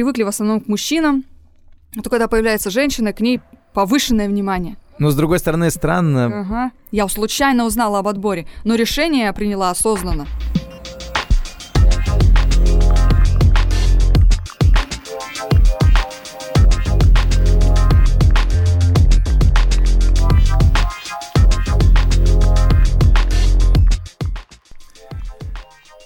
привыкли 0.00 0.22
в 0.22 0.28
основном 0.28 0.62
к 0.62 0.66
мужчинам, 0.66 1.24
то 2.02 2.08
когда 2.08 2.26
появляется 2.26 2.70
женщина, 2.70 3.12
к 3.12 3.20
ней 3.20 3.38
повышенное 3.74 4.28
внимание. 4.28 4.78
Но 4.98 5.10
с 5.10 5.14
другой 5.14 5.38
стороны, 5.38 5.70
странно. 5.70 6.40
Ага. 6.40 6.70
Я 6.90 7.06
случайно 7.06 7.66
узнала 7.66 7.98
об 7.98 8.08
отборе, 8.08 8.46
но 8.64 8.76
решение 8.76 9.24
я 9.24 9.32
приняла 9.34 9.68
осознанно. 9.68 10.26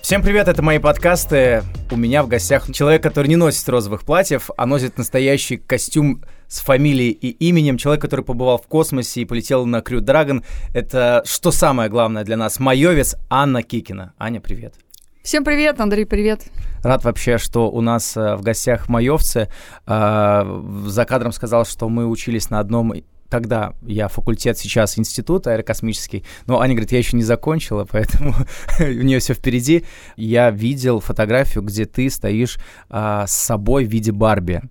Всем 0.05 0.21
привет, 0.21 0.49
это 0.49 0.61
мои 0.61 0.79
подкасты. 0.79 1.63
У 1.91 1.97
меня 1.97 2.23
в 2.23 2.29
гостях 2.29 2.71
человек, 2.75 3.03
который 3.03 3.27
не 3.27 3.37
носит 3.37 3.67
розовых 3.67 4.05
платьев, 4.05 4.51
а 4.55 4.67
носит 4.67 4.99
настоящий 4.99 5.57
костюм 5.57 6.23
с 6.47 6.61
фамилией 6.61 7.11
и 7.13 7.31
именем. 7.49 7.79
Человек, 7.79 8.03
который 8.03 8.23
побывал 8.23 8.59
в 8.59 8.67
космосе 8.67 9.23
и 9.23 9.25
полетел 9.25 9.65
на 9.65 9.81
Крю 9.81 10.03
Драгон. 10.03 10.45
Это, 10.75 11.23
что 11.25 11.51
самое 11.51 11.89
главное 11.89 12.23
для 12.23 12.37
нас, 12.37 12.61
майовец 12.61 13.17
Анна 13.31 13.63
Кикина. 13.63 14.13
Аня, 14.19 14.43
привет. 14.43 14.75
Всем 15.23 15.43
привет, 15.43 15.81
Андрей, 15.81 16.05
привет. 16.05 16.43
Рад 16.83 17.03
вообще, 17.03 17.39
что 17.39 17.71
у 17.71 17.81
нас 17.81 18.15
э, 18.15 18.37
в 18.37 18.43
гостях 18.43 18.91
майовцы. 18.91 19.49
Э, 19.87 20.43
за 20.85 21.07
кадром 21.07 21.33
сказал, 21.33 21.65
что 21.65 21.89
мы 21.89 22.07
учились 22.07 22.51
на 22.51 22.61
одном 22.61 22.93
тогда 23.29 23.75
я 23.83 24.09
факультет, 24.09 24.59
сейчас 24.59 24.99
институт 24.99 25.47
аэрокосмический, 25.47 26.25
но 26.47 26.61
Аня 26.61 26.75
говорит, 26.75 26.93
я 26.93 26.99
еще 26.99 27.17
не 27.17 27.23
закончила, 27.23 27.85
поэтому 27.91 28.35
у 28.79 29.03
нее 29.03 29.19
все 29.19 29.35
впереди. 29.35 29.85
Я 30.17 30.51
видел 30.51 31.01
фотографию, 31.01 31.65
где 31.65 31.85
ты 31.85 32.09
стоишь 32.11 32.59
а, 32.89 33.27
с 33.27 33.33
собой 33.33 33.85
в 33.85 33.91
виде 33.91 34.13
Барби. 34.13 34.63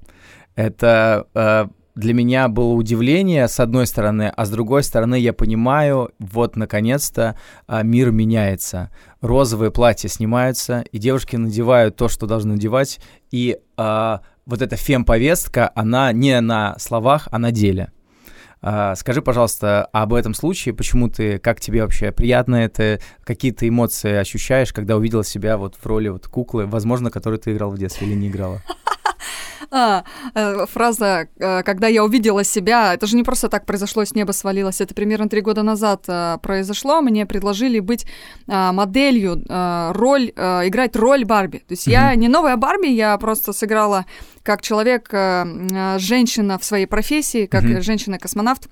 Это 0.56 1.28
а, 1.34 1.70
для 1.96 2.14
меня 2.14 2.48
было 2.48 2.74
удивление, 2.74 3.48
с 3.48 3.60
одной 3.60 3.86
стороны, 3.86 4.32
а 4.36 4.46
с 4.46 4.50
другой 4.50 4.84
стороны, 4.84 5.20
я 5.20 5.34
понимаю, 5.34 6.12
вот, 6.20 6.56
наконец-то 6.56 7.38
а, 7.68 7.84
мир 7.84 8.12
меняется. 8.12 8.92
Розовые 9.22 9.72
платья 9.72 10.08
снимаются, 10.10 10.84
и 10.92 10.98
девушки 10.98 11.36
надевают 11.36 11.96
то, 11.96 12.08
что 12.08 12.28
должны 12.28 12.54
надевать, 12.54 13.00
и 13.32 13.58
вот 14.46 14.62
эта 14.62 14.76
фем-повестка, 14.76 15.72
она 15.74 16.12
не 16.12 16.40
на 16.42 16.78
словах, 16.78 17.28
а 17.32 17.40
на 17.40 17.52
деле. 17.52 17.92
А, 18.66 18.96
скажи, 18.96 19.22
пожалуйста, 19.22 19.90
об 19.92 20.14
этом 20.14 20.34
случае, 20.34 20.74
почему 20.74 21.10
ты, 21.10 21.38
как 21.38 21.60
тебе 21.60 21.82
вообще 21.82 22.14
приятно 22.14 22.56
это, 22.56 23.02
какие 23.26 23.52
ты 23.52 23.68
эмоции 23.68 24.14
ощущаешь, 24.14 24.72
когда 24.72 24.96
увидела 24.96 25.26
себя 25.26 25.58
вот 25.58 25.76
в 25.76 25.86
роли 25.86 26.08
вот 26.08 26.28
куклы, 26.28 26.66
возможно, 26.66 27.12
которую 27.12 27.40
ты 27.40 27.52
играл 27.52 27.72
в 27.72 27.78
детстве 27.78 28.08
или 28.08 28.16
не 28.16 28.30
играла? 28.30 28.62
А, 29.72 30.04
э, 30.34 30.66
фраза 30.66 31.28
э, 31.38 31.64
«когда 31.64 31.88
я 31.88 32.04
увидела 32.04 32.44
себя», 32.44 32.94
это 32.94 33.08
же 33.08 33.16
не 33.16 33.24
просто 33.24 33.50
так 33.50 33.66
произошло, 33.66 34.06
с 34.06 34.16
неба 34.16 34.32
свалилось, 34.32 34.82
это 34.82 34.94
примерно 34.94 35.30
три 35.30 35.42
года 35.42 35.64
назад 35.64 36.06
э, 36.08 36.38
произошло, 36.42 37.02
мне 37.02 37.26
предложили 37.26 37.80
быть 37.80 38.06
моделью, 38.48 39.44
роль, 39.94 40.30
играть 40.30 40.96
роль 40.96 41.26
Барби. 41.26 41.60
То 41.60 41.72
есть 41.72 41.88
я 41.88 42.14
не 42.16 42.28
новая 42.28 42.58
Барби, 42.58 42.88
я 42.88 43.18
просто 43.18 43.54
сыграла 43.54 44.06
как 44.44 44.62
человек, 44.62 45.10
женщина 46.00 46.58
в 46.58 46.64
своей 46.64 46.86
профессии, 46.86 47.46
как 47.46 47.64
женщина-космонавт. 47.82 48.68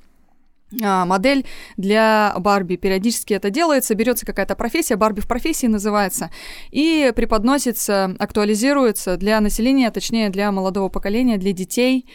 А, 0.81 1.05
модель 1.05 1.45
для 1.75 2.33
Барби. 2.37 2.77
Периодически 2.77 3.33
это 3.33 3.49
делается, 3.49 3.93
берется 3.93 4.25
какая-то 4.25 4.55
профессия, 4.55 4.95
Барби 4.95 5.19
в 5.19 5.27
профессии 5.27 5.67
называется, 5.67 6.31
и 6.69 7.11
преподносится, 7.13 8.15
актуализируется 8.19 9.17
для 9.17 9.41
населения, 9.41 9.91
точнее 9.91 10.29
для 10.29 10.51
молодого 10.51 10.87
поколения, 10.87 11.37
для 11.37 11.51
детей, 11.51 12.05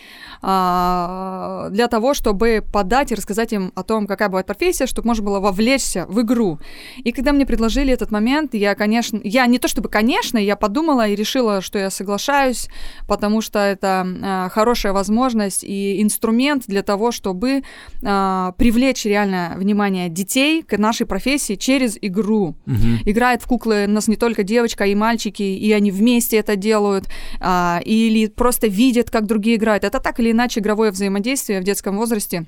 а, 0.40 1.68
для 1.70 1.86
того, 1.88 2.14
чтобы 2.14 2.64
подать 2.72 3.12
и 3.12 3.14
рассказать 3.14 3.52
им 3.52 3.72
о 3.74 3.82
том, 3.82 4.06
какая 4.06 4.28
бывает 4.28 4.46
профессия, 4.46 4.86
чтобы 4.86 5.08
можно 5.08 5.24
было 5.24 5.40
вовлечься 5.40 6.06
в 6.08 6.22
игру. 6.22 6.58
И 6.96 7.12
когда 7.12 7.32
мне 7.32 7.44
предложили 7.44 7.92
этот 7.92 8.10
момент, 8.10 8.54
я, 8.54 8.74
конечно, 8.74 9.20
я 9.22 9.46
не 9.46 9.58
то 9.58 9.68
чтобы, 9.68 9.90
конечно, 9.90 10.38
я 10.38 10.56
подумала 10.56 11.06
и 11.06 11.14
решила, 11.14 11.60
что 11.60 11.78
я 11.78 11.90
соглашаюсь, 11.90 12.68
потому 13.06 13.42
что 13.42 13.58
это 13.58 14.06
а, 14.22 14.48
хорошая 14.48 14.94
возможность 14.94 15.62
и 15.62 16.00
инструмент 16.00 16.64
для 16.66 16.82
того, 16.82 17.12
чтобы 17.12 17.62
привлечь 18.52 19.04
реально 19.04 19.54
внимание 19.56 20.08
детей 20.08 20.62
к 20.62 20.76
нашей 20.78 21.06
профессии 21.06 21.54
через 21.54 21.98
игру. 22.00 22.56
Угу. 22.66 23.10
Играет 23.10 23.42
в 23.42 23.46
куклы 23.46 23.86
у 23.86 23.90
нас 23.90 24.08
не 24.08 24.16
только 24.16 24.42
девочка 24.42 24.84
и 24.84 24.94
мальчики, 24.94 25.42
и 25.42 25.72
они 25.72 25.90
вместе 25.90 26.36
это 26.36 26.56
делают, 26.56 27.06
а, 27.40 27.80
или 27.84 28.26
просто 28.26 28.66
видят, 28.66 29.10
как 29.10 29.26
другие 29.26 29.56
играют. 29.56 29.84
Это 29.84 30.00
так 30.00 30.20
или 30.20 30.32
иначе 30.32 30.60
игровое 30.60 30.90
взаимодействие 30.90 31.60
в 31.60 31.64
детском 31.64 31.96
возрасте. 31.96 32.46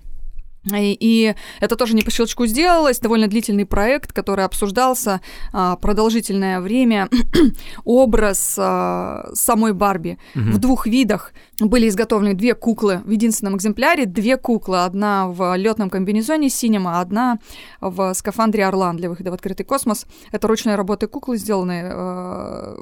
И, 0.64 0.96
и 0.98 1.34
это 1.60 1.76
тоже 1.76 1.94
не 1.94 2.02
по 2.02 2.10
щелчку 2.10 2.46
сделалось, 2.46 2.98
довольно 2.98 3.26
длительный 3.28 3.64
проект, 3.64 4.12
который 4.12 4.44
обсуждался 4.44 5.20
а, 5.52 5.76
продолжительное 5.76 6.60
время. 6.60 7.08
Образ 7.84 8.56
а, 8.58 9.30
самой 9.34 9.72
Барби 9.72 10.18
угу. 10.34 10.44
в 10.44 10.58
двух 10.58 10.86
видах 10.86 11.32
были 11.60 11.88
изготовлены 11.88 12.34
две 12.34 12.54
куклы 12.54 13.00
в 13.04 13.10
единственном 13.10 13.56
экземпляре, 13.56 14.04
две 14.06 14.36
куклы, 14.36 14.84
одна 14.84 15.28
в 15.28 15.56
летном 15.56 15.90
комбинезоне 15.90 16.50
синем, 16.50 16.86
а 16.86 17.00
одна 17.00 17.38
в 17.80 18.12
скафандре 18.14 18.66
Орлан 18.66 18.96
для 18.96 19.08
выхода 19.08 19.30
в 19.30 19.34
открытый 19.34 19.64
космос. 19.64 20.06
Это 20.32 20.48
ручной 20.48 20.74
работы 20.74 21.06
куклы, 21.06 21.36
сделанные 21.36 21.90
э, 21.90 22.76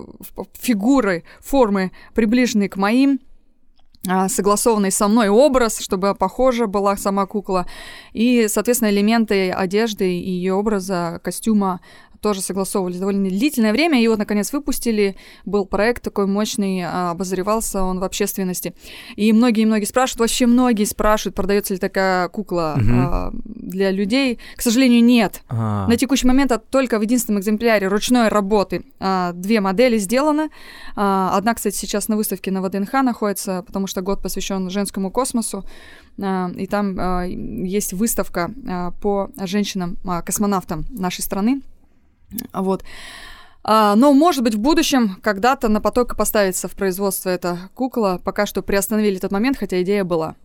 фигурой, 0.59 1.25
формы, 1.41 1.93
приближенные 2.15 2.69
к 2.69 2.77
моим 2.77 3.21
согласованный 4.29 4.91
со 4.91 5.09
мной 5.09 5.29
образ, 5.29 5.79
чтобы 5.79 6.15
похожа 6.15 6.67
была 6.67 6.97
сама 6.97 7.27
кукла, 7.27 7.67
и, 8.13 8.47
соответственно, 8.49 8.91
элементы 8.91 9.51
одежды 9.51 10.19
и 10.19 10.31
ее 10.31 10.55
образа, 10.55 11.21
костюма 11.23 11.81
тоже 12.21 12.41
согласовывались 12.41 12.99
довольно 12.99 13.29
длительное 13.29 13.73
время, 13.73 14.03
и 14.03 14.09
вот, 14.09 14.19
наконец, 14.19 14.53
выпустили. 14.53 15.17
Был 15.45 15.67
проект 15.67 16.03
такой 16.03 16.27
мощный, 16.27 16.83
а, 16.83 17.11
обозревался 17.11 17.83
он 17.83 18.01
в 18.01 18.05
общественности. 18.05 18.75
И 19.17 19.33
многие-многие 19.33 19.85
спрашивают, 19.85 20.21
вообще 20.21 20.47
многие 20.47 20.85
спрашивают, 20.85 21.35
продается 21.35 21.75
ли 21.75 21.81
такая 21.81 22.29
кукла 22.29 22.75
угу. 22.77 22.91
а, 22.91 23.33
для 23.45 23.91
людей. 23.91 24.39
К 24.57 24.63
сожалению, 24.63 25.05
нет. 25.05 25.43
А. 25.49 25.87
На 25.87 25.97
текущий 25.97 26.27
момент 26.27 26.53
это 26.53 26.65
только 26.65 26.99
в 26.99 27.03
единственном 27.03 27.41
экземпляре 27.41 27.89
ручной 27.89 28.29
работы 28.29 28.85
а, 29.01 29.33
две 29.33 29.61
модели 29.61 29.99
сделаны. 29.99 30.51
А, 30.95 31.37
одна, 31.37 31.55
кстати, 31.55 31.77
сейчас 31.77 32.09
на 32.09 32.17
выставке 32.17 32.51
на 32.51 32.63
ВДНХ 32.63 32.93
находится, 33.03 33.63
потому 33.67 33.87
что 33.87 34.03
год 34.03 34.23
посвящен 34.23 34.71
женскому 34.71 35.11
космосу. 35.11 35.65
А, 36.23 36.51
и 36.57 36.67
там 36.67 36.97
а, 36.99 37.25
есть 37.25 37.93
выставка 37.93 38.51
а, 38.69 38.91
по 38.93 39.31
женщинам-космонавтам 39.39 40.87
нашей 40.91 41.23
страны. 41.23 41.63
Вот. 42.53 42.85
А, 43.63 43.97
но, 43.97 44.13
может 44.13 44.45
быть, 44.45 44.55
в 44.55 44.61
будущем 44.61 45.17
когда-то 45.23 45.69
на 45.69 45.81
поток 45.81 46.17
поставится 46.17 46.69
в 46.69 46.73
производство 46.73 47.31
эта 47.31 47.71
кукла. 47.75 48.21
Пока 48.25 48.47
что 48.47 48.63
приостановили 48.63 49.17
этот 49.17 49.33
момент, 49.33 49.57
хотя 49.59 49.83
идея 49.83 50.05
была 50.05 50.37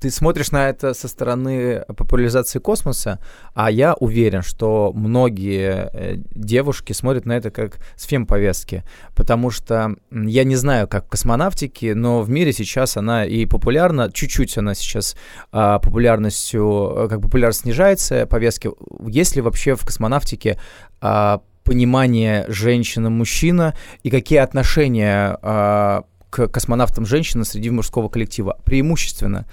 ты 0.00 0.10
смотришь 0.10 0.52
на 0.52 0.68
это 0.68 0.94
со 0.94 1.08
стороны 1.08 1.84
популяризации 1.88 2.58
космоса, 2.58 3.18
а 3.54 3.70
я 3.70 3.94
уверен, 3.94 4.42
что 4.42 4.92
многие 4.94 5.90
э, 5.92 6.16
девушки 6.34 6.92
смотрят 6.92 7.26
на 7.26 7.32
это 7.32 7.50
как 7.50 7.78
с 7.96 8.04
фем-повестки, 8.04 8.84
потому 9.14 9.50
что 9.50 9.96
я 10.10 10.44
не 10.44 10.56
знаю, 10.56 10.86
как 10.86 11.06
в 11.06 11.08
космонавтике, 11.08 11.94
но 11.94 12.22
в 12.22 12.30
мире 12.30 12.52
сейчас 12.52 12.96
она 12.96 13.24
и 13.24 13.44
популярна, 13.46 14.10
чуть-чуть 14.12 14.56
она 14.56 14.74
сейчас 14.74 15.16
а, 15.50 15.78
популярностью, 15.78 16.92
э, 16.96 17.08
как 17.08 17.20
популярность 17.20 17.62
снижается, 17.62 18.26
повестки. 18.26 18.70
Есть 19.08 19.34
ли 19.36 19.42
вообще 19.42 19.74
в 19.74 19.84
космонавтике 19.84 20.58
а, 21.00 21.42
понимание 21.64 22.44
женщина-мужчина 22.48 23.74
и 24.02 24.10
какие 24.10 24.38
отношения 24.38 25.38
а, 25.42 26.04
к 26.30 26.48
космонавтам 26.48 27.04
женщина 27.04 27.44
среди 27.44 27.70
мужского 27.70 28.08
коллектива? 28.08 28.58
Преимущественно 28.64 29.46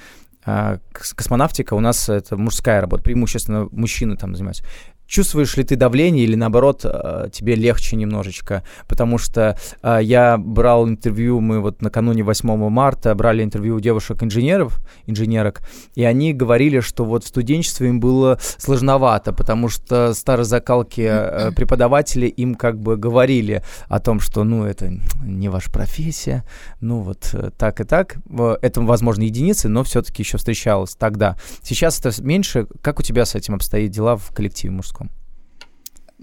космонавтика 0.91 1.73
у 1.73 1.79
нас 1.79 2.07
это 2.09 2.37
мужская 2.37 2.81
работа, 2.81 3.03
преимущественно 3.03 3.67
мужчины 3.71 4.15
там 4.15 4.35
занимаются. 4.35 4.63
Чувствуешь 5.07 5.55
ли 5.55 5.63
ты 5.63 5.75
давление 5.75 6.23
или 6.23 6.35
наоборот 6.35 6.81
э, 6.83 7.29
тебе 7.31 7.55
легче 7.55 7.95
немножечко? 7.95 8.63
Потому 8.87 9.17
что 9.17 9.57
э, 9.83 9.99
я 10.01 10.37
брал 10.37 10.87
интервью, 10.87 11.41
мы 11.41 11.59
вот 11.59 11.81
накануне 11.81 12.23
8 12.23 12.69
марта 12.69 13.13
брали 13.13 13.43
интервью 13.43 13.75
у 13.75 13.79
девушек-инженеров, 13.79 14.79
инженерок, 15.05 15.61
и 15.93 16.03
они 16.03 16.33
говорили, 16.33 16.79
что 16.79 17.05
вот 17.05 17.23
в 17.23 17.27
студенчестве 17.27 17.89
им 17.89 17.99
было 17.99 18.39
сложновато, 18.57 19.31
потому 19.31 19.69
что 19.69 20.13
старые 20.15 20.45
закалки 20.45 21.01
э, 21.07 21.51
преподаватели 21.55 22.25
им 22.25 22.55
как 22.55 22.79
бы 22.79 22.97
говорили 22.97 23.63
о 23.87 23.99
том, 23.99 24.19
что 24.19 24.43
ну 24.43 24.65
это 24.65 24.91
не 25.23 25.49
ваша 25.49 25.71
профессия, 25.71 26.43
ну 26.81 27.01
вот 27.01 27.33
так 27.57 27.79
и 27.79 27.83
так. 27.83 28.17
Это, 28.61 28.81
возможно, 28.81 29.23
единицы, 29.23 29.69
но 29.69 29.83
все-таки 29.83 30.23
еще 30.23 30.37
встречалось 30.37 30.95
тогда. 30.95 31.37
Сейчас 31.61 31.99
это 31.99 32.11
меньше. 32.23 32.67
Как 32.81 32.99
у 32.99 33.03
тебя 33.03 33.25
с 33.25 33.35
этим 33.35 33.55
обстоит 33.55 33.91
дела 33.91 34.17
в 34.17 34.31
коллективе 34.33 34.71
мужском? 34.71 34.94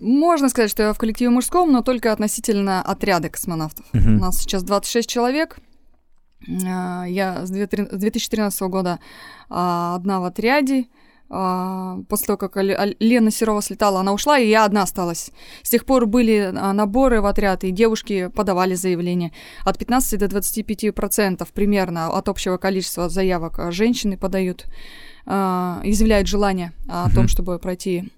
Можно 0.02 0.48
сказать, 0.48 0.70
что 0.70 0.82
я 0.82 0.92
в 0.92 0.98
коллективе 0.98 1.30
мужском, 1.30 1.70
но 1.70 1.80
только 1.82 2.12
относительно 2.12 2.82
отряда 2.82 3.28
космонавтов. 3.28 3.86
Мгм. 3.92 4.16
У 4.16 4.18
нас 4.18 4.38
сейчас 4.40 4.64
26 4.64 5.08
человек. 5.08 5.58
А, 6.66 7.04
Я 7.04 7.46
с 7.46 7.50
2013 7.50 8.62
года 8.62 8.98
а, 9.48 9.94
одна 9.94 10.18
в 10.20 10.24
отряде. 10.24 10.86
А, 11.30 11.98
После 12.08 12.26
того, 12.26 12.36
как 12.36 12.56
Лена 12.56 13.30
Серова 13.30 13.62
слетала, 13.62 14.00
она 14.00 14.12
ушла, 14.12 14.40
и 14.40 14.48
я 14.48 14.64
одна 14.64 14.82
осталась. 14.82 15.30
С 15.62 15.70
тех 15.70 15.84
пор 15.86 16.06
были 16.06 16.50
наборы 16.52 17.20
в 17.20 17.26
отряд, 17.26 17.62
и 17.62 17.70
девушки 17.70 18.26
подавали 18.26 18.74
заявления. 18.74 19.30
От 19.64 19.78
15 19.78 20.18
до 20.18 20.26
25 20.26 20.92
процентов 20.92 21.52
примерно 21.52 22.08
от 22.08 22.28
общего 22.28 22.56
количества 22.56 23.08
заявок 23.08 23.72
женщины 23.72 24.16
подают, 24.18 24.66
изъявляют 25.24 26.26
желание 26.26 26.72
о 26.88 27.08
том, 27.08 27.28
чтобы 27.28 27.58
пройти 27.60 28.12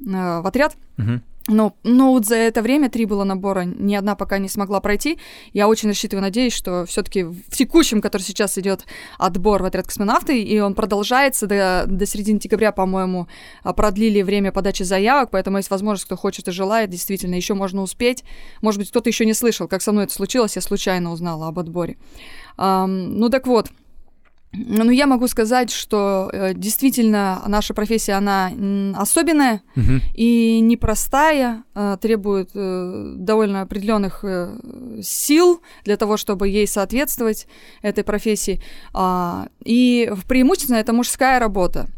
в 0.00 0.46
отряд. 0.46 0.76
Мгм. 0.96 1.22
Но, 1.48 1.74
но 1.82 2.12
вот 2.12 2.26
за 2.26 2.36
это 2.36 2.60
время 2.60 2.90
три 2.90 3.06
было 3.06 3.24
набора, 3.24 3.62
ни 3.62 3.94
одна 3.94 4.14
пока 4.14 4.38
не 4.38 4.48
смогла 4.48 4.80
пройти. 4.80 5.18
Я 5.54 5.66
очень 5.66 5.88
рассчитываю, 5.88 6.22
надеюсь, 6.22 6.52
что 6.52 6.84
все-таки 6.86 7.22
в 7.22 7.56
текущем, 7.56 8.02
который 8.02 8.22
сейчас 8.22 8.58
идет 8.58 8.84
отбор 9.18 9.62
в 9.62 9.64
отряд 9.64 9.86
космонавты, 9.86 10.42
и 10.42 10.60
он 10.60 10.74
продолжается 10.74 11.46
до, 11.46 11.84
до 11.86 12.04
середины 12.04 12.38
декабря, 12.38 12.70
по-моему, 12.70 13.28
а, 13.62 13.72
продлили 13.72 14.20
время 14.20 14.52
подачи 14.52 14.82
заявок, 14.82 15.30
поэтому 15.30 15.56
есть 15.56 15.70
возможность, 15.70 16.04
кто 16.04 16.16
хочет 16.16 16.48
и 16.48 16.52
желает, 16.52 16.90
действительно, 16.90 17.34
еще 17.34 17.54
можно 17.54 17.80
успеть. 17.80 18.24
Может 18.60 18.80
быть, 18.80 18.90
кто-то 18.90 19.08
еще 19.08 19.24
не 19.24 19.34
слышал, 19.34 19.68
как 19.68 19.80
со 19.80 19.92
мной 19.92 20.04
это 20.04 20.12
случилось, 20.12 20.56
я 20.56 20.62
случайно 20.62 21.12
узнала 21.12 21.48
об 21.48 21.58
отборе. 21.58 21.96
Ам, 22.58 23.18
ну 23.18 23.30
так 23.30 23.46
вот, 23.46 23.68
ну 24.52 24.90
я 24.90 25.06
могу 25.06 25.28
сказать, 25.28 25.70
что 25.70 26.30
э, 26.32 26.54
действительно 26.54 27.42
наша 27.46 27.74
профессия, 27.74 28.14
она 28.14 28.50
особенная, 28.96 29.60
Мгм. 29.76 30.00
и 30.14 30.60
непростая, 30.60 31.64
а, 31.74 31.96
требует 31.98 32.50
э, 32.54 33.14
довольно 33.16 33.60
определенных 33.62 34.20
э, 34.24 34.58
сил 35.02 35.60
для 35.84 35.96
того, 35.96 36.16
чтобы 36.16 36.48
ей 36.48 36.66
соответствовать 36.66 37.46
этой 37.82 38.04
профессии. 38.04 38.60
А, 38.94 39.48
И 39.64 40.10
преимущественно 40.26 40.76
это 40.78 40.92
мужская 40.92 41.38
работа. 41.38 41.88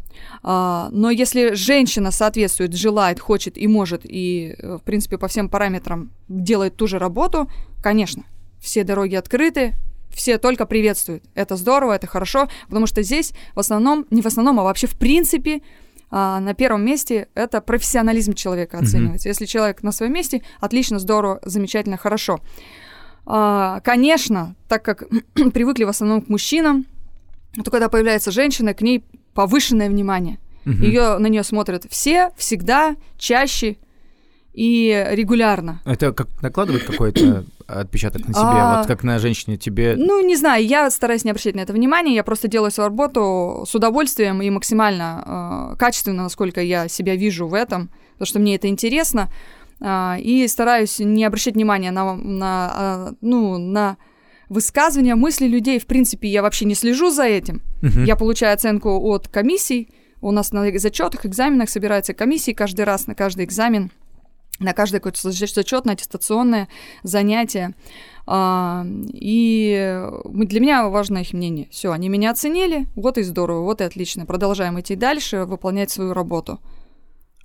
А, 0.43 0.89
Но 0.91 1.09
если 1.09 1.53
женщина 1.53 2.11
соответствует, 2.11 2.73
желает, 2.75 3.19
хочет 3.19 3.57
и 3.57 3.67
может, 3.67 4.01
и, 4.03 4.55
э, 4.57 4.77
в 4.77 4.83
принципе, 4.83 5.17
по 5.17 5.27
всем 5.27 5.47
параметрам 5.49 6.11
делает 6.27 6.75
ту 6.75 6.85
же 6.87 6.99
работу, 6.99 7.49
конечно, 7.81 8.23
все 8.59 8.83
дороги 8.83 9.15
открыты, 9.15 9.73
все 10.13 10.37
только 10.37 10.65
приветствуют. 10.65 11.23
Это 11.35 11.55
здорово, 11.55 11.93
это 11.93 12.07
хорошо, 12.07 12.49
потому 12.67 12.87
что 12.87 13.01
здесь 13.03 13.33
в 13.55 13.59
основном, 13.59 14.05
не 14.09 14.21
в 14.21 14.25
основном, 14.25 14.59
а 14.59 14.63
вообще 14.63 14.87
в 14.87 14.97
принципе 14.97 15.61
а, 16.09 16.39
на 16.39 16.53
первом 16.53 16.85
месте 16.85 17.29
это 17.35 17.61
профессионализм 17.61 18.33
человека 18.33 18.79
оценивается. 18.79 19.29
Если 19.29 19.45
человек 19.45 19.81
на 19.81 19.91
своем 19.91 20.13
месте, 20.13 20.41
отлично, 20.59 20.99
здорово, 20.99 21.39
замечательно, 21.43 21.97
хорошо. 21.97 22.41
А, 23.25 23.79
конечно, 23.81 24.55
так 24.67 24.83
как 24.83 25.03
привыкли 25.53 25.85
в 25.85 25.89
основном 25.89 26.21
к 26.21 26.29
мужчинам, 26.29 26.85
то 27.63 27.71
когда 27.71 27.89
появляется 27.89 28.31
женщина, 28.31 28.73
к 28.73 28.81
ней 28.81 29.03
повышенное 29.33 29.89
внимание. 29.89 30.39
Мгм. 30.65 30.83
Ее 30.83 31.17
на 31.17 31.27
нее 31.27 31.43
смотрят 31.43 31.85
все, 31.89 32.31
всегда, 32.37 32.95
чаще 33.17 33.77
и 34.53 35.07
регулярно. 35.11 35.79
Это 35.85 36.11
как 36.11 36.27
накладывает 36.41 36.83
какой-то 36.83 37.45
отпечаток 37.67 38.27
на 38.27 38.33
себе, 38.33 38.43
А. 38.43 38.77
вот 38.77 38.87
как 38.87 39.03
на 39.03 39.17
женщине 39.19 39.57
тебе. 39.57 39.95
Ну, 39.97 40.25
не 40.25 40.35
знаю, 40.35 40.65
я 40.65 40.89
стараюсь 40.91 41.23
не 41.23 41.31
обращать 41.31 41.55
на 41.55 41.61
это 41.61 41.71
внимания, 41.73 42.13
я 42.15 42.23
просто 42.23 42.47
делаю 42.49 42.71
свою 42.71 42.89
работу 42.89 43.63
с 43.67 43.73
удовольствием 43.73 44.41
и 44.41 44.49
максимально 44.49 45.71
э, 45.73 45.75
качественно, 45.77 46.23
насколько 46.23 46.61
я 46.61 46.87
себя 46.89 47.15
вижу 47.15 47.47
в 47.47 47.53
этом, 47.53 47.89
потому 48.13 48.25
что 48.27 48.39
мне 48.39 48.55
это 48.55 48.67
интересно, 48.67 49.29
А, 49.83 50.17
и 50.19 50.47
стараюсь 50.47 50.99
не 50.99 51.25
обращать 51.25 51.55
внимания 51.55 51.89
на, 51.89 52.13
на, 52.15 52.71
а, 52.71 53.13
ну, 53.21 53.57
на 53.57 53.97
высказывания, 54.47 55.15
мысли 55.15 55.47
людей, 55.47 55.79
в 55.79 55.87
принципе, 55.87 56.27
я 56.27 56.41
вообще 56.43 56.65
не 56.65 56.75
слежу 56.75 57.09
за 57.09 57.23
этим, 57.23 57.61
Мгм. 57.81 58.03
я 58.03 58.15
получаю 58.15 58.53
оценку 58.53 58.89
от 59.09 59.27
комиссий, 59.27 59.89
у 60.21 60.29
нас 60.31 60.51
на 60.51 60.69
зачетах, 60.77 61.25
экзаменах 61.25 61.67
собираются 61.69 62.13
комиссии 62.13 62.51
каждый 62.51 62.85
раз 62.85 63.07
на 63.07 63.15
каждый 63.15 63.45
экзамен, 63.45 63.89
на 64.61 64.73
каждое 64.73 64.99
какое-то 64.99 65.31
зачетное, 65.31 65.93
аттестационное 65.95 66.67
занятие. 67.03 67.73
А, 68.27 68.85
и 69.13 70.05
для 70.25 70.59
меня 70.59 70.87
важно 70.89 71.19
их 71.19 71.33
мнение. 71.33 71.67
Все, 71.71 71.91
они 71.91 72.09
меня 72.09 72.31
оценили, 72.31 72.87
вот 72.95 73.17
и 73.17 73.23
здорово, 73.23 73.61
вот 73.61 73.81
и 73.81 73.83
отлично. 73.83 74.25
Продолжаем 74.25 74.79
идти 74.79 74.95
дальше, 74.95 75.45
выполнять 75.45 75.91
свою 75.91 76.13
работу. 76.13 76.59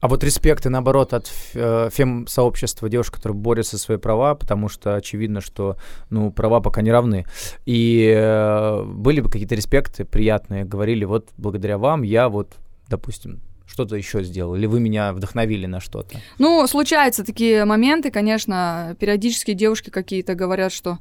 А 0.00 0.08
вот 0.08 0.22
респект 0.22 0.66
и 0.66 0.68
наоборот 0.68 1.14
от 1.14 1.32
э, 1.54 1.88
фем-сообщества 1.90 2.88
девушек, 2.88 3.14
которые 3.14 3.36
борются 3.36 3.76
за 3.76 3.82
свои 3.82 3.96
права, 3.96 4.34
потому 4.34 4.68
что 4.68 4.94
очевидно, 4.94 5.40
что 5.40 5.78
ну, 6.10 6.30
права 6.30 6.60
пока 6.60 6.82
не 6.82 6.92
равны. 6.92 7.24
И 7.64 8.14
э, 8.14 8.82
были 8.84 9.20
бы 9.20 9.30
какие-то 9.30 9.54
респекты 9.54 10.04
приятные, 10.04 10.64
говорили, 10.64 11.04
вот 11.06 11.30
благодаря 11.38 11.78
вам 11.78 12.02
я 12.02 12.28
вот, 12.28 12.56
допустим, 12.88 13.40
что-то 13.66 13.96
еще 13.96 14.22
сделал, 14.22 14.54
или 14.54 14.66
вы 14.66 14.80
меня 14.80 15.12
вдохновили 15.12 15.66
на 15.66 15.80
что-то. 15.80 16.18
Ну, 16.38 16.66
случаются 16.66 17.24
такие 17.24 17.64
моменты, 17.64 18.10
конечно, 18.10 18.96
периодически 18.98 19.52
девушки 19.52 19.90
какие-то 19.90 20.34
говорят, 20.34 20.72
что 20.72 20.98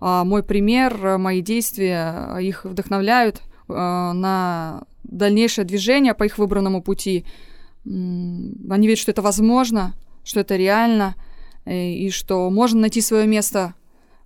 а, 0.00 0.24
мой 0.24 0.42
пример, 0.42 1.18
мои 1.18 1.40
действия 1.40 2.12
а, 2.14 2.38
их 2.38 2.64
вдохновляют 2.64 3.42
а, 3.68 4.12
на 4.12 4.82
дальнейшее 5.04 5.64
движение 5.64 6.14
по 6.14 6.24
их 6.24 6.38
выбранному 6.38 6.82
пути. 6.82 7.24
Они 7.84 8.86
видят, 8.86 8.98
что 8.98 9.12
это 9.12 9.22
возможно, 9.22 9.94
что 10.24 10.40
это 10.40 10.56
реально, 10.56 11.14
э, 11.64 11.92
и 11.92 12.10
что 12.10 12.50
можно 12.50 12.80
найти 12.80 13.00
свое 13.00 13.26
место 13.26 13.74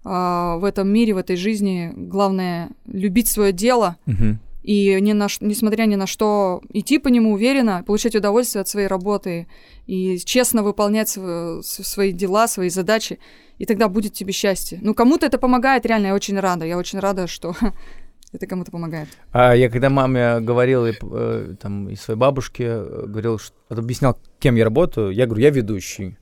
а, 0.05 0.57
в 0.57 0.65
этом 0.65 0.89
мире, 0.89 1.15
в 1.15 1.19
этой 1.19 1.37
жизни. 1.37 1.93
Главное 1.95 2.71
любить 2.87 3.29
свое 3.29 3.53
дело 3.53 3.97
Мгм. 4.07 4.41
И 4.63 4.99
ни 5.01 5.13
на, 5.13 5.27
несмотря 5.41 5.85
ни 5.85 5.97
на 5.97 6.07
что 6.07 6.63
идти 6.73 6.99
по 6.99 7.09
нему 7.09 7.33
уверенно, 7.33 7.83
получать 7.87 8.15
удовольствие 8.15 8.61
от 8.63 8.69
своей 8.69 8.87
работы 8.87 9.47
и 9.87 10.19
честно 10.19 10.63
выполнять 10.63 11.09
св- 11.09 11.65
с- 11.65 11.83
свои 11.85 12.13
дела, 12.13 12.47
свои 12.49 12.69
задачи, 12.69 13.19
и 13.59 13.67
тогда 13.67 13.89
будет 13.89 14.13
тебе 14.13 14.33
счастье. 14.33 14.79
Ну, 14.83 14.95
кому-то 14.95 15.27
это 15.27 15.39
помогает, 15.39 15.87
реально, 15.87 16.09
я 16.09 16.15
очень 16.15 16.39
рада. 16.39 16.65
Я 16.65 16.79
очень 16.79 16.99
рада, 17.01 17.27
что 17.27 17.55
это 18.33 18.47
кому-то 18.47 18.71
помогает. 18.71 19.09
А 19.33 19.55
я 19.55 19.69
когда 19.69 19.91
маме 19.91 20.41
говорил, 20.41 20.87
и, 20.87 20.93
э, 21.03 21.55
там, 21.61 21.89
и 21.89 21.97
своей 21.97 22.19
бабушке 22.19 22.65
э, 22.69 23.05
говорил, 23.07 23.39
что, 23.39 23.55
объяснял, 23.69 24.19
кем 24.39 24.55
я 24.57 24.65
работаю, 24.65 25.11
я 25.11 25.27
говорю, 25.27 25.43
я 25.43 25.51
ведущий. 25.51 26.17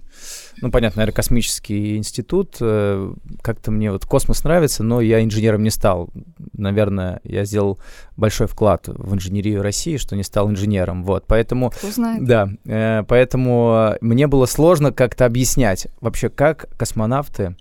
Ну, 0.61 0.71
понятно, 0.71 0.99
наверное, 0.99 1.15
космический 1.15 1.97
институт. 1.97 2.57
э, 2.61 3.15
Как-то 3.43 3.71
мне 3.71 3.91
вот 3.93 4.05
космос 4.05 4.43
нравится, 4.45 4.83
но 4.83 5.01
я 5.01 5.23
инженером 5.25 5.63
не 5.63 5.71
стал. 5.71 6.11
Наверное, 6.53 7.21
я 7.23 7.45
сделал 7.45 7.79
большой 8.17 8.47
вклад 8.49 8.89
в 8.89 9.15
инженерию 9.15 9.63
России, 9.63 9.97
что 9.97 10.17
не 10.17 10.25
стал 10.25 10.51
инженером. 10.51 11.05
Вот, 11.05 11.25
поэтому 11.27 11.71
Кто 11.71 11.91
знает. 11.91 12.27
да, 12.27 12.49
э, 12.67 13.05
поэтому 13.07 13.95
мне 14.01 14.27
было 14.27 14.47
сложно 14.47 14.93
как-то 14.93 15.25
объяснять 15.27 15.87
вообще, 16.01 16.29
как 16.29 16.69
космонавты, 16.77 17.57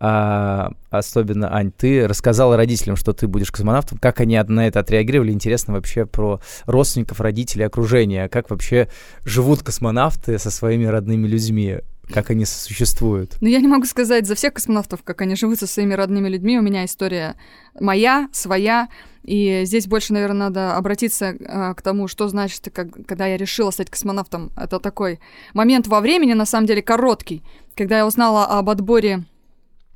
а, 0.00 0.70
особенно, 0.90 1.52
Ань, 1.54 1.72
ты 1.72 2.06
рассказала 2.06 2.56
родителям, 2.56 2.96
что 2.96 3.12
ты 3.12 3.26
будешь 3.26 3.50
космонавтом, 3.50 3.98
как 3.98 4.20
они 4.20 4.40
на 4.40 4.66
это 4.66 4.80
отреагировали, 4.80 5.32
интересно 5.32 5.74
вообще 5.74 6.06
про 6.06 6.40
родственников, 6.66 7.20
родителей, 7.20 7.66
окружения, 7.66 8.28
как 8.28 8.50
вообще 8.50 8.88
живут 9.24 9.62
космонавты 9.62 10.38
со 10.38 10.50
своими 10.50 10.84
родными 10.84 11.26
людьми, 11.26 11.78
как 12.12 12.30
они 12.30 12.44
существуют. 12.44 13.36
Но 13.40 13.48
я 13.48 13.60
не 13.60 13.66
могу 13.66 13.84
сказать 13.86 14.26
за 14.26 14.34
всех 14.34 14.54
космонавтов, 14.54 15.02
как 15.02 15.20
они 15.20 15.34
живут 15.34 15.58
со 15.58 15.66
своими 15.66 15.94
родными 15.94 16.28
людьми. 16.28 16.58
У 16.58 16.62
меня 16.62 16.84
история 16.84 17.34
моя, 17.78 18.28
своя. 18.32 18.88
И 19.24 19.62
здесь 19.64 19.86
больше, 19.86 20.12
наверное, 20.12 20.48
надо 20.48 20.76
обратиться 20.76 21.26
э, 21.26 21.74
к 21.74 21.82
тому, 21.82 22.08
что 22.08 22.28
значит, 22.28 22.70
как, 22.72 22.88
когда 23.06 23.26
я 23.26 23.36
решила 23.36 23.70
стать 23.70 23.90
космонавтом. 23.90 24.52
Это 24.56 24.78
такой 24.78 25.20
момент 25.52 25.86
во 25.86 26.00
времени, 26.00 26.32
на 26.32 26.46
самом 26.46 26.66
деле, 26.66 26.82
короткий. 26.82 27.42
Когда 27.76 27.98
я 27.98 28.06
узнала 28.06 28.46
об 28.46 28.70
отборе 28.70 29.24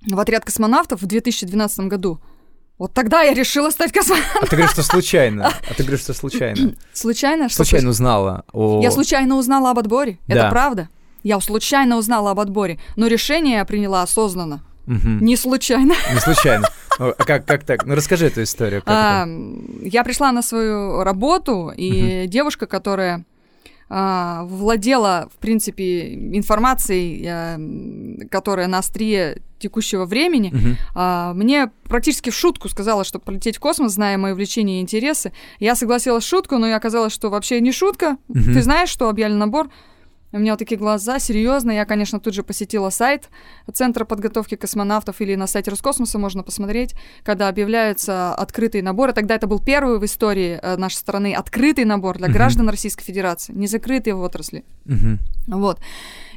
в 0.06 0.18
отряд 0.18 0.44
космонавтов 0.44 1.02
в 1.02 1.06
2012 1.06 1.80
году. 1.86 2.20
Вот 2.78 2.92
тогда 2.94 3.22
я 3.22 3.34
решила 3.34 3.70
стать 3.70 3.92
космонавтом. 3.92 4.42
А 4.42 4.46
ты 4.46 4.56
говоришь, 4.56 4.72
что 4.72 4.82
случайно. 4.82 5.52
А 5.70 5.74
ты 5.74 5.82
говоришь, 5.82 6.00
что 6.00 6.14
случайно. 6.14 6.74
Случайно? 6.92 7.48
Что 7.48 7.64
Случайно 7.64 7.90
узнала 7.90 8.44
о... 8.52 8.80
Я 8.82 8.90
случайно 8.90 9.36
узнала 9.36 9.70
об 9.70 9.78
отборе. 9.78 10.18
Да. 10.26 10.34
Это 10.34 10.50
правда. 10.50 10.88
Я 11.22 11.38
случайно 11.40 11.96
узнала 11.96 12.32
об 12.32 12.40
отборе. 12.40 12.80
Но 12.96 13.06
решение 13.06 13.58
я 13.58 13.64
приняла 13.64 14.02
осознанно. 14.02 14.64
Мгм. 14.86 15.20
Не 15.20 15.36
случайно. 15.36 15.94
Не 16.12 16.20
случайно. 16.20 16.66
А 16.98 17.12
как, 17.12 17.46
как 17.46 17.64
так? 17.64 17.86
Ну, 17.86 17.94
расскажи 17.94 18.26
эту 18.26 18.42
историю. 18.42 18.82
А, 18.86 19.26
я 19.82 20.02
пришла 20.04 20.32
на 20.32 20.42
свою 20.42 21.04
работу, 21.04 21.72
и 21.76 22.26
девушка, 22.26 22.66
которая 22.66 23.24
а, 23.94 24.44
владела, 24.44 25.28
в 25.34 25.38
принципе, 25.38 26.14
информацией, 26.14 27.26
м, 27.26 28.28
которая 28.30 28.66
на 28.66 28.78
острие 28.78 29.42
текущего 29.58 30.06
времени, 30.06 30.50
а, 30.94 31.34
мне 31.34 31.70
практически 31.84 32.30
в 32.30 32.34
шутку 32.34 32.70
сказала, 32.70 33.04
что 33.04 33.18
полететь 33.18 33.58
в 33.58 33.60
космос, 33.60 33.92
зная 33.92 34.16
мои 34.16 34.32
увлечения 34.32 34.78
и 34.78 34.82
интересы. 34.82 35.32
Я 35.60 35.74
согласилась 35.74 36.24
в 36.24 36.28
шутку, 36.28 36.56
но 36.56 36.68
и 36.68 36.72
оказалось, 36.72 37.12
что 37.12 37.28
вообще 37.28 37.60
не 37.60 37.70
шутка. 37.70 38.16
Мгм. 38.28 38.54
Ты 38.54 38.62
знаешь, 38.62 38.88
что 38.88 39.10
объявлен 39.10 39.38
набор? 39.38 39.68
У 40.32 40.38
меня 40.38 40.52
вот 40.52 40.58
такие 40.58 40.78
глаза, 40.78 41.18
серьезно. 41.18 41.70
Я, 41.72 41.84
конечно, 41.84 42.18
тут 42.18 42.32
же 42.32 42.42
посетила 42.42 42.88
сайт 42.88 43.28
Центра 43.72 44.06
подготовки 44.06 44.54
космонавтов 44.54 45.20
или 45.20 45.34
на 45.34 45.46
сайте 45.46 45.70
Роскосмоса 45.70 46.18
можно 46.18 46.42
посмотреть, 46.42 46.94
когда 47.22 47.48
объявляются 47.48 48.34
открытые 48.34 48.82
наборы. 48.82 49.12
Тогда 49.12 49.34
это 49.34 49.46
был 49.46 49.60
первый 49.60 49.98
в 49.98 50.04
истории 50.04 50.58
э, 50.62 50.76
нашей 50.76 50.96
страны 50.96 51.34
открытый 51.34 51.84
набор 51.84 52.16
для 52.16 52.28
граждан 52.28 52.68
Российской 52.68 53.04
Федерации, 53.04 53.52
не 53.52 53.66
закрытые 53.66 54.14
в 54.14 54.22
отрасли. 54.22 54.64
Вот. 55.46 55.80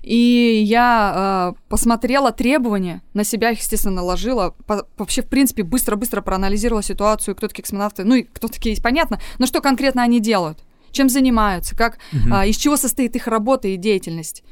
И 0.01 0.61
я 0.67 1.53
э, 1.55 1.59
посмотрела 1.69 2.31
требования, 2.31 3.01
на 3.13 3.23
себя 3.23 3.51
их, 3.51 3.59
естественно, 3.59 3.95
наложила. 3.95 4.53
По, 4.67 4.85
вообще, 4.97 5.21
в 5.21 5.27
принципе, 5.27 5.63
быстро-быстро 5.63 6.21
проанализировала 6.21 6.83
ситуацию, 6.83 7.35
кто 7.35 7.47
такие 7.47 7.63
космонавты, 7.63 8.03
ну 8.03 8.15
и 8.15 8.23
кто 8.23 8.47
такие 8.47 8.73
есть, 8.73 8.83
понятно, 8.83 9.19
но 9.39 9.45
что 9.45 9.61
конкретно 9.61 10.03
они 10.03 10.19
делают 10.19 10.64
чем 10.95 11.09
занимаются, 11.09 11.75
как, 11.75 11.99
угу. 12.11 12.33
а, 12.33 12.45
из 12.45 12.57
чего 12.57 12.77
состоит 12.77 13.15
их 13.15 13.27
работа 13.27 13.67
и 13.67 13.77
деятельность. 13.77 14.43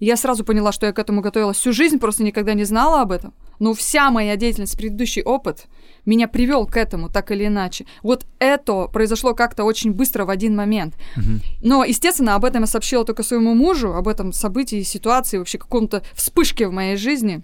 Я 0.00 0.16
сразу 0.16 0.44
поняла, 0.44 0.72
что 0.72 0.86
я 0.86 0.92
к 0.92 0.98
этому 0.98 1.20
готовилась 1.20 1.56
всю 1.56 1.72
жизнь, 1.72 1.98
просто 1.98 2.22
никогда 2.22 2.54
не 2.54 2.64
знала 2.64 3.02
об 3.02 3.12
этом. 3.12 3.34
Но 3.58 3.74
вся 3.74 4.10
моя 4.10 4.36
деятельность, 4.36 4.76
предыдущий 4.76 5.22
опыт 5.22 5.66
меня 6.06 6.28
привел 6.28 6.66
к 6.66 6.76
этому, 6.76 7.08
так 7.08 7.32
или 7.32 7.46
иначе. 7.46 7.84
Вот 8.02 8.24
это 8.38 8.86
произошло 8.86 9.34
как-то 9.34 9.64
очень 9.64 9.92
быстро 9.92 10.24
в 10.24 10.30
один 10.30 10.54
момент. 10.54 10.94
Угу. 11.16 11.40
Но, 11.62 11.84
естественно, 11.84 12.36
об 12.36 12.44
этом 12.44 12.62
я 12.62 12.66
сообщила 12.66 13.04
только 13.04 13.24
своему 13.24 13.54
мужу, 13.54 13.92
об 13.94 14.06
этом 14.06 14.32
событии, 14.32 14.82
ситуации, 14.82 15.38
вообще 15.38 15.58
каком-то 15.58 16.02
вспышке 16.14 16.68
в 16.68 16.72
моей 16.72 16.96
жизни 16.96 17.42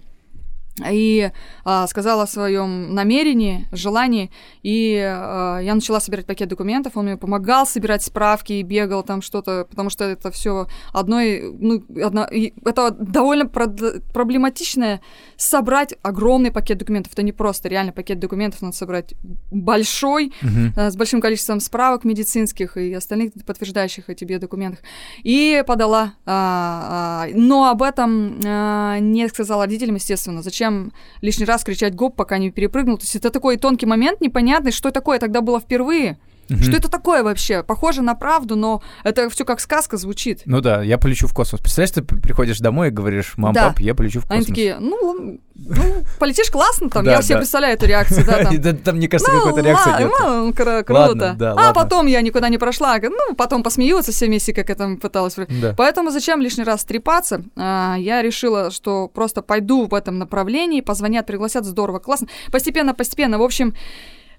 и 0.83 1.31
а, 1.63 1.87
сказала 1.87 2.23
о 2.23 2.27
своем 2.27 2.93
намерении, 2.93 3.67
желании, 3.71 4.29
и 4.61 4.99
а, 5.01 5.59
я 5.59 5.73
начала 5.73 5.99
собирать 6.01 6.25
пакет 6.25 6.49
документов, 6.49 6.93
он 6.97 7.05
мне 7.05 7.17
помогал 7.17 7.65
собирать 7.65 8.03
справки 8.03 8.53
и 8.53 8.63
бегал 8.63 9.03
там 9.03 9.21
что-то, 9.21 9.65
потому 9.69 9.89
что 9.89 10.03
это 10.03 10.31
все 10.31 10.67
одной, 10.91 11.43
ну, 11.57 11.83
одно, 12.03 12.27
это 12.65 12.91
довольно 12.91 13.45
прод, 13.45 14.03
проблематичное 14.13 15.01
собрать 15.37 15.95
огромный 16.01 16.51
пакет 16.51 16.77
документов, 16.77 17.13
это 17.13 17.23
не 17.23 17.31
просто 17.31 17.69
реально 17.69 17.93
пакет 17.93 18.19
документов 18.19 18.61
надо 18.61 18.75
собрать 18.75 19.13
большой, 19.51 20.33
uh-huh. 20.41 20.71
а, 20.75 20.91
с 20.91 20.97
большим 20.97 21.21
количеством 21.21 21.61
справок 21.61 22.03
медицинских 22.03 22.75
и 22.75 22.93
остальных 22.93 23.31
подтверждающих 23.45 24.09
о 24.09 24.13
тебе 24.13 24.39
документах, 24.39 24.79
и 25.23 25.63
подала, 25.65 26.15
а, 26.25 27.25
а, 27.25 27.27
но 27.33 27.69
об 27.69 27.81
этом 27.81 28.39
а, 28.45 28.99
не 28.99 29.29
сказала 29.29 29.63
родителям, 29.63 29.95
естественно, 29.95 30.41
зачем 30.41 30.64
зачем 30.65 30.93
лишний 31.21 31.45
раз 31.45 31.63
кричать 31.63 31.95
гоп, 31.95 32.15
пока 32.15 32.37
не 32.37 32.51
перепрыгнул. 32.51 32.97
То 32.97 33.03
есть 33.03 33.15
это 33.15 33.29
такой 33.29 33.57
тонкий 33.57 33.85
момент, 33.85 34.21
непонятный, 34.21 34.71
что 34.71 34.91
такое 34.91 35.19
тогда 35.19 35.41
было 35.41 35.59
впервые. 35.59 36.17
Угу. 36.49 36.61
Что 36.61 36.77
это 36.77 36.89
такое 36.89 37.23
вообще? 37.23 37.63
Похоже 37.63 38.01
на 38.01 38.15
правду, 38.15 38.55
но 38.55 38.81
это 39.03 39.29
все 39.29 39.45
как 39.45 39.59
сказка 39.59 39.97
звучит. 39.97 40.41
Ну 40.45 40.61
да, 40.61 40.83
я 40.83 40.97
полечу 40.97 41.27
в 41.27 41.33
космос. 41.33 41.61
Представляешь, 41.61 41.91
ты 41.91 42.01
приходишь 42.01 42.59
домой 42.59 42.89
и 42.89 42.91
говоришь, 42.91 43.33
мам, 43.37 43.53
да. 43.53 43.69
пап, 43.69 43.79
я 43.79 43.95
полечу 43.95 44.19
в 44.19 44.23
космос. 44.23 44.37
Они 44.37 44.45
такие, 44.45 44.77
ну, 44.79 45.39
ну 45.55 46.03
полетишь 46.19 46.51
классно 46.51 46.89
там. 46.89 47.05
я 47.05 47.21
себе 47.21 47.37
представляю 47.37 47.75
эту 47.75 47.85
реакцию, 47.85 48.25
да, 48.25 48.43
там. 48.43 48.55
Там, 48.85 48.97
мне 48.97 49.07
кажется, 49.07 49.31
какая-то 49.31 49.61
реакция 49.61 49.97
идет. 49.97 50.11
Ну, 50.19 50.53
круто. 50.53 51.55
А 51.57 51.73
потом 51.73 52.07
я 52.07 52.21
никуда 52.21 52.49
не 52.49 52.57
прошла. 52.57 52.97
Ну, 53.01 53.35
потом 53.35 53.63
посмеются 53.63 54.11
все 54.11 54.27
вместе, 54.27 54.53
как 54.53 54.69
я 54.69 54.75
там 54.75 54.97
пыталась. 54.97 55.35
Поэтому 55.77 56.11
зачем 56.11 56.41
лишний 56.41 56.63
раз 56.63 56.83
трепаться? 56.83 57.43
А, 57.55 57.95
я 57.97 58.21
решила, 58.21 58.71
что 58.71 59.07
просто 59.07 59.41
пойду 59.41 59.87
в 59.87 59.93
этом 59.93 60.17
направлении, 60.17 60.81
позвонят, 60.81 61.25
пригласят, 61.25 61.65
здорово, 61.65 61.99
классно. 61.99 62.27
Постепенно, 62.51 62.93
постепенно. 62.93 63.39
В 63.39 63.43
общем, 63.43 63.73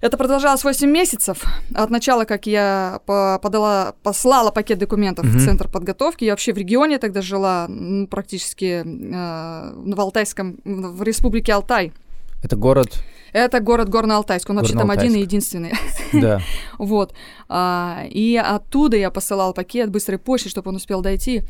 это 0.01 0.17
продолжалось 0.17 0.63
8 0.63 0.89
месяцев. 0.89 1.43
От 1.73 1.89
начала, 1.89 2.25
как 2.25 2.47
я 2.47 2.99
подала, 3.05 3.95
послала 4.03 4.51
пакет 4.51 4.79
документов 4.79 5.25
mm-hmm. 5.25 5.37
в 5.37 5.45
центр 5.45 5.67
подготовки. 5.67 6.23
Я 6.25 6.33
вообще 6.33 6.53
в 6.53 6.57
регионе 6.57 6.97
тогда 6.97 7.21
жила, 7.21 7.67
ну, 7.67 8.07
практически 8.07 8.83
э, 8.85 9.73
в 9.75 9.99
Алтайском, 9.99 10.57
в 10.63 11.03
республике 11.03 11.53
Алтай. 11.53 11.93
Это 12.43 12.55
город? 12.55 13.03
Это 13.33 13.59
город 13.59 13.89
Горно-Алтайск. 13.89 14.49
Он 14.49 14.57
вообще 14.57 14.73
там 14.73 14.89
один 14.89 15.13
и 15.15 15.19
единственный. 15.19 15.73
Да. 16.13 16.41
вот. 16.77 17.13
А, 17.49 18.05
и 18.09 18.37
оттуда 18.37 18.95
я 18.95 19.11
посылала 19.11 19.51
пакет 19.51 19.89
быстрой 19.89 20.17
почтой, 20.17 20.49
чтобы 20.49 20.69
он 20.69 20.77
успел 20.77 21.01
дойти. 21.01 21.43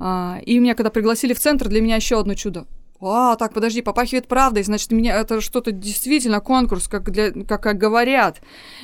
А, 0.00 0.40
и 0.44 0.58
меня, 0.58 0.74
когда 0.74 0.90
пригласили 0.90 1.32
в 1.32 1.38
центр, 1.38 1.68
для 1.68 1.80
меня 1.80 1.96
еще 1.96 2.18
одно 2.18 2.34
чудо 2.34 2.66
а, 3.02 3.36
так, 3.36 3.54
подожди, 3.54 3.80
попахивает 3.80 4.28
правдой, 4.28 4.62
значит, 4.62 4.92
меня 4.92 5.18
это 5.18 5.40
что-то 5.40 5.72
действительно 5.72 6.40
конкурс, 6.40 6.86
как, 6.86 7.10
для, 7.10 7.32
как, 7.32 7.62
как 7.62 7.78
говорят. 7.78 8.42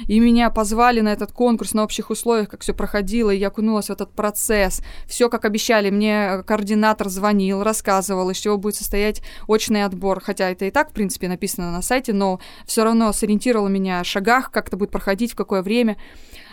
И 0.08 0.18
меня 0.20 0.48
позвали 0.48 1.00
на 1.00 1.12
этот 1.12 1.32
конкурс 1.32 1.74
на 1.74 1.84
общих 1.84 2.08
условиях, 2.08 2.48
как 2.48 2.62
все 2.62 2.72
проходило, 2.72 3.30
и 3.30 3.36
я 3.36 3.48
окунулась 3.48 3.86
в 3.86 3.90
этот 3.90 4.12
процесс. 4.12 4.82
Все, 5.06 5.28
как 5.28 5.44
обещали, 5.44 5.90
мне 5.90 6.42
координатор 6.46 7.10
звонил, 7.10 7.62
рассказывал, 7.62 8.30
из 8.30 8.38
чего 8.38 8.56
будет 8.56 8.76
состоять 8.76 9.20
очный 9.46 9.84
отбор. 9.84 10.20
Хотя 10.20 10.50
это 10.50 10.64
и 10.64 10.70
так, 10.70 10.90
в 10.90 10.92
принципе, 10.94 11.28
написано 11.28 11.70
на 11.70 11.82
сайте, 11.82 12.14
но 12.14 12.40
все 12.66 12.84
равно 12.84 13.12
сориентировала 13.12 13.68
меня 13.68 14.00
о 14.00 14.04
шагах, 14.04 14.50
как 14.50 14.68
это 14.68 14.78
будет 14.78 14.90
проходить, 14.90 15.32
в 15.32 15.36
какое 15.36 15.62
время. 15.62 15.96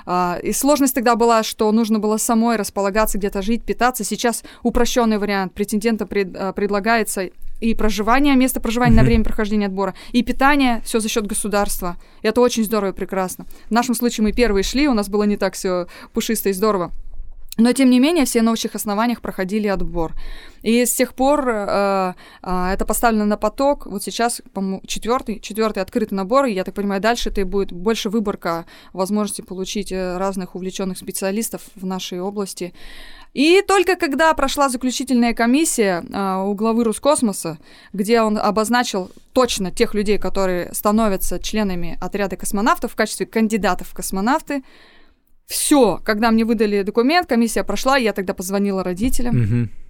А, 0.05 0.38
и 0.43 0.51
сложность 0.51 0.96
тогда 0.96 1.15
была, 1.15 1.43
что 1.43 1.72
нужно 1.72 2.00
было 2.00 2.17
самой 2.17 2.58
располагаться, 2.58 3.17
где-то 3.17 3.41
жить, 3.41 3.63
питаться. 3.63 4.03
Сейчас 4.03 4.43
упрощенный 4.63 5.17
вариант. 5.17 5.53
Претендентам 5.53 6.08
пред, 6.08 6.36
а, 6.36 6.51
предлагается 6.51 7.29
и 7.63 7.74
проживание, 7.75 8.36
место 8.36 8.60
проживания 8.60 8.93
mm-hmm. 8.93 8.98
на 8.98 9.03
время 9.03 9.24
прохождения 9.24 9.67
отбора, 9.67 9.93
и 10.12 10.22
питание, 10.22 10.82
все 10.84 11.00
за 11.00 11.08
счет 11.08 11.25
государства. 11.25 11.96
И 12.22 12.27
это 12.27 12.41
очень 12.41 12.65
здорово 12.65 12.91
и 12.91 12.93
прекрасно. 12.93 13.46
В 13.70 13.72
нашем 13.72 13.96
случае 13.96 14.24
мы 14.24 14.34
первые 14.34 14.63
шли, 14.63 14.88
у 14.88 14.93
нас 14.93 15.08
было 15.08 15.24
не 15.24 15.38
так 15.38 15.53
все 15.53 15.88
пушисто 16.12 16.50
и 16.50 16.53
здорово. 16.53 16.91
Но, 17.58 17.72
тем 17.72 17.91
не 17.91 18.00
менее, 18.00 18.25
все 18.25 18.41
на 18.41 18.51
общих 18.51 18.74
основаниях 18.74 19.22
проходили 19.22 19.67
отбор. 19.67 20.13
И 20.63 20.86
с 20.86 20.93
тех 20.93 21.13
пор 21.13 21.48
э, 21.48 22.13
э, 22.41 22.70
это 22.74 22.84
поставлено 22.84 23.25
на 23.25 23.38
поток. 23.38 23.86
Вот 23.86 24.01
сейчас, 24.01 24.41
по-моему, 24.53 24.82
четвертый, 24.88 25.39
четвертый 25.39 25.84
открытый 25.84 26.15
набор. 26.15 26.46
И 26.46 26.53
я 26.53 26.63
так 26.63 26.74
понимаю, 26.74 27.00
дальше 27.00 27.29
это 27.29 27.46
будет 27.46 27.72
больше 27.72 28.10
выборка 28.10 28.65
возможности 28.91 29.41
получить 29.41 29.91
э, 29.91 30.17
разных 30.17 30.55
увлеченных 30.55 30.98
специалистов 30.98 31.62
в 31.75 31.86
нашей 31.86 32.20
области. 32.20 32.74
И 33.33 33.63
только 33.67 33.95
когда 33.95 34.33
прошла 34.35 34.69
заключительная 34.69 35.33
комиссия 35.33 36.03
э, 36.03 36.43
у 36.43 36.53
главы 36.53 36.83
Роскосмоса, 36.83 37.57
где 37.91 38.21
он 38.21 38.37
обозначил 38.37 39.11
точно 39.33 39.71
тех 39.71 39.95
людей, 39.95 40.19
которые 40.19 40.71
становятся 40.73 41.39
членами 41.39 41.97
отряда 41.99 42.35
космонавтов 42.35 42.91
в 42.91 42.95
качестве 42.95 43.25
кандидатов 43.25 43.87
в 43.87 43.95
космонавты, 43.95 44.63
все, 45.47 45.99
когда 46.03 46.31
мне 46.31 46.45
выдали 46.45 46.83
документ, 46.83 47.27
комиссия 47.27 47.63
прошла, 47.63 47.97
я 47.97 48.13
тогда 48.13 48.33
позвонила 48.33 48.83
родителям. 48.83 49.41
Угу. 49.41 49.82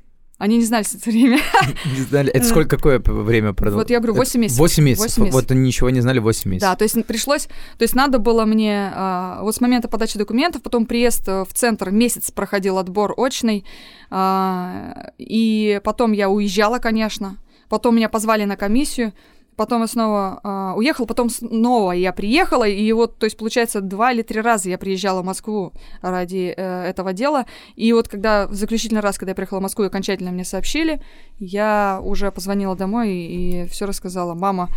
Они 0.44 0.58
не 0.58 0.66
знали 0.66 0.86
это 0.94 1.10
время. 1.10 1.40
Не 1.86 2.02
знали. 2.02 2.30
Это 2.30 2.46
сколько, 2.46 2.76
какое 2.76 3.00
время 3.00 3.54
продолжилось? 3.54 3.86
Вот 3.86 3.90
я 3.90 4.00
говорю, 4.00 4.16
8 4.16 4.42
месяцев. 4.42 4.60
8 4.60 4.84
месяцев. 4.84 5.06
8 5.06 5.24
месяцев. 5.24 5.42
Вот 5.42 5.52
они 5.52 5.62
ничего 5.62 5.90
не 5.90 6.02
знали 6.02 6.20
8 6.20 6.52
месяцев. 6.52 6.70
Да, 6.70 6.76
то 6.76 6.84
есть 6.84 7.06
пришлось, 7.06 7.46
то 7.46 7.84
есть 7.84 7.96
надо 7.96 8.20
было 8.20 8.44
мне, 8.44 8.92
а, 8.94 9.40
вот 9.42 9.56
с 9.56 9.62
момента 9.62 9.88
подачи 9.88 10.18
документов, 10.18 10.62
потом 10.62 10.86
приезд 10.86 11.26
в 11.26 11.48
центр, 11.54 11.92
месяц 11.92 12.30
проходил 12.30 12.78
отбор 12.78 13.14
очный, 13.16 13.64
а, 14.10 15.12
и 15.18 15.80
потом 15.82 16.12
я 16.12 16.30
уезжала, 16.30 16.80
конечно, 16.80 17.38
потом 17.70 17.96
меня 17.96 18.10
позвали 18.10 18.44
на 18.44 18.58
комиссию, 18.58 19.14
потом 19.56 19.82
я 19.82 19.88
снова 19.88 20.40
э, 20.44 20.78
уехала, 20.78 21.06
потом 21.06 21.30
снова 21.30 21.92
я 21.92 22.14
приехала, 22.14 22.68
и 22.68 22.92
вот, 22.92 23.18
то 23.18 23.26
есть, 23.26 23.38
получается, 23.38 23.82
два 23.82 24.12
или 24.12 24.22
три 24.22 24.42
раза 24.42 24.70
я 24.70 24.78
приезжала 24.78 25.22
в 25.22 25.26
Москву 25.26 25.74
ради 26.02 26.54
э, 26.56 26.84
этого 26.84 27.14
дела, 27.14 27.46
и 27.76 27.94
вот 27.94 28.08
когда, 28.08 28.48
в 28.48 28.54
заключительный 28.54 29.02
раз, 29.02 29.18
когда 29.18 29.32
я 29.32 29.36
приехала 29.36 29.60
в 29.60 29.64
Москву, 29.64 29.86
окончательно 29.86 30.32
мне 30.32 30.46
сообщили, 30.46 31.02
я 31.40 32.00
уже 32.04 32.32
позвонила 32.32 32.76
домой 32.76 33.12
и, 33.12 33.64
и 33.64 33.68
все 33.68 33.86
рассказала. 33.86 34.34
Мама, 34.34 34.70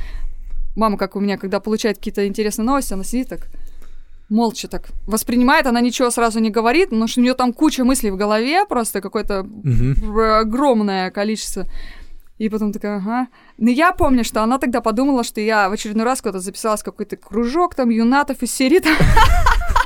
мама, 0.77 0.97
как 0.97 1.17
у 1.17 1.21
меня, 1.21 1.39
когда 1.39 1.61
получает 1.61 1.99
какие-то 1.99 2.27
интересные 2.27 2.67
новости, 2.67 2.93
она 2.93 3.05
сидит 3.05 3.29
так, 3.29 3.49
молча 4.29 4.69
так 4.69 4.89
воспринимает, 5.07 5.67
она 5.67 5.81
ничего 5.81 6.11
сразу 6.11 6.41
не 6.41 6.51
говорит, 6.51 6.91
но 6.91 7.07
что 7.07 7.21
у 7.21 7.23
нее 7.23 7.35
там 7.35 7.53
куча 7.53 7.85
мыслей 7.85 8.11
в 8.11 8.17
голове, 8.17 8.65
просто 8.67 9.01
какое-то 9.01 9.43
угу. 9.43 10.21
огромное 10.21 11.11
количество 11.11 11.67
и 12.39 12.49
потом 12.49 12.73
такая, 12.73 12.99
ага. 12.99 13.29
Но 13.57 13.71
я 13.71 13.93
помню, 13.93 14.25
что 14.25 14.43
она 14.43 14.59
тогда 14.59 14.81
подумала, 14.81 15.25
что 15.25 15.41
я 15.41 15.69
в 15.69 15.73
очередной 15.73 16.05
раз 16.05 16.21
куда-то 16.21 16.41
записалась 16.41 16.83
в 16.83 16.85
какой-то 16.85 17.17
кружок 17.17 17.75
там 17.75 17.89
юнатов 17.89 18.43
из 18.43 18.55
серии 18.55 18.81
там. 18.81 18.95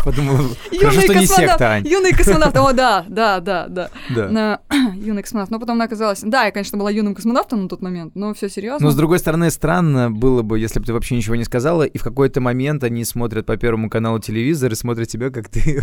Подумал, 0.04 0.56
хорошо, 0.78 1.00
что 1.00 1.14
не 1.14 1.26
секта, 1.26 1.72
Ань. 1.72 1.86
Юный 1.86 2.12
космонавт, 2.12 2.56
о, 2.56 2.72
да, 2.72 3.04
да, 3.08 3.40
да, 3.40 3.66
да. 3.68 3.90
да. 4.08 4.60
Юный 4.94 5.22
космонавт. 5.22 5.50
Но 5.50 5.58
потом 5.58 5.76
она 5.76 5.84
оказалась... 5.84 6.20
Да, 6.22 6.44
я, 6.44 6.50
конечно, 6.50 6.78
была 6.78 6.90
юным 6.90 7.14
космонавтом 7.14 7.62
на 7.62 7.68
тот 7.68 7.82
момент, 7.82 8.14
но 8.14 8.34
все 8.34 8.48
серьезно. 8.48 8.86
Но, 8.86 8.92
с 8.92 8.96
другой 8.96 9.18
стороны, 9.18 9.50
странно 9.50 10.10
было 10.10 10.42
бы, 10.42 10.58
если 10.58 10.80
бы 10.80 10.86
ты 10.86 10.92
вообще 10.92 11.16
ничего 11.16 11.36
не 11.36 11.44
сказала, 11.44 11.82
и 11.82 11.98
в 11.98 12.02
какой-то 12.02 12.40
момент 12.40 12.84
они 12.84 13.04
смотрят 13.04 13.46
по 13.46 13.56
Первому 13.56 13.90
каналу 13.90 14.18
телевизор 14.18 14.72
и 14.72 14.74
смотрят 14.74 15.08
тебя, 15.08 15.30
как 15.30 15.48
ты 15.48 15.82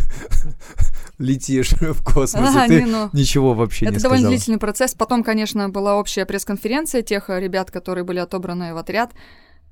летишь 1.17 1.71
в 1.71 2.03
космос, 2.03 2.55
и 2.65 2.67
ты 2.67 2.85
ну, 2.85 3.09
ничего 3.13 3.53
вообще 3.53 3.85
не 3.85 3.91
сказала. 3.91 3.99
Это 3.99 4.03
довольно 4.03 4.29
длительный 4.29 4.59
процесс. 4.59 4.93
Потом, 4.93 5.23
конечно, 5.23 5.69
была 5.69 5.97
общая 5.97 6.25
пресс-конференция 6.25 7.01
тех 7.01 7.29
ребят, 7.29 7.71
которые 7.71 8.03
были 8.03 8.19
отобраны 8.19 8.73
в 8.73 8.77
отряд. 8.77 9.11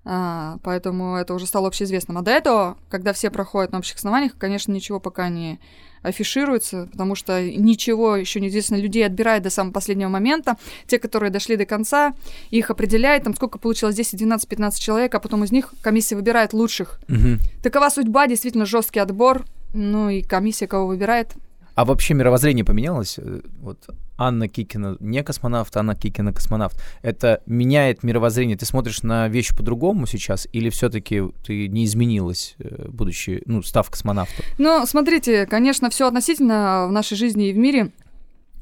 А, 0.05 0.57
поэтому 0.63 1.15
это 1.15 1.33
уже 1.33 1.48
стало 1.48 1.67
общеизвестным. 1.67 2.17
А 2.17 2.22
до 2.22 2.31
этого, 2.31 2.77
когда 2.89 3.13
все 3.13 3.29
проходят 3.29 3.72
на 3.72 3.77
общих 3.77 3.95
основаниях, 3.95 4.38
конечно, 4.38 4.72
ничего 4.72 5.00
пока 5.00 5.29
не 5.29 5.60
афишируется, 6.01 6.89
потому 6.91 7.15
что 7.15 7.41
ничего 7.41 8.17
еще 8.17 8.41
неизвестно. 8.41 8.75
Людей 8.75 9.05
отбирают 9.05 9.43
до 9.43 9.50
самого 9.50 9.72
последнего 9.72 10.10
момента. 10.10 10.57
Те, 10.86 11.00
которые 11.00 11.31
дошли 11.31 11.55
до 11.55 11.65
конца, 11.65 12.13
их 12.51 12.69
определяет, 12.69 13.24
там 13.24 13.33
сколько 13.33 13.57
получилось, 13.57 13.95
10, 13.95 14.17
12, 14.17 14.48
15 14.48 14.81
человек, 14.81 15.15
а 15.15 15.19
потом 15.19 15.45
из 15.45 15.51
них 15.51 15.74
комиссия 15.81 16.15
выбирает 16.15 16.53
лучших. 16.53 17.00
Мгм. 17.07 17.39
Такова 17.63 17.89
судьба, 17.89 18.27
действительно 18.27 18.65
жесткий 18.65 19.00
отбор. 19.00 19.45
Ну 19.74 20.10
и 20.10 20.22
комиссия 20.22 20.67
кого 20.67 20.88
выбирает. 20.88 21.33
А 21.75 21.86
вообще 21.86 22.13
мировоззрение 22.13 22.63
поменялось? 22.63 23.15
Э, 23.18 23.42
Вот 23.60 23.88
Анна 24.18 24.48
Кикина 24.48 24.96
не 25.00 25.24
космонавт, 25.24 25.75
Анна 25.75 25.96
Кикина 25.96 26.32
космонавт. 26.34 26.80
Это 27.01 27.42
меняет 27.48 28.03
мировоззрение? 28.03 28.56
Ты 28.58 28.65
смотришь 28.65 29.01
на 29.03 29.27
вещи 29.27 29.56
по-другому 29.56 30.06
сейчас? 30.06 30.48
Или 30.53 30.70
все-таки 30.70 31.24
ты 31.46 31.68
не 31.68 31.86
изменилась, 31.86 32.56
э, 32.60 32.86
будучи, 32.89 33.42
ну, 33.48 33.63
став 33.63 33.89
космонавтом? 33.89 34.46
Ну, 34.60 34.86
смотрите, 34.86 35.46
конечно, 35.48 35.89
все 35.89 36.08
относительно 36.08 36.86
в 36.88 36.92
нашей 36.92 37.18
жизни 37.18 37.50
и 37.50 37.53
в 37.53 37.58
мире. 37.58 37.92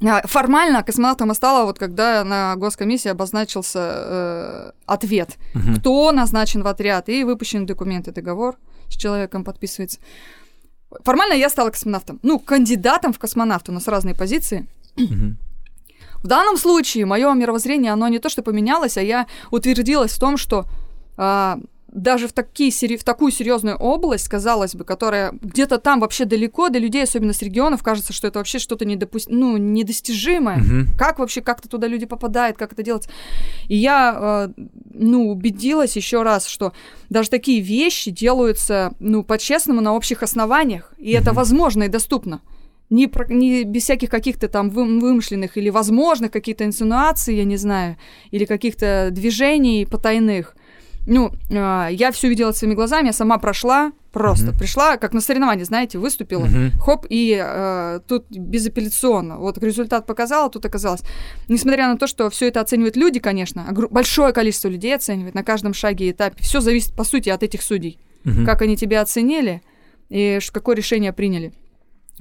А, 0.04 0.26
Формально 0.26 0.82
космонавтом 0.82 1.28
я 1.28 1.34
стала, 1.34 1.64
вот 1.64 1.78
когда 1.78 2.24
на 2.24 2.56
госкомиссии 2.56 3.08
обозначился 3.10 3.78
э, 3.78 4.70
ответ, 4.86 5.36
Мгм. 5.54 5.76
кто 5.76 6.10
назначен 6.12 6.62
в 6.62 6.66
отряд, 6.66 7.08
и 7.08 7.24
выпущен 7.24 7.66
документ 7.66 8.08
и 8.08 8.10
договор 8.10 8.56
с 8.88 8.96
человеком 8.96 9.44
подписывается. 9.44 10.00
Формально 11.04 11.34
я 11.34 11.48
стала 11.48 11.70
космонавтом. 11.70 12.18
Ну, 12.22 12.38
кандидатом 12.38 13.12
в 13.12 13.18
космонавт, 13.18 13.68
у 13.68 13.72
нас 13.72 13.88
разные 13.88 14.14
позиции. 14.14 14.66
В 16.22 16.28
данном 16.28 16.56
случае 16.56 17.04
мое 17.04 17.32
мировоззрение, 17.34 17.92
оно 17.92 18.08
не 18.08 18.20
то 18.20 18.28
что 18.28 18.42
поменялось, 18.42 18.96
а 18.96 19.02
я 19.02 19.26
утвердилась 19.50 20.12
в 20.12 20.20
том, 20.20 20.36
что 20.36 20.66
а, 21.16 21.58
даже 21.92 22.26
в, 22.26 22.32
такие, 22.32 22.70
в 22.96 23.04
такую 23.04 23.30
серьезную 23.30 23.76
область, 23.76 24.28
казалось 24.28 24.74
бы, 24.74 24.84
которая 24.84 25.32
где-то 25.42 25.78
там 25.78 26.00
вообще 26.00 26.24
далеко 26.24 26.70
до 26.70 26.78
людей, 26.78 27.02
особенно 27.04 27.32
с 27.32 27.42
регионов, 27.42 27.82
кажется, 27.82 28.12
что 28.12 28.26
это 28.28 28.38
вообще 28.38 28.58
что-то 28.58 28.84
недопу- 28.84 29.18
ну, 29.28 29.56
недостижимое. 29.58 30.56
Мгм. 30.56 30.86
Как 30.98 31.18
вообще 31.18 31.42
как-то 31.42 31.68
туда 31.68 31.86
люди 31.86 32.06
попадают, 32.06 32.56
как 32.56 32.72
это 32.72 32.82
делать? 32.82 33.08
И 33.68 33.76
я, 33.76 34.48
э, 34.58 34.62
ну, 34.94 35.30
убедилась 35.30 35.96
еще 35.96 36.22
раз, 36.22 36.46
что 36.46 36.72
даже 37.10 37.28
такие 37.28 37.60
вещи 37.60 38.10
делаются, 38.10 38.92
ну, 38.98 39.22
по-честному, 39.22 39.80
на 39.80 39.94
общих 39.94 40.22
основаниях, 40.22 40.94
и 40.98 41.10
это 41.12 41.30
Мгм. 41.30 41.36
возможно 41.36 41.82
и 41.84 41.88
доступно. 41.88 42.40
Не, 42.90 43.06
про- 43.06 43.26
не 43.32 43.64
без 43.64 43.84
всяких 43.84 44.10
каких-то 44.10 44.48
там 44.48 44.68
вым- 44.70 45.00
вымышленных 45.00 45.56
или 45.56 45.70
возможных 45.70 46.30
каких-то 46.30 46.64
инсинуаций, 46.64 47.36
я 47.36 47.44
не 47.44 47.56
знаю, 47.56 47.96
или 48.30 48.44
каких-то 48.44 49.08
движений 49.10 49.86
потайных. 49.90 50.56
Ну, 51.06 51.32
э, 51.50 51.88
я 51.90 52.10
все 52.12 52.28
видела 52.28 52.52
своими 52.52 52.74
глазами, 52.74 53.06
я 53.08 53.12
сама 53.12 53.38
прошла, 53.38 53.92
просто 54.12 54.48
Мгм. 54.50 54.58
пришла, 54.58 54.96
как 54.98 55.12
на 55.14 55.20
соревновании, 55.20 55.64
знаете, 55.64 55.98
выступила, 55.98 56.44
Мгм. 56.44 56.70
хоп, 56.78 57.06
и 57.08 57.36
э, 57.42 58.00
тут 58.06 58.26
безапелляционно. 58.30 59.38
Вот 59.38 59.58
результат 59.62 60.06
показала, 60.06 60.48
тут 60.50 60.64
оказалось. 60.64 61.02
Несмотря 61.48 61.88
на 61.88 61.96
то, 61.98 62.06
что 62.06 62.30
все 62.30 62.48
это 62.48 62.60
оценивают 62.60 62.96
люди, 62.96 63.18
конечно, 63.20 63.66
большое 63.90 64.32
количество 64.32 64.68
людей 64.68 64.94
оценивает 64.94 65.34
на 65.34 65.42
каждом 65.42 65.74
шаге 65.74 66.06
и 66.06 66.10
этапе. 66.12 66.36
Все 66.42 66.60
зависит, 66.60 66.94
по 66.94 67.04
сути, 67.04 67.30
от 67.30 67.42
этих 67.42 67.62
судей. 67.62 67.98
Мгм. 68.24 68.46
Как 68.46 68.62
они 68.62 68.76
тебя 68.76 69.00
оценили 69.00 69.62
и 70.08 70.38
какое 70.52 70.76
решение 70.76 71.12
приняли. 71.12 71.52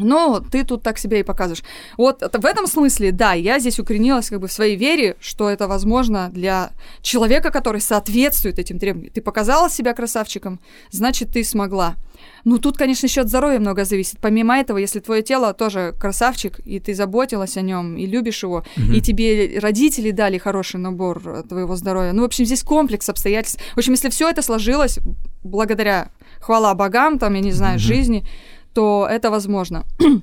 Но 0.03 0.39
ты 0.51 0.63
тут 0.63 0.84
так 0.84 0.98
себя 0.98 1.20
и 1.20 1.24
показываешь. 1.24 1.63
Вот 1.98 2.22
в 2.22 2.46
этом 2.46 2.67
смысле, 2.67 3.12
да, 3.12 3.34
я 3.34 3.60
здесь 3.60 3.79
укоренилась 3.79 4.29
как 4.29 4.39
бы 4.39 4.48
в 4.48 4.51
своей 4.51 4.75
вере, 4.75 5.15
что 5.20 5.50
это 5.50 5.67
возможно 5.67 6.29
для 6.34 6.72
человека, 7.01 7.51
который 7.51 7.81
соответствует 7.81 8.60
этим 8.60 8.79
требованиям. 8.79 9.13
Ты 9.13 9.22
показала 9.22 9.70
себя 9.70 9.93
красавчиком, 9.93 10.60
значит, 10.91 11.29
ты 11.31 11.43
смогла. 11.43 11.96
Ну, 12.43 12.58
тут, 12.58 12.77
конечно, 12.77 13.08
еще 13.08 13.22
от 13.22 13.29
здоровья 13.29 13.60
много 13.60 13.84
зависит. 13.86 14.17
Помимо 14.22 14.58
этого, 14.60 14.77
если 14.77 15.00
твое 15.00 15.22
тело 15.24 15.53
тоже 15.53 15.93
красавчик, 16.00 16.60
и 16.65 16.79
ты 16.79 16.93
заботилась 16.93 17.58
о 17.58 17.62
нем, 17.62 17.98
и 17.98 18.05
любишь 18.05 18.43
его, 18.43 18.63
Мгм. 18.77 18.93
и 18.93 19.01
тебе 19.01 19.60
родители 19.60 20.12
дали 20.12 20.38
хороший 20.38 20.79
набор 20.79 21.22
э, 21.25 21.43
твоего 21.48 21.75
здоровья. 21.75 22.13
Ну, 22.13 22.22
в 22.22 22.25
общем, 22.25 22.46
здесь 22.46 22.63
комплекс 22.63 23.10
обстоятельств. 23.10 23.60
В 23.75 23.77
общем, 23.77 23.93
если 23.93 24.10
все 24.10 24.29
это 24.29 24.41
сложилось 24.41 25.00
благодаря, 25.43 26.10
хвала 26.39 26.74
богам, 26.75 27.17
там, 27.20 27.34
я 27.34 27.41
не 27.41 27.51
знаю, 27.51 27.74
Мгм. 27.74 27.79
жизни, 27.79 28.25
то 28.74 29.08
это 29.10 29.29
возможно. 29.31 29.86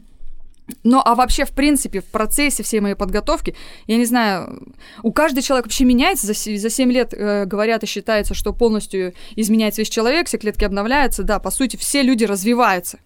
Ну, 0.84 1.00
а 1.02 1.14
вообще, 1.14 1.46
в 1.46 1.52
принципе, 1.52 2.00
в 2.00 2.04
процессе 2.04 2.62
всей 2.62 2.80
моей 2.80 2.94
подготовки, 2.94 3.54
я 3.86 3.96
не 3.96 4.04
знаю, 4.04 4.74
у 5.02 5.12
каждого 5.12 5.40
человек 5.40 5.64
вообще 5.66 5.84
меняется. 5.84 6.26
За, 6.26 6.34
за 6.34 6.70
7 6.70 6.92
лет 6.92 7.14
э, 7.14 7.46
говорят 7.46 7.82
и 7.84 7.86
считается, 7.86 8.34
что 8.34 8.52
полностью 8.52 9.14
изменяется 9.34 9.80
весь 9.80 9.88
человек, 9.88 10.26
все 10.26 10.36
клетки 10.36 10.64
обновляются. 10.64 11.22
Да, 11.22 11.38
по 11.38 11.50
сути, 11.50 11.76
все 11.76 12.02
люди 12.02 12.24
развиваются. 12.24 12.98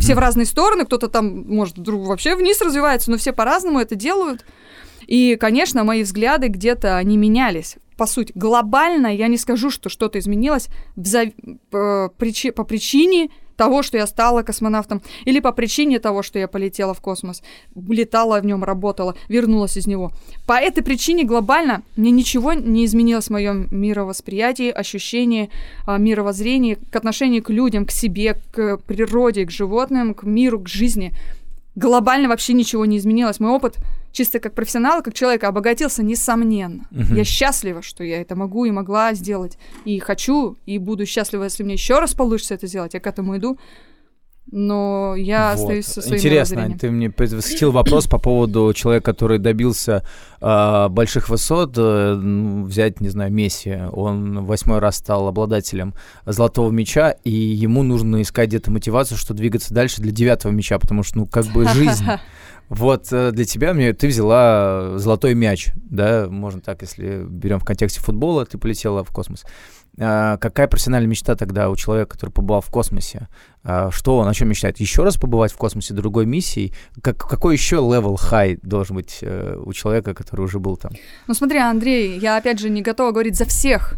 Все 0.00 0.16
в 0.16 0.18
разные 0.18 0.44
стороны, 0.44 0.86
кто-то 0.86 1.06
там, 1.06 1.44
может, 1.46 1.78
друг 1.78 2.04
вообще 2.04 2.34
вниз 2.34 2.60
развивается, 2.60 3.12
но 3.12 3.16
все 3.16 3.32
по-разному 3.32 3.78
это 3.78 3.94
делают. 3.94 4.44
И, 5.06 5.36
конечно, 5.36 5.84
мои 5.84 6.02
взгляды 6.02 6.48
где-то 6.48 6.96
они 6.96 7.16
менялись. 7.16 7.76
По 7.96 8.06
сути, 8.06 8.32
глобально 8.34 9.14
я 9.14 9.28
не 9.28 9.38
скажу, 9.38 9.70
что 9.70 9.88
что-то 9.88 10.18
изменилось 10.18 10.66
за- 10.96 11.30
по, 11.70 12.12
причи- 12.18 12.50
по 12.50 12.64
причине 12.64 13.30
того, 13.56 13.82
что 13.82 13.96
я 13.96 14.06
стала 14.06 14.42
космонавтом, 14.42 15.02
или 15.24 15.40
по 15.40 15.52
причине 15.52 15.98
того, 15.98 16.22
что 16.22 16.38
я 16.38 16.48
полетела 16.48 16.94
в 16.94 17.00
космос, 17.00 17.42
летала 17.74 18.40
в 18.40 18.46
нем, 18.46 18.64
работала, 18.64 19.14
вернулась 19.28 19.76
из 19.76 19.86
него. 19.86 20.12
По 20.46 20.54
этой 20.54 20.82
причине 20.82 21.24
глобально 21.24 21.82
мне 21.96 22.10
ничего 22.10 22.52
не 22.52 22.84
изменилось 22.84 23.26
в 23.26 23.30
моем 23.30 23.68
мировосприятии, 23.70 24.70
ощущении, 24.70 25.50
а, 25.86 25.98
мировоззрении, 25.98 26.78
к 26.90 26.96
отношению 26.96 27.42
к 27.42 27.50
людям, 27.50 27.86
к 27.86 27.90
себе, 27.90 28.36
к 28.52 28.78
природе, 28.78 29.46
к 29.46 29.50
животным, 29.50 30.14
к 30.14 30.24
миру, 30.24 30.60
к 30.60 30.68
жизни. 30.68 31.12
Глобально 31.76 32.28
вообще 32.28 32.52
ничего 32.52 32.84
не 32.84 32.98
изменилось. 32.98 33.40
Мой 33.40 33.50
опыт 33.50 33.76
чисто 34.14 34.38
как 34.40 34.54
профессионала, 34.54 35.02
как 35.02 35.12
человека 35.12 35.48
обогатился, 35.48 36.02
несомненно. 36.02 36.86
Мгм. 36.90 37.16
Я 37.16 37.24
счастлива, 37.24 37.82
что 37.82 38.02
я 38.04 38.20
это 38.22 38.36
могу 38.36 38.64
и 38.64 38.70
могла 38.70 39.12
сделать. 39.12 39.58
И 39.84 39.98
хочу, 39.98 40.56
и 40.64 40.78
буду 40.78 41.04
счастлива, 41.04 41.44
если 41.44 41.64
мне 41.64 41.74
еще 41.74 41.98
раз 41.98 42.14
получится 42.14 42.54
это 42.54 42.66
сделать. 42.66 42.94
Я 42.94 43.00
к 43.00 43.06
этому 43.06 43.36
иду. 43.36 43.58
Но 44.52 45.14
я 45.16 45.48
Вот. 45.48 45.54
остаюсь 45.54 45.86
со 45.86 46.02
своим 46.02 46.18
Интересно, 46.18 46.76
ты 46.78 46.90
мне 46.90 47.08
предвосхитил 47.10 47.72
вопрос 47.72 48.06
по 48.06 48.18
поводу 48.18 48.72
человека, 48.74 49.06
который 49.12 49.38
добился 49.38 50.04
а, 50.40 50.90
больших 50.90 51.30
высот. 51.30 51.72
э, 51.78 52.14
ну, 52.14 52.64
взять, 52.64 53.00
не 53.00 53.08
знаю, 53.08 53.32
Месси. 53.32 53.74
Он 53.92 54.44
восьмой 54.44 54.80
раз 54.80 54.96
стал 54.96 55.28
обладателем 55.28 55.94
золотого 56.26 56.70
мяча, 56.70 57.12
и 57.24 57.30
ему 57.30 57.82
нужно 57.82 58.20
искать 58.20 58.48
где-то 58.50 58.70
мотивацию, 58.70 59.16
что 59.16 59.32
двигаться 59.32 59.72
дальше 59.72 60.02
для 60.02 60.12
девятого 60.12 60.52
мяча, 60.52 60.78
потому 60.78 61.02
что, 61.02 61.18
ну, 61.18 61.26
как 61.26 61.46
бы 61.46 61.66
жизнь. 61.74 62.04
Вот 62.68 63.12
э, 63.12 63.30
для 63.32 63.44
тебя 63.44 63.74
мне 63.74 63.92
ты 63.92 64.08
взяла 64.08 64.98
золотой 64.98 65.34
мяч, 65.34 65.70
да, 65.76 66.26
можно 66.28 66.60
так, 66.60 66.82
если 66.82 67.24
берем 67.28 67.58
в 67.58 67.64
контексте 67.64 68.00
футбола, 68.00 68.46
ты 68.46 68.58
полетела 68.58 69.04
в 69.04 69.10
космос. 69.10 69.44
А, 69.98 70.38
какая 70.38 70.66
профессиональная 70.66 71.08
мечта 71.08 71.36
тогда 71.36 71.70
у 71.70 71.76
человека, 71.76 72.12
который 72.12 72.30
побывал 72.30 72.60
в 72.60 72.70
космосе? 72.70 73.28
А, 73.62 73.90
что 73.90 74.18
он, 74.18 74.28
о 74.28 74.34
чем 74.34 74.48
мечтает? 74.48 74.80
Еще 74.80 75.04
раз 75.04 75.16
побывать 75.16 75.52
в 75.52 75.56
космосе 75.56 75.94
другой 75.94 76.26
миссией? 76.26 76.74
Как, 77.00 77.16
какой 77.16 77.54
еще 77.54 77.76
level 77.76 78.16
high 78.16 78.58
должен 78.62 78.96
быть 78.96 79.18
э, 79.20 79.56
у 79.64 79.72
человека, 79.72 80.14
который 80.14 80.42
уже 80.42 80.58
был 80.58 80.76
там? 80.76 80.92
Ну 81.28 81.34
смотри, 81.34 81.58
Андрей, 81.58 82.18
я 82.18 82.36
опять 82.36 82.58
же 82.58 82.70
не 82.70 82.82
готова 82.82 83.12
говорить 83.12 83.36
за 83.36 83.44
всех, 83.44 83.96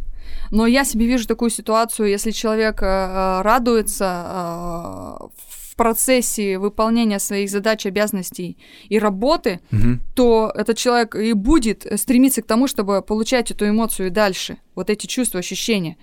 но 0.50 0.66
я 0.66 0.84
себе 0.84 1.06
вижу 1.06 1.26
такую 1.26 1.50
ситуацию, 1.50 2.08
если 2.08 2.30
человек 2.30 2.82
э, 2.82 2.86
э, 2.86 3.42
радуется 3.42 4.26
э, 4.28 5.26
в 5.76 5.78
процессе 5.78 6.58
выполнения 6.58 7.18
своих 7.18 7.50
задач, 7.50 7.84
обязанностей 7.84 8.56
и 8.88 8.98
работы, 8.98 9.60
Мгм. 9.70 10.00
то 10.14 10.50
этот 10.54 10.78
человек 10.78 11.14
и 11.14 11.34
будет 11.34 11.86
стремиться 12.00 12.40
к 12.40 12.46
тому, 12.46 12.66
чтобы 12.66 13.02
получать 13.02 13.50
эту 13.50 13.68
эмоцию 13.68 14.10
дальше, 14.10 14.56
вот 14.74 14.88
эти 14.88 15.06
чувства, 15.06 15.40
ощущения. 15.40 15.98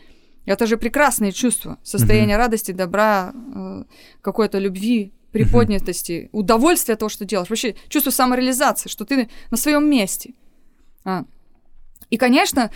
Это 0.45 0.67
же 0.67 0.77
прекрасные 0.77 1.31
чувства, 1.31 1.79
состояние 1.83 2.37
радости, 2.37 2.71
добра, 2.71 3.33
э, 3.55 3.83
какой-то 4.21 4.59
любви, 4.59 5.11
приподнятости, 5.31 6.29
удовольствия 6.33 6.93
от 6.93 6.99
того, 6.99 7.09
что 7.09 7.25
делаешь. 7.25 7.49
Вообще 7.49 7.75
чувство 7.89 8.11
самореализации, 8.11 8.89
что 8.89 9.05
ты 9.05 9.27
на 9.49 9.57
своем 9.57 9.89
месте. 9.89 10.33
А. 11.03 11.23
И, 12.11 12.17
конечно, 12.17 12.69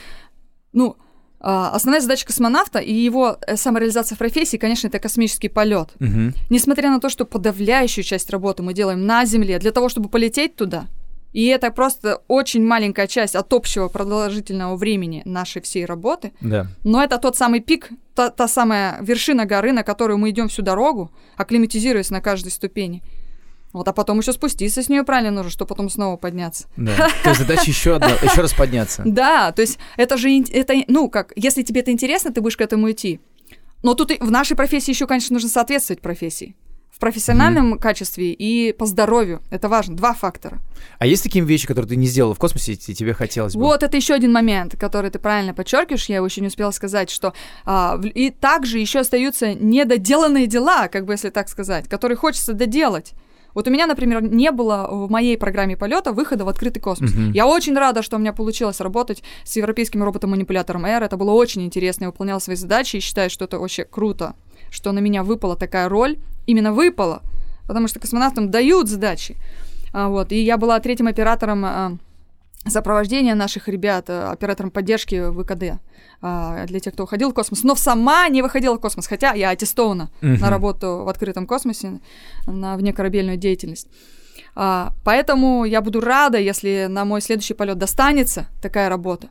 ну, 0.74 0.96
основная 1.40 2.02
задача 2.02 2.26
космонавта 2.26 2.80
и 2.80 2.94
его 2.94 3.38
э, 3.46 3.58
самореализация 3.58 4.16
в 4.16 4.20
профессии, 4.20 4.58
конечно, 4.58 4.88
это 4.88 5.00
космический 5.00 5.50
полет. 5.50 5.90
Мгм. 6.00 6.34
Несмотря 6.50 6.90
на 6.90 7.00
то, 7.00 7.10
что 7.10 7.26
подавляющую 7.26 8.04
часть 8.04 8.30
работы 8.30 8.64
мы 8.64 8.74
делаем 8.74 9.06
на 9.06 9.26
Земле 9.26 9.60
для 9.60 9.72
того, 9.72 9.90
чтобы 9.90 10.10
полететь 10.10 10.56
туда, 10.56 10.88
и 11.34 11.46
это 11.46 11.70
просто 11.72 12.22
очень 12.28 12.66
маленькая 12.66 13.06
часть 13.06 13.36
от 13.36 13.54
общего 13.54 13.90
продолжительного 13.90 14.76
времени 14.76 15.22
нашей 15.26 15.62
всей 15.62 15.86
работы, 15.86 16.32
Да. 16.42 16.68
но 16.84 17.04
это 17.04 17.20
тот 17.20 17.36
самый 17.36 17.60
пик, 17.60 17.90
та, 18.16 18.30
та 18.32 18.48
самая 18.48 18.98
вершина 19.02 19.46
горы, 19.46 19.72
на 19.74 19.84
которую 19.84 20.18
мы 20.18 20.32
идем 20.32 20.48
всю 20.48 20.64
дорогу, 20.64 21.12
акклиматизируясь 21.36 22.10
на 22.10 22.22
каждой 22.22 22.52
ступени. 22.52 23.04
Вот, 23.74 23.88
а 23.88 23.94
потом 23.94 24.20
еще 24.20 24.34
спуститься 24.34 24.82
с 24.82 24.90
нее 24.90 25.04
правильно 25.04 25.32
нужно, 25.32 25.52
чтобы 25.52 25.70
потом 25.70 25.90
снова 25.90 26.18
подняться. 26.18 26.68
Да. 26.78 26.96
То 27.24 27.30
есть 27.30 27.42
задача 27.42 27.70
еще 27.70 27.96
одна, 27.96 28.10
еще 28.24 28.42
раз 28.42 28.54
подняться. 28.54 29.04
Да, 29.06 29.52
то 29.52 29.62
есть 29.62 29.78
это 29.98 30.18
же, 30.18 30.30
это, 30.52 30.74
ну, 30.88 31.10
как, 31.10 31.34
если 31.36 31.64
тебе 31.64 31.82
это 31.82 31.92
интересно, 31.92 32.32
ты 32.32 32.42
будешь 32.42 32.58
к 32.58 32.62
этому 32.62 32.90
идти. 32.92 33.20
Но 33.84 33.94
тут 33.94 34.12
в 34.20 34.32
нашей 34.32 34.56
профессии 34.56 34.92
еще, 34.92 35.06
конечно, 35.06 35.34
нужно 35.34 35.50
соответствовать 35.50 36.02
профессии. 36.02 36.56
В 36.90 37.00
профессиональном 37.00 37.76
mm. 37.76 37.80
качестве 37.80 38.34
и 38.34 38.74
по 38.74 38.88
здоровью. 38.88 39.44
Это 39.52 39.70
важно. 39.70 39.96
Два 39.96 40.16
фактора. 40.16 40.60
А 40.98 41.06
есть 41.06 41.22
такие 41.22 41.46
вещи, 41.46 41.68
которые 41.68 41.90
ты 41.90 41.96
не 41.96 42.08
сделала 42.08 42.34
в 42.34 42.40
космосе, 42.40 42.74
и 42.74 42.76
тебе 42.78 43.14
хотелось 43.14 43.54
бы? 43.54 43.62
Вот 43.62 43.84
это 43.84 43.96
еще 43.96 44.16
один 44.16 44.34
момент, 44.34 44.76
который 44.80 45.12
ты 45.12 45.20
правильно 45.20 45.54
подчеркиваешь. 45.54 46.10
Я 46.10 46.18
еще 46.18 46.42
не 46.42 46.48
успела 46.48 46.72
сказать, 46.72 47.12
что 47.12 47.34
а, 47.66 48.02
и 48.04 48.32
также 48.32 48.80
еще 48.80 49.02
остаются 49.02 49.54
недоделанные 49.54 50.48
дела, 50.48 50.88
как 50.88 51.06
бы 51.06 51.14
если 51.14 51.30
так 51.30 51.50
сказать, 51.50 51.88
которые 51.88 52.18
хочется 52.18 52.54
доделать. 52.54 53.14
Вот 53.58 53.68
у 53.68 53.72
меня, 53.72 53.88
например, 53.88 54.22
не 54.22 54.52
было 54.52 54.88
в 54.88 55.10
моей 55.10 55.36
программе 55.36 55.76
полета 55.76 56.12
выхода 56.12 56.46
в 56.46 56.48
открытый 56.48 56.80
космос. 56.80 57.12
Uh-huh. 57.12 57.32
Я 57.34 57.48
очень 57.48 57.74
рада, 57.76 58.04
что 58.04 58.18
у 58.18 58.20
меня 58.20 58.32
получилось 58.32 58.80
работать 58.82 59.24
с 59.46 59.56
европейским 59.56 60.04
роботом-манипулятором 60.04 60.86
R. 60.86 61.02
Это 61.02 61.18
было 61.18 61.32
очень 61.32 61.64
интересно. 61.64 62.04
Я 62.04 62.12
выполняла 62.12 62.38
свои 62.38 62.56
задачи 62.56 62.98
и 62.98 63.00
считаю, 63.00 63.32
что 63.32 63.46
это 63.46 63.58
вообще 63.58 63.84
круто, 63.84 64.36
что 64.70 64.92
на 64.92 65.00
меня 65.00 65.24
выпала 65.24 65.56
такая 65.56 65.90
роль. 65.90 66.20
Именно 66.46 66.72
выпала, 66.72 67.24
потому 67.68 67.88
что 67.88 68.00
космонавтам 68.00 68.52
дают 68.52 68.90
задачи. 68.90 69.38
А, 69.92 70.10
вот. 70.10 70.32
И 70.32 70.40
я 70.40 70.58
была 70.58 70.80
третьим 70.80 71.08
оператором 71.08 72.00
сопровождения 72.70 73.36
наших 73.36 73.68
ребят, 73.68 74.06
а, 74.10 74.32
оператором 74.32 74.72
поддержки 74.72 75.32
ВКД. 75.32 75.82
А, 76.22 76.66
для 76.66 76.80
тех, 76.80 76.94
кто 76.94 77.04
уходил 77.04 77.30
в 77.30 77.34
космос, 77.34 77.64
но 77.64 77.76
сама 77.76 78.28
не 78.30 78.42
выходила 78.42 78.76
в 78.76 78.80
космос, 78.80 79.08
хотя 79.08 79.34
я 79.34 79.50
аттестована 79.50 80.10
uh-huh. 80.22 80.40
на 80.40 80.50
работу 80.50 81.04
в 81.04 81.10
открытом 81.10 81.46
космосе, 81.46 82.00
на 82.48 82.76
внекорабельную 82.76 83.38
деятельность. 83.38 83.88
А, 84.56 84.94
поэтому 85.04 85.66
я 85.66 85.82
буду 85.82 86.02
рада, 86.02 86.40
если 86.40 86.88
на 86.90 87.06
мой 87.06 87.22
следующий 87.22 87.54
полет 87.54 87.78
достанется 87.78 88.48
такая 88.62 88.90
работа. 88.90 89.30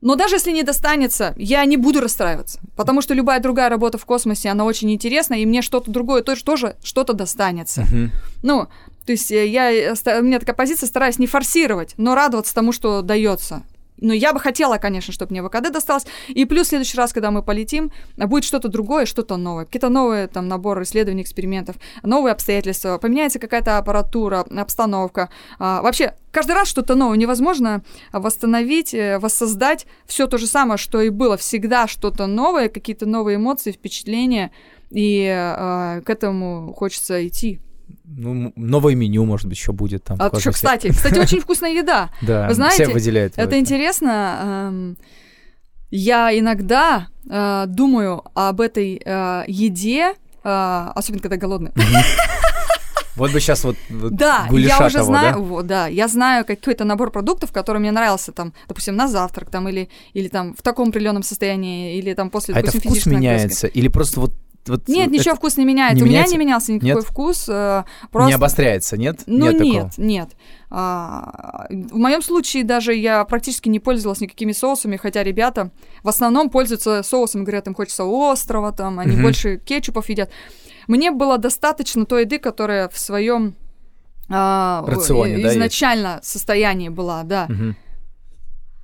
Но 0.00 0.16
даже 0.16 0.36
если 0.36 0.50
не 0.50 0.62
достанется, 0.62 1.34
я 1.36 1.64
не 1.66 1.76
буду 1.76 2.00
расстраиваться, 2.00 2.58
потому 2.74 3.02
что 3.02 3.14
любая 3.14 3.38
другая 3.38 3.68
работа 3.68 3.98
в 3.98 4.06
космосе, 4.06 4.48
она 4.48 4.64
очень 4.64 4.90
интересна, 4.90 5.34
и 5.34 5.46
мне 5.46 5.60
что-то 5.62 5.90
другое 5.90 6.22
тоже, 6.22 6.42
тоже 6.42 6.76
что-то 6.82 7.12
достанется. 7.12 7.82
Uh-huh. 7.82 8.08
Ну, 8.42 8.68
то 9.10 9.12
есть 9.12 9.32
э, 9.32 9.44
я, 9.48 9.72
э, 9.72 10.20
у 10.20 10.22
меня 10.22 10.38
такая 10.38 10.54
позиция, 10.54 10.86
стараюсь 10.86 11.18
не 11.18 11.26
форсировать, 11.26 11.94
но 11.96 12.14
радоваться 12.14 12.54
тому, 12.54 12.70
что 12.70 13.02
дается. 13.02 13.64
Но 13.96 14.14
я 14.14 14.32
бы 14.32 14.38
хотела, 14.38 14.78
конечно, 14.78 15.12
чтобы 15.12 15.32
мне 15.32 15.42
ВКД 15.42 15.72
досталось. 15.72 16.06
И 16.28 16.44
плюс 16.44 16.68
в 16.68 16.70
следующий 16.70 16.96
раз, 16.96 17.12
когда 17.12 17.32
мы 17.32 17.42
полетим, 17.42 17.90
будет 18.16 18.44
что-то 18.44 18.68
другое, 18.68 19.06
что-то 19.06 19.36
новое. 19.36 19.64
Какие-то 19.64 19.88
новые 19.88 20.28
там 20.28 20.46
наборы 20.46 20.84
исследований, 20.84 21.22
экспериментов, 21.22 21.74
новые 22.04 22.30
обстоятельства, 22.30 22.98
поменяется 22.98 23.40
какая-то 23.40 23.78
аппаратура, 23.78 24.46
обстановка. 24.56 25.28
А, 25.58 25.82
вообще, 25.82 26.14
каждый 26.30 26.52
раз 26.52 26.68
что-то 26.68 26.94
новое. 26.94 27.16
Невозможно 27.16 27.82
восстановить, 28.12 28.94
э, 28.94 29.18
воссоздать 29.18 29.86
все 30.06 30.28
то 30.28 30.38
же 30.38 30.46
самое, 30.46 30.78
что 30.78 31.00
и 31.00 31.08
было. 31.08 31.36
Всегда 31.36 31.88
что-то 31.88 32.28
новое, 32.28 32.68
какие-то 32.68 33.06
новые 33.06 33.38
эмоции, 33.38 33.72
впечатления. 33.72 34.52
И 34.92 35.26
а, 35.28 36.00
к 36.02 36.10
этому 36.10 36.72
хочется 36.74 37.26
идти. 37.26 37.58
Ну, 38.04 38.52
новое 38.56 38.94
меню, 38.94 39.24
может 39.24 39.46
быть, 39.46 39.58
еще 39.58 39.72
будет 39.72 40.04
там. 40.04 40.18
А 40.20 40.30
еще, 40.34 40.52
кстати, 40.52 40.90
кстати, 40.90 41.18
очень 41.18 41.40
вкусная 41.42 41.72
еда. 41.72 42.10
Да, 42.22 42.48
Вы 42.48 42.54
знаете, 42.54 42.84
все 42.84 42.92
выделяют. 42.92 43.34
Это 43.36 43.58
интересно. 43.58 44.68
Эм, 44.70 44.96
я 45.90 46.36
иногда 46.38 47.08
э, 47.28 47.64
думаю 47.66 48.22
об 48.34 48.60
этой 48.60 49.00
э, 49.04 49.44
еде, 49.48 50.14
э, 50.44 50.88
особенно 50.94 51.22
когда 51.22 51.36
голодная. 51.36 51.72
Вот 53.16 53.32
бы 53.32 53.40
сейчас 53.40 53.64
вот, 53.64 53.76
вот 53.90 54.14
Да, 54.14 54.46
я 54.52 54.86
уже 54.86 54.98
того, 54.98 55.06
знаю, 55.06 55.34
да? 55.34 55.38
Вот, 55.40 55.66
да, 55.66 55.86
я 55.88 56.08
знаю 56.08 56.44
какой-то 56.46 56.84
набор 56.84 57.10
продуктов, 57.10 57.52
который 57.52 57.78
мне 57.78 57.90
нравился, 57.90 58.32
там, 58.32 58.54
допустим, 58.68 58.96
на 58.96 59.08
завтрак, 59.08 59.50
там, 59.50 59.68
или, 59.68 59.90
или 60.14 60.28
там 60.28 60.54
в 60.54 60.62
таком 60.62 60.88
определенном 60.88 61.22
состоянии, 61.22 61.98
или 61.98 62.14
там 62.14 62.30
после, 62.30 62.54
а 62.54 62.62
допустим, 62.62 62.80
это 62.80 62.88
вкус 62.88 63.06
меняется? 63.06 63.66
Или 63.66 63.88
просто 63.88 64.20
вот 64.20 64.32
вот 64.66 64.88
нет, 64.88 65.08
вот 65.08 65.12
ничего 65.12 65.30
это... 65.32 65.36
вкус 65.36 65.56
не 65.56 65.64
меняется. 65.64 65.96
Не 65.96 66.02
У 66.02 66.06
меняется? 66.06 66.34
меня 66.34 66.38
не 66.38 66.46
менялся 66.46 66.72
никакой 66.72 66.94
нет? 66.94 67.04
вкус. 67.04 67.48
Э, 67.48 67.84
просто... 68.10 68.28
Не 68.28 68.34
обостряется, 68.34 68.96
нет? 68.96 69.22
Ну 69.26 69.50
нет, 69.50 69.60
нет, 69.60 69.98
нет. 69.98 70.30
А, 70.70 71.66
в 71.70 71.96
моем 71.96 72.22
случае 72.22 72.64
даже 72.64 72.94
я 72.94 73.24
практически 73.24 73.68
не 73.68 73.80
пользовалась 73.80 74.20
никакими 74.20 74.52
соусами, 74.52 74.96
хотя 74.96 75.22
ребята 75.22 75.70
в 76.02 76.08
основном 76.08 76.50
пользуются 76.50 77.02
соусом, 77.02 77.44
говорят, 77.44 77.66
им 77.66 77.74
хочется 77.74 78.04
острова, 78.04 78.72
там, 78.72 78.98
они 78.98 79.14
угу. 79.14 79.22
больше 79.22 79.56
кетчупов 79.56 80.08
едят. 80.08 80.30
Мне 80.86 81.10
было 81.10 81.38
достаточно 81.38 82.04
той 82.04 82.22
еды, 82.22 82.38
которая 82.38 82.88
в 82.88 82.98
своем 82.98 83.56
а, 84.28 84.84
Рационе, 84.86 85.42
изначально 85.48 86.16
да, 86.16 86.22
состоянии 86.22 86.88
была, 86.88 87.22
да. 87.24 87.46
Угу. 87.48 87.74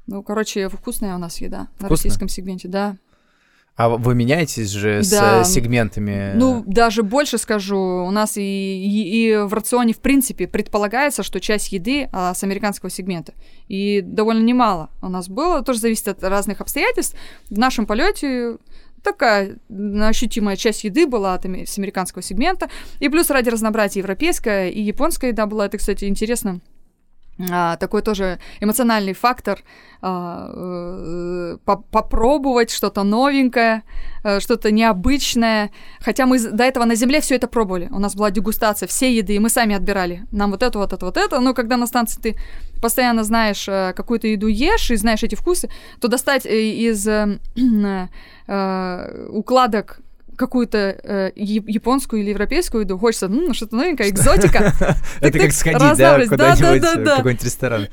Ну, 0.08 0.22
короче, 0.22 0.68
вкусная 0.68 1.14
у 1.16 1.18
нас 1.18 1.40
еда 1.40 1.68
Вкусно? 1.74 1.82
на 1.84 1.88
российском 1.88 2.28
сегменте, 2.28 2.68
да. 2.68 2.96
А 3.76 3.90
вы 3.90 4.14
меняетесь 4.14 4.70
же 4.70 5.02
да. 5.10 5.44
с 5.44 5.52
сегментами? 5.52 6.32
Ну, 6.34 6.64
даже 6.66 7.02
больше 7.02 7.36
скажу, 7.36 7.78
у 7.78 8.10
нас 8.10 8.38
и, 8.38 8.40
и, 8.40 9.28
и 9.28 9.36
в 9.36 9.52
рационе, 9.52 9.92
в 9.92 9.98
принципе, 9.98 10.48
предполагается, 10.48 11.22
что 11.22 11.40
часть 11.40 11.72
еды 11.72 12.08
а, 12.10 12.32
с 12.32 12.42
американского 12.42 12.90
сегмента. 12.90 13.34
И 13.68 14.00
довольно 14.00 14.42
немало 14.42 14.88
у 15.02 15.10
нас 15.10 15.28
было, 15.28 15.62
тоже 15.62 15.80
зависит 15.80 16.08
от 16.08 16.24
разных 16.24 16.62
обстоятельств. 16.62 17.16
В 17.50 17.58
нашем 17.58 17.84
полете 17.84 18.56
такая 19.02 19.58
ощутимая 20.00 20.56
часть 20.56 20.84
еды 20.84 21.06
была 21.06 21.34
от, 21.34 21.44
с 21.44 21.76
американского 21.76 22.22
сегмента. 22.22 22.70
И 22.98 23.10
плюс 23.10 23.28
ради 23.28 23.50
разнообразия 23.50 24.00
европейская 24.00 24.70
и 24.70 24.80
японская 24.80 25.32
еда 25.32 25.44
была. 25.44 25.66
Это, 25.66 25.76
кстати, 25.76 26.06
интересно 26.06 26.60
такой 27.78 28.02
тоже 28.02 28.38
эмоциональный 28.60 29.12
фактор 29.12 29.60
а, 30.02 30.50
э, 30.54 31.56
по 31.64 31.76
попробовать 31.76 32.70
что-то 32.70 33.02
новенькое, 33.02 33.82
э, 34.24 34.40
что-то 34.40 34.70
необычное. 34.70 35.70
Хотя 36.00 36.26
мы 36.26 36.38
до 36.38 36.64
этого 36.64 36.84
на 36.84 36.94
земле 36.94 37.20
все 37.20 37.36
это 37.36 37.48
пробовали. 37.48 37.88
У 37.90 37.98
нас 37.98 38.14
была 38.14 38.30
дегустация 38.30 38.86
всей 38.86 39.16
еды, 39.16 39.34
и 39.34 39.38
мы 39.38 39.50
сами 39.50 39.74
отбирали. 39.74 40.26
Нам 40.32 40.50
вот 40.50 40.62
это, 40.62 40.78
вот 40.78 40.92
это, 40.92 41.06
вот 41.06 41.16
это. 41.16 41.40
Но 41.40 41.54
когда 41.54 41.76
на 41.76 41.86
станции 41.86 42.20
ты 42.20 42.36
постоянно 42.80 43.24
знаешь, 43.24 43.66
э, 43.68 43.92
какую-то 43.96 44.28
еду 44.28 44.48
ешь 44.48 44.90
и 44.90 44.96
знаешь 44.96 45.22
эти 45.22 45.34
вкусы, 45.34 45.70
то 46.00 46.08
достать 46.08 46.46
из 46.46 47.08
укладок 49.28 50.00
какую-то 50.36 50.78
э, 50.78 51.32
японскую 51.34 52.22
или 52.22 52.30
европейскую 52.30 52.82
еду, 52.82 52.98
хочется 52.98 53.28
ну, 53.28 53.52
что-то 53.54 53.76
новенькое, 53.76 54.10
экзотика. 54.10 54.72
Это 55.20 55.38
как 55.38 55.52
сходить, 55.52 55.96
да, 55.96 56.24
куда-нибудь, 56.26 56.82
в 56.82 57.16
какой-нибудь 57.16 57.44
ресторан. 57.44 57.88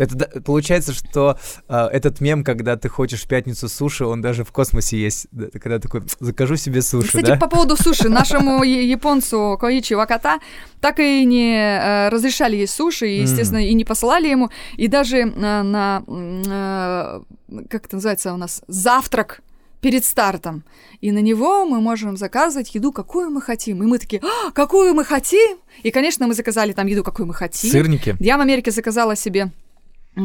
Это 0.00 0.40
получается, 0.40 0.94
что 0.94 1.38
э, 1.68 1.88
этот 1.92 2.22
мем, 2.22 2.42
когда 2.42 2.76
ты 2.76 2.88
хочешь 2.88 3.20
в 3.20 3.28
пятницу 3.28 3.68
суши, 3.68 4.06
он 4.06 4.22
даже 4.22 4.44
в 4.44 4.52
космосе 4.52 4.96
есть. 4.96 5.26
Когда 5.60 5.78
такой, 5.78 6.02
закажу 6.20 6.56
себе 6.56 6.80
суши, 6.80 7.08
Кстати, 7.08 7.26
да? 7.26 7.36
по 7.36 7.48
поводу 7.48 7.76
суши, 7.76 8.08
нашему 8.08 8.62
японцу 8.62 9.58
Коичи 9.60 9.92
Ваката 9.92 10.38
так 10.80 11.00
и 11.00 11.26
не 11.26 11.54
э, 11.54 12.08
разрешали 12.08 12.56
есть 12.56 12.72
суши, 12.72 13.08
и, 13.08 13.20
естественно, 13.20 13.58
mm. 13.58 13.66
и 13.66 13.74
не 13.74 13.84
посылали 13.84 14.28
ему. 14.28 14.48
И 14.78 14.88
даже 14.88 15.18
э, 15.18 15.62
на, 15.62 16.02
э, 16.06 17.20
как 17.68 17.84
это 17.84 17.96
называется 17.96 18.32
у 18.32 18.38
нас, 18.38 18.62
завтрак 18.68 19.42
перед 19.80 20.04
стартом. 20.04 20.64
И 21.00 21.12
на 21.12 21.20
него 21.20 21.64
мы 21.64 21.80
можем 21.80 22.16
заказывать 22.16 22.74
еду, 22.74 22.92
какую 22.92 23.30
мы 23.30 23.40
хотим. 23.40 23.82
И 23.82 23.86
мы 23.86 23.98
такие, 23.98 24.22
а, 24.22 24.50
какую 24.50 24.94
мы 24.94 25.04
хотим? 25.04 25.58
И, 25.82 25.90
конечно, 25.90 26.26
мы 26.26 26.34
заказали 26.34 26.72
там 26.72 26.86
еду, 26.86 27.02
какую 27.02 27.26
мы 27.26 27.34
хотим. 27.34 27.70
Сырники. 27.70 28.16
Я 28.20 28.36
в 28.36 28.40
Америке 28.40 28.70
заказала 28.70 29.16
себе 29.16 29.50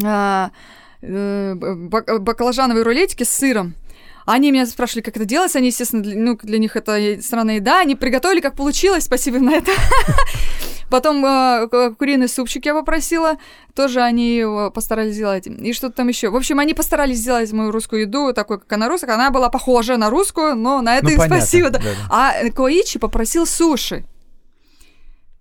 а, 0.03 0.51
э, 1.01 1.53
баклажановые 1.55 2.83
рулетики 2.83 3.23
с 3.23 3.29
сыром. 3.29 3.75
Они 4.25 4.51
меня 4.51 4.65
спрашивали, 4.65 5.03
как 5.03 5.15
это 5.17 5.25
делается. 5.25 5.59
Они, 5.59 5.67
естественно, 5.67 6.01
для, 6.01 6.15
ну, 6.15 6.37
для 6.41 6.57
них 6.57 6.75
это 6.75 7.21
странная 7.21 7.55
еда. 7.55 7.81
Они 7.81 7.95
приготовили, 7.95 8.41
как 8.41 8.55
получилось. 8.55 9.03
Спасибо 9.03 9.37
им 9.37 9.45
на 9.45 9.55
это. 9.55 9.71
Потом 10.89 11.25
э, 11.25 11.67
куриный 11.97 12.27
супчик 12.27 12.65
я 12.65 12.73
попросила. 12.73 13.35
Тоже 13.73 14.01
они 14.01 14.35
его 14.35 14.71
постарались 14.71 15.15
сделать. 15.15 15.47
И 15.47 15.73
что-то 15.73 15.97
там 15.97 16.07
еще. 16.07 16.29
В 16.29 16.35
общем, 16.35 16.59
они 16.59 16.73
постарались 16.73 17.19
сделать 17.19 17.51
мою 17.51 17.71
русскую 17.71 18.01
еду 18.01 18.33
такой, 18.33 18.59
как 18.59 18.71
она 18.73 18.87
русская. 18.87 19.13
Она 19.13 19.31
была 19.31 19.49
похожа 19.49 19.97
на 19.97 20.09
русскую, 20.09 20.55
но 20.55 20.81
на 20.81 20.97
это 20.97 21.05
ну, 21.05 21.11
им 21.11 21.17
понятно, 21.17 21.37
спасибо. 21.37 21.69
Да. 21.69 21.81
А 22.09 22.49
Коичи 22.51 22.99
попросил 22.99 23.45
суши. 23.45 24.05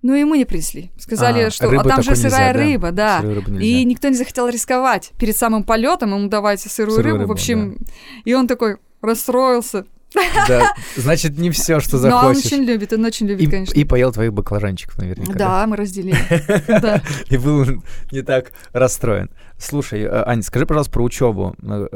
Ну, 0.04 0.12
ему 0.12 0.34
не 0.34 0.44
принесли. 0.44 0.90
Сказали, 0.98 1.44
а, 1.44 1.50
что 1.50 1.66
а 1.66 1.82
там 1.82 2.02
же 2.02 2.14
сырая 2.14 2.52
нельзя, 2.52 2.64
рыба, 2.66 2.92
да. 2.92 3.22
да. 3.22 3.58
И 3.58 3.82
никто 3.84 4.08
не 4.08 4.16
захотел 4.16 4.48
рисковать. 4.48 5.12
Перед 5.18 5.34
самым 5.34 5.64
полетом 5.64 6.14
ему 6.14 6.28
давать 6.28 6.60
сырую, 6.60 6.96
сырую 6.96 7.12
рыбу. 7.14 7.18
рыбу. 7.20 7.28
В 7.28 7.32
общем, 7.32 7.76
да. 7.78 7.86
и 8.26 8.34
он 8.34 8.46
такой 8.46 8.76
расстроился. 9.00 9.86
Да, 10.48 10.74
значит, 10.96 11.38
не 11.38 11.50
все, 11.50 11.80
что 11.80 11.98
захочешь. 11.98 12.22
Но 12.22 12.28
он 12.28 12.36
очень 12.36 12.64
любит, 12.64 12.92
он 12.92 13.04
очень 13.04 13.26
любит, 13.26 13.46
и, 13.46 13.50
конечно. 13.50 13.74
И 13.74 13.84
поел 13.84 14.12
твоих 14.12 14.32
баклажанчиков, 14.32 14.98
наверняка. 14.98 15.32
Да, 15.34 15.66
мы 15.66 15.76
разделили. 15.76 16.16
И 17.30 17.36
был 17.36 17.82
не 18.10 18.22
так 18.22 18.52
расстроен. 18.72 19.30
Слушай, 19.58 20.02
э, 20.02 20.22
Аня, 20.26 20.42
скажи, 20.42 20.66
пожалуйста, 20.66 20.92
про 20.92 21.02
учебу. 21.02 21.54
Э, 21.62 21.86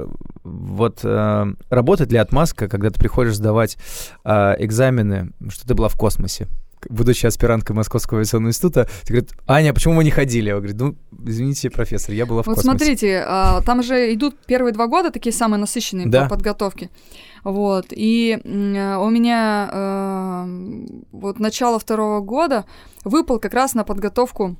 вот 0.44 1.00
э, 1.02 1.46
работает 1.70 2.12
ли 2.12 2.18
отмазка, 2.18 2.68
когда 2.68 2.90
ты 2.90 2.98
приходишь 2.98 3.36
сдавать 3.36 3.76
экзамены, 4.24 5.30
что 5.48 5.66
ты 5.66 5.74
была 5.74 5.88
в 5.88 5.96
космосе? 5.96 6.48
будучи 6.88 7.26
аспиранткой 7.26 7.76
Московского 7.76 8.20
авиационного 8.20 8.50
института, 8.50 8.88
говорит, 9.06 9.32
Аня, 9.46 9.70
а 9.70 9.74
почему 9.74 9.96
вы 9.96 10.04
не 10.04 10.10
ходили? 10.10 10.48
Я 10.48 10.56
говорю, 10.56 10.76
ну, 10.76 10.96
извините, 11.26 11.70
профессор, 11.70 12.14
я 12.14 12.26
была 12.26 12.42
в 12.42 12.46
вот 12.46 12.56
космосе. 12.56 12.70
Вот 12.70 12.78
смотрите, 12.78 13.24
а, 13.26 13.62
там 13.62 13.82
же 13.82 14.14
идут 14.14 14.36
первые 14.46 14.72
два 14.72 14.86
года 14.86 15.10
такие 15.10 15.32
самые 15.32 15.58
насыщенные 15.60 16.06
да. 16.06 16.24
по 16.24 16.30
подготовке. 16.30 16.90
Вот, 17.44 17.86
и 17.90 18.38
у 18.44 19.08
меня 19.10 19.70
э, 19.72 20.86
вот 21.12 21.38
начало 21.38 21.78
второго 21.78 22.20
года 22.20 22.64
выпал 23.04 23.38
как 23.38 23.54
раз 23.54 23.74
на 23.74 23.84
подготовку 23.84 24.56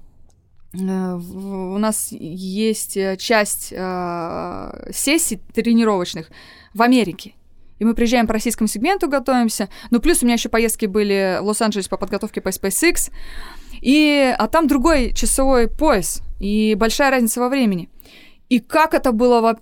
Э, 0.74 1.14
у 1.14 1.78
нас 1.78 2.08
есть 2.12 2.96
э, 2.96 3.16
часть 3.16 3.72
э, 3.72 4.90
сессий 4.92 5.40
тренировочных 5.54 6.30
в 6.74 6.82
Америке. 6.82 7.34
И 7.78 7.84
мы 7.84 7.94
приезжаем 7.94 8.26
по 8.26 8.32
российскому 8.32 8.66
сегменту, 8.66 9.08
готовимся. 9.08 9.68
Ну, 9.90 10.00
плюс 10.00 10.22
у 10.22 10.26
меня 10.26 10.34
еще 10.34 10.48
поездки 10.48 10.86
были 10.86 11.38
в 11.40 11.44
Лос-Анджелес 11.44 11.88
по 11.88 11.96
подготовке 11.96 12.40
по 12.40 12.48
SpaceX. 12.48 13.12
И, 13.80 14.34
а 14.36 14.48
там 14.48 14.66
другой 14.66 15.12
часовой 15.14 15.68
пояс 15.68 16.20
и 16.40 16.74
большая 16.74 17.10
разница 17.10 17.40
во 17.40 17.48
времени. 17.48 17.88
И 18.48 18.58
как 18.58 18.94
это 18.94 19.12
было. 19.12 19.58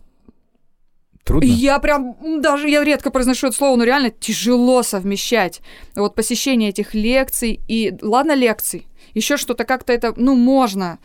Трудно? 1.26 1.44
Я 1.48 1.80
прям, 1.80 2.40
даже 2.40 2.68
я 2.68 2.84
редко 2.84 3.10
произношу 3.10 3.48
это 3.48 3.56
слово, 3.56 3.76
но 3.76 3.82
реально 3.82 4.10
тяжело 4.10 4.84
совмещать. 4.84 5.60
Вот 5.96 6.14
посещение 6.14 6.68
этих 6.68 6.94
лекций 6.94 7.60
и, 7.66 7.92
ладно, 8.00 8.32
лекций, 8.32 8.86
еще 9.12 9.36
что-то 9.36 9.64
как-то 9.64 9.92
это, 9.92 10.14
ну, 10.16 10.36
можно 10.36 11.00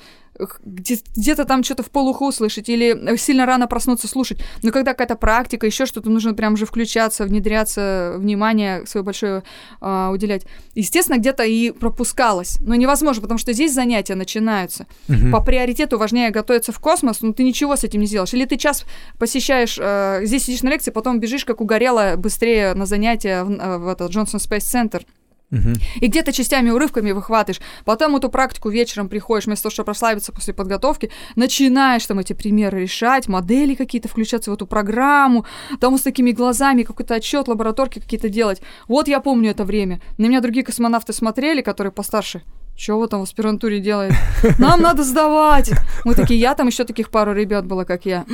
где-то 0.63 1.45
там 1.45 1.63
что-то 1.63 1.83
в 1.83 1.89
полуху 1.91 2.27
услышать 2.27 2.69
или 2.69 3.15
сильно 3.17 3.45
рано 3.45 3.67
проснуться 3.67 4.07
слушать. 4.07 4.39
Но 4.63 4.71
когда 4.71 4.91
какая-то 4.91 5.15
практика, 5.15 5.65
еще 5.65 5.85
что-то, 5.85 6.09
нужно 6.09 6.33
прям 6.33 6.57
же 6.57 6.65
включаться, 6.65 7.25
внедряться, 7.25 8.15
внимание 8.17 8.85
свое 8.85 9.03
большое 9.03 9.43
э, 9.81 10.09
уделять. 10.11 10.45
Естественно, 10.75 11.17
где-то 11.17 11.43
и 11.43 11.71
пропускалось. 11.71 12.57
Но 12.61 12.75
невозможно, 12.75 13.21
потому 13.21 13.37
что 13.37 13.53
здесь 13.53 13.73
занятия 13.73 14.15
начинаются. 14.15 14.87
Угу. 15.07 15.31
По 15.31 15.43
приоритету 15.43 15.97
важнее 15.97 16.31
готовиться 16.31 16.71
в 16.71 16.79
космос, 16.79 17.21
но 17.21 17.33
ты 17.33 17.43
ничего 17.43 17.75
с 17.75 17.83
этим 17.83 18.01
не 18.01 18.07
сделаешь. 18.07 18.33
Или 18.33 18.45
ты 18.45 18.57
час 18.57 18.85
посещаешь, 19.17 19.77
э, 19.79 20.21
здесь 20.23 20.45
сидишь 20.45 20.63
на 20.63 20.69
лекции, 20.69 20.91
потом 20.91 21.19
бежишь, 21.19 21.45
как 21.45 21.61
угорело, 21.61 22.15
быстрее 22.17 22.73
на 22.73 22.85
занятия 22.85 23.43
в, 23.43 23.77
в 23.79 23.87
этот 23.87 24.11
Джонсон 24.11 24.39
Спейс 24.39 24.63
Центр. 24.63 25.05
Угу. 25.51 25.73
И 25.99 26.07
где-то 26.07 26.31
частями, 26.31 26.69
урывками 26.69 27.11
выхватываешь. 27.11 27.61
Потом 27.83 28.15
эту 28.15 28.29
практику 28.29 28.69
вечером 28.69 29.09
приходишь, 29.09 29.45
вместо 29.45 29.63
того, 29.63 29.73
чтобы 29.73 29.85
прославиться 29.85 30.31
после 30.31 30.53
подготовки, 30.53 31.11
начинаешь 31.35 32.05
там 32.05 32.19
эти 32.19 32.33
примеры 32.33 32.81
решать, 32.81 33.27
модели 33.27 33.75
какие-то 33.75 34.07
включаться 34.07 34.51
в 34.51 34.53
эту 34.53 34.65
программу, 34.65 35.45
там 35.79 35.97
с 35.97 36.01
такими 36.01 36.31
глазами 36.31 36.83
какой-то 36.83 37.15
отчет, 37.15 37.47
лабораторки 37.47 37.99
какие-то 37.99 38.29
делать. 38.29 38.61
Вот 38.87 39.07
я 39.07 39.19
помню 39.19 39.51
это 39.51 39.65
время. 39.65 40.01
На 40.17 40.27
меня 40.27 40.39
другие 40.41 40.65
космонавты 40.65 41.13
смотрели, 41.13 41.61
которые 41.61 41.91
постарше. 41.91 42.41
Что 42.77 42.97
вы 42.97 43.07
там 43.07 43.19
в 43.19 43.23
аспирантуре 43.23 43.79
делаете? 43.79 44.17
Нам 44.57 44.81
надо 44.81 45.03
сдавать. 45.03 45.71
Мы 46.05 46.15
такие, 46.15 46.39
я 46.39 46.55
там 46.55 46.67
еще 46.67 46.85
таких 46.85 47.11
пару 47.11 47.33
ребят 47.33 47.65
было, 47.65 47.83
как 47.83 48.05
я. 48.05 48.25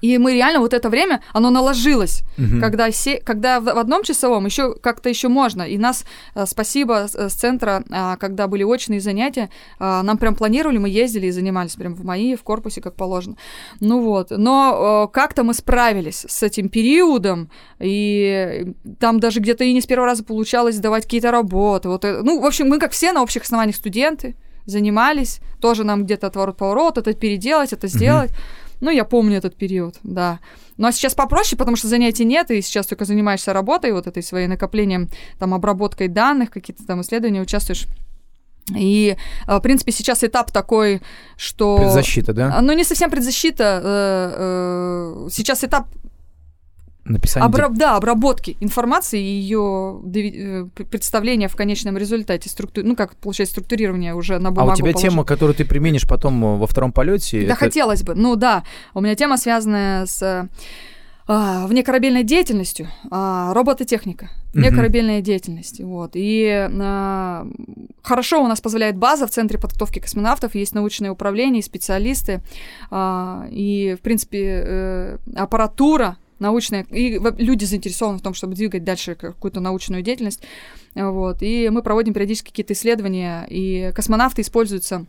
И 0.00 0.18
мы 0.18 0.34
реально 0.34 0.60
вот 0.60 0.74
это 0.74 0.88
время, 0.88 1.22
оно 1.32 1.50
наложилось, 1.50 2.22
угу. 2.38 2.60
когда, 2.60 2.90
се, 2.90 3.20
когда 3.24 3.60
в, 3.60 3.64
в 3.64 3.78
одном 3.78 4.02
часовом 4.02 4.46
еще 4.46 4.74
как-то 4.74 5.08
еще 5.08 5.28
можно. 5.28 5.62
И 5.62 5.78
нас, 5.78 6.04
э, 6.34 6.46
спасибо 6.46 7.06
с, 7.08 7.14
с 7.14 7.34
центра, 7.34 7.84
э, 7.90 8.16
когда 8.18 8.46
были 8.46 8.64
очные 8.64 9.00
занятия, 9.00 9.50
э, 9.78 10.02
нам 10.02 10.18
прям 10.18 10.34
планировали, 10.34 10.78
мы 10.78 10.88
ездили 10.88 11.26
и 11.26 11.30
занимались 11.30 11.74
прям 11.74 11.94
в 11.94 12.04
МАИ, 12.04 12.36
в 12.36 12.42
корпусе, 12.42 12.80
как 12.80 12.94
положено. 12.94 13.36
Ну 13.80 14.00
вот, 14.00 14.30
но 14.30 15.06
э, 15.08 15.12
как-то 15.12 15.42
мы 15.42 15.54
справились 15.54 16.24
с 16.28 16.42
этим 16.42 16.68
периодом, 16.68 17.50
и 17.78 18.74
там 18.98 19.20
даже 19.20 19.40
где-то 19.40 19.64
и 19.64 19.72
не 19.72 19.80
с 19.80 19.86
первого 19.86 20.06
раза 20.06 20.24
получалось 20.24 20.78
давать 20.78 21.04
какие-то 21.04 21.30
работы. 21.30 21.88
Вот, 21.88 22.04
э, 22.04 22.22
ну, 22.22 22.40
в 22.40 22.46
общем, 22.46 22.68
мы, 22.68 22.78
как 22.78 22.92
все 22.92 23.12
на 23.12 23.22
общих 23.22 23.42
основаниях 23.42 23.76
студенты, 23.76 24.36
занимались, 24.66 25.40
тоже 25.60 25.84
нам 25.84 26.04
где-то 26.04 26.28
отворот-поворот, 26.28 26.98
это 26.98 27.12
переделать, 27.14 27.72
это 27.72 27.88
сделать. 27.88 28.30
Угу. 28.30 28.38
Ну, 28.80 28.90
я 28.90 29.04
помню 29.04 29.36
этот 29.36 29.56
период, 29.56 29.96
да. 30.02 30.40
Ну, 30.76 30.86
а 30.86 30.92
сейчас 30.92 31.14
попроще, 31.14 31.58
потому 31.58 31.76
что 31.76 31.88
занятий 31.88 32.24
нет, 32.24 32.50
и 32.50 32.62
сейчас 32.62 32.86
только 32.86 33.04
занимаешься 33.04 33.52
работой, 33.52 33.92
вот 33.92 34.06
этой 34.06 34.22
своей 34.22 34.46
накоплением, 34.46 35.08
там, 35.38 35.52
обработкой 35.52 36.08
данных, 36.08 36.50
какие-то 36.50 36.86
там 36.86 37.02
исследования, 37.02 37.42
участвуешь. 37.42 37.86
И, 38.76 39.16
а, 39.46 39.58
в 39.58 39.62
принципе, 39.62 39.92
сейчас 39.92 40.24
этап 40.24 40.50
такой, 40.50 41.02
что... 41.36 41.76
Предзащита, 41.78 42.32
да? 42.32 42.60
Ну, 42.60 42.72
не 42.72 42.84
совсем 42.84 43.10
предзащита. 43.10 43.80
Э, 43.82 45.24
э, 45.26 45.28
сейчас 45.30 45.64
этап 45.64 45.86
написание... 47.04 47.46
Обра... 47.46 47.68
Да, 47.68 47.96
обработки 47.96 48.56
информации 48.60 49.20
и 49.20 49.40
ее 49.40 50.00
э, 50.14 50.66
представления 50.84 51.48
в 51.48 51.56
конечном 51.56 51.96
результате, 51.96 52.48
структур... 52.48 52.84
ну, 52.84 52.96
как 52.96 53.16
получается, 53.16 53.52
структурирование 53.52 54.14
уже 54.14 54.38
на 54.38 54.50
бумагу 54.50 54.70
А 54.70 54.72
у 54.74 54.76
тебя 54.76 54.92
положить. 54.92 55.10
тема, 55.10 55.24
которую 55.24 55.54
ты 55.54 55.64
применишь 55.64 56.06
потом 56.06 56.44
э, 56.44 56.56
во 56.58 56.66
втором 56.66 56.92
полете? 56.92 57.40
Да, 57.40 57.52
это... 57.52 57.54
хотелось 57.56 58.02
бы. 58.02 58.14
Ну 58.14 58.36
да, 58.36 58.64
у 58.94 59.00
меня 59.00 59.14
тема 59.14 59.36
связанная 59.36 60.06
с 60.06 60.48
а, 61.32 61.68
внекорабельной 61.68 62.24
деятельностью, 62.24 62.88
а, 63.08 63.54
робототехника, 63.54 64.30
внекорабельная 64.52 65.20
uh-huh. 65.20 65.22
деятельность. 65.22 65.80
Вот. 65.80 66.10
И 66.14 66.48
а, 66.50 67.46
хорошо 68.02 68.42
у 68.42 68.48
нас 68.48 68.60
позволяет 68.60 68.96
база 68.96 69.28
в 69.28 69.30
Центре 69.30 69.56
подготовки 69.56 70.00
космонавтов, 70.00 70.56
есть 70.56 70.74
научное 70.74 71.12
управление, 71.12 71.62
специалисты, 71.62 72.40
а, 72.90 73.46
и, 73.48 73.96
в 73.96 74.02
принципе, 74.02 74.64
э, 74.66 75.18
аппаратура, 75.36 76.16
научная, 76.40 76.84
и 76.90 77.20
люди 77.38 77.64
заинтересованы 77.64 78.18
в 78.18 78.22
том, 78.22 78.34
чтобы 78.34 78.54
двигать 78.54 78.84
дальше 78.84 79.14
какую-то 79.14 79.60
научную 79.60 80.02
деятельность. 80.02 80.42
Вот. 80.94 81.42
И 81.42 81.68
мы 81.70 81.82
проводим 81.82 82.12
периодически 82.14 82.48
какие-то 82.48 82.72
исследования, 82.72 83.46
и 83.48 83.92
космонавты 83.94 84.42
используются 84.42 85.06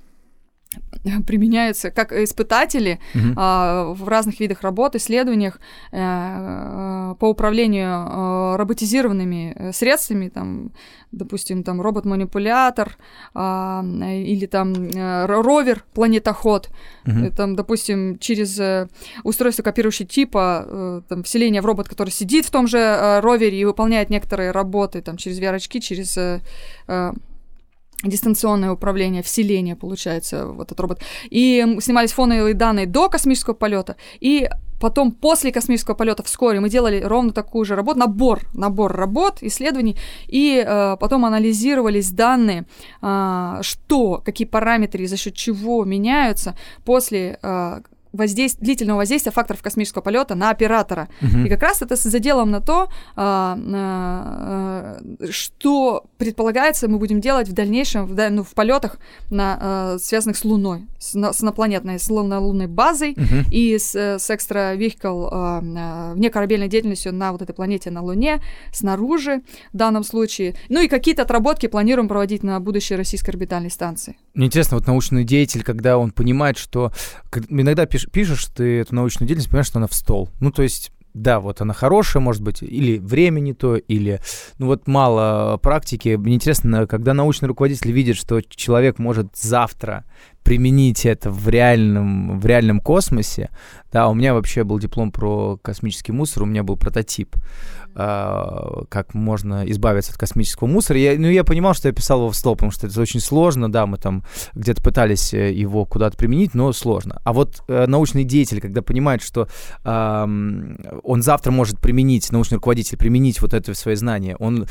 применяются 1.28 1.92
как 1.92 2.12
испытатели 2.12 3.00
угу. 3.16 3.34
а, 3.36 3.94
в 3.94 4.08
разных 4.08 4.40
видах 4.40 4.62
работ, 4.62 4.96
исследованиях 4.96 5.60
а, 5.92 7.16
по 7.16 7.26
управлению 7.30 7.90
а, 7.90 8.58
роботизированными 8.58 9.72
средствами, 9.72 10.30
там, 10.30 10.72
допустим, 11.12 11.64
там 11.64 11.82
робот-манипулятор 11.82 12.98
а, 13.34 13.84
или 13.84 14.46
там 14.46 14.74
а, 14.96 15.28
ровер, 15.28 15.84
планетоход, 15.94 16.70
угу. 17.06 17.32
там, 17.36 17.56
допустим, 17.56 18.18
через 18.20 18.60
устройство 19.24 19.64
копирующего 19.64 20.08
типа, 20.08 21.04
там, 21.08 21.24
вселение 21.24 21.62
в 21.62 21.66
робот, 21.66 21.88
который 21.88 22.10
сидит 22.10 22.46
в 22.46 22.52
том 22.52 22.68
же 22.68 23.20
ровере 23.22 23.60
и 23.60 23.66
выполняет 23.66 24.10
некоторые 24.10 24.52
работы, 24.52 25.02
там, 25.02 25.18
через 25.18 25.40
VR-очки, 25.40 25.82
через 25.82 26.18
дистанционное 28.04 28.72
управление, 28.72 29.22
вселение, 29.22 29.76
получается, 29.76 30.48
вот 30.48 30.68
этот 30.68 30.80
робот. 30.80 31.02
И 31.30 31.78
снимались 31.82 32.12
фоновые 32.12 32.54
данные 32.54 32.86
до 32.86 33.10
космического 33.10 33.54
полета, 33.54 33.96
и 34.20 34.50
потом 34.80 35.12
после 35.12 35.52
космического 35.52 35.96
полета 35.96 36.24
вскоре 36.24 36.60
мы 36.60 36.70
делали 36.70 37.02
ровно 37.02 37.32
такую 37.32 37.66
же 37.66 37.76
работу, 37.76 38.00
набор, 38.00 38.42
набор 38.54 38.92
работ, 38.94 39.38
исследований, 39.42 39.96
и 40.28 40.64
э, 40.66 40.98
потом 41.00 41.26
анализировались 41.26 42.12
данные, 42.12 42.66
э, 43.02 43.60
что, 43.62 44.22
какие 44.26 44.48
параметры, 44.48 45.08
за 45.08 45.18
счет 45.18 45.36
чего 45.36 45.86
меняются 45.86 46.56
после 46.84 47.38
э, 47.42 47.82
воздействия, 48.14 48.64
длительного 48.64 48.98
воздействия 49.00 49.32
факторов 49.32 49.62
космического 49.62 50.02
полета 50.02 50.36
на 50.36 50.50
оператора. 50.50 51.08
Угу. 51.22 51.46
И 51.46 51.50
как 51.50 51.62
раз 51.62 51.82
это 51.82 51.96
с 51.96 52.04
заделом 52.04 52.52
на 52.52 52.62
то, 52.62 52.90
а, 53.16 53.58
а, 53.74 55.02
что 55.30 56.06
предполагается 56.18 56.88
мы 56.88 56.98
будем 56.98 57.22
делать 57.22 57.48
в 57.48 57.54
дальнейшем, 57.54 58.06
в, 58.06 58.30
ну, 58.30 58.44
в 58.44 58.54
полетах, 58.54 58.98
на, 59.30 59.58
а, 59.62 59.98
связанных 60.00 60.38
с 60.38 60.46
Луной, 60.46 60.88
с, 61.00 61.14
на, 61.14 61.34
с 61.34 61.42
инопланетной, 61.42 62.00
с 62.00 62.10
лунной 62.10 62.68
базой 62.68 63.12
угу. 63.12 63.50
и 63.52 63.78
с, 63.78 63.96
с 63.96 64.30
экстра 64.30 64.76
вехикл 64.76 65.28
а, 65.32 65.64
а, 65.64 66.14
внекорабельной 66.14 66.68
деятельностью 66.68 67.14
на 67.14 67.32
вот 67.32 67.42
этой 67.42 67.54
планете, 67.54 67.92
на 67.92 68.02
Луне, 68.02 68.42
снаружи 68.74 69.42
в 69.74 69.78
данном 69.78 70.04
случае. 70.04 70.56
Ну 70.70 70.82
и 70.82 70.88
какие-то 70.88 71.22
отработки 71.24 71.68
планируем 71.68 72.08
проводить 72.08 72.44
на 72.44 72.60
будущей 72.60 72.96
российской 72.96 73.32
орбитальной 73.32 73.70
станции. 73.70 74.18
Мне 74.34 74.48
интересно, 74.48 74.78
вот 74.78 74.88
научный 74.88 75.24
деятель, 75.24 75.64
когда 75.64 75.98
он 75.98 76.12
понимает, 76.12 76.58
что 76.58 76.92
иногда 77.50 77.86
пишет 77.86 78.01
пишешь, 78.10 78.32
пишешь 78.32 78.46
ты 78.56 78.80
эту 78.80 78.96
научную 78.96 79.28
деятельность, 79.28 79.50
понимаешь, 79.50 79.68
что 79.68 79.80
она 79.80 79.88
в 79.88 79.94
стол. 79.94 80.30
Ну, 80.40 80.52
то 80.52 80.64
есть 80.64 80.92
да, 81.14 81.42
вот 81.42 81.60
она 81.60 81.74
хорошая, 81.74 82.24
может 82.24 82.42
быть, 82.42 82.64
или 82.64 82.98
время 82.98 83.42
не 83.42 83.54
то, 83.54 83.76
или, 83.76 84.22
ну 84.60 84.68
вот 84.68 84.88
мало 84.88 85.58
практики. 85.58 86.16
Мне 86.16 86.36
интересно, 86.36 86.88
когда 86.88 87.14
научный 87.14 87.48
руководитель 87.48 87.92
видит, 87.92 88.16
что 88.16 88.42
человек 88.42 88.98
может 88.98 89.36
завтра 89.36 90.06
применить 90.44 91.06
это 91.06 91.30
в 91.30 91.48
реальном, 91.50 92.40
в 92.40 92.46
реальном 92.46 92.80
космосе, 92.80 93.50
да, 93.92 94.08
у 94.08 94.14
меня 94.14 94.34
вообще 94.34 94.64
был 94.64 94.80
диплом 94.80 95.12
про 95.12 95.58
космический 95.62 96.12
мусор, 96.12 96.44
у 96.44 96.46
меня 96.46 96.64
был 96.64 96.78
прототип. 96.78 97.36
А, 97.94 98.86
как 98.88 99.14
можно 99.14 99.70
избавиться 99.70 100.14
от 100.14 100.18
космического 100.18 100.66
мусора. 100.68 100.98
Я, 100.98 101.20
ну, 101.20 101.28
я 101.28 101.44
понимал, 101.44 101.74
что 101.74 101.90
я 101.90 101.94
писал 101.94 102.20
его 102.20 102.30
в 102.30 102.36
стол, 102.38 102.56
потому 102.56 102.72
что 102.72 102.88
это 102.88 103.02
очень 103.02 103.20
сложно, 103.20 103.70
да, 103.70 103.86
мы 103.86 103.98
там 103.98 104.24
где-то 104.54 104.82
пытались 104.82 105.34
э, 105.34 105.52
его 105.52 105.86
куда-то 105.86 106.16
применить, 106.16 106.54
но 106.54 106.72
сложно. 106.72 107.22
А 107.26 107.34
вот 107.34 107.64
э, 107.68 107.88
научный 107.88 108.24
деятель, 108.24 108.62
когда 108.62 108.82
понимает, 108.82 109.22
что 109.22 109.50
э, 109.84 110.28
он 111.04 111.22
завтра 111.22 111.52
может 111.52 111.82
применить, 111.82 112.32
научный 112.32 112.56
руководитель, 112.56 112.98
применить 112.98 113.42
вот 113.42 113.54
это 113.54 113.74
свои 113.74 113.96
знания, 113.96 114.38
он 114.38 114.68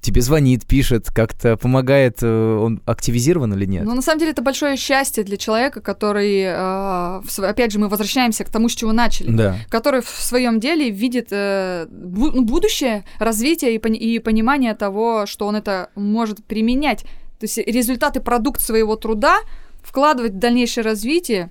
тебе 0.00 0.22
звонит, 0.22 0.66
пишет, 0.66 1.08
как-то 1.14 1.56
помогает, 1.56 2.18
э, 2.22 2.26
он 2.26 2.82
активизирован 2.86 3.54
или 3.54 3.66
нет? 3.66 3.84
Ну, 3.84 3.94
на 3.94 4.02
самом 4.02 4.18
деле, 4.18 4.32
это 4.32 4.42
большое 4.42 4.76
счастье 4.76 5.24
для 5.24 5.36
человека, 5.36 5.80
который, 5.80 6.42
э, 6.42 7.22
опять 7.38 7.72
же, 7.72 7.78
мы 7.78 7.88
возвращаемся 7.88 8.44
к 8.44 8.50
тому, 8.50 8.68
с 8.68 8.74
чего 8.74 8.92
начали, 8.92 9.30
да. 9.30 9.56
который 9.68 10.00
в 10.00 10.08
своем 10.08 10.60
деле 10.60 10.90
видит 10.90 11.28
э, 11.30 11.86
ну, 11.90 12.42
будущее, 12.42 13.04
развитие 13.18 13.74
и, 13.74 14.18
понимание 14.18 14.74
того, 14.74 15.26
что 15.26 15.46
он 15.46 15.56
это 15.56 15.90
может 15.94 16.44
применять. 16.44 17.02
То 17.38 17.44
есть 17.44 17.58
результаты 17.58 18.20
продукт 18.20 18.60
своего 18.60 18.96
труда 18.96 19.38
вкладывать 19.82 20.32
в 20.32 20.38
дальнейшее 20.38 20.84
развитие 20.84 21.50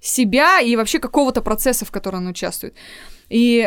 себя 0.00 0.60
и 0.60 0.76
вообще 0.76 0.98
какого-то 0.98 1.42
процесса, 1.42 1.84
в 1.84 1.90
котором 1.90 2.20
он 2.20 2.28
участвует. 2.28 2.74
И 3.28 3.66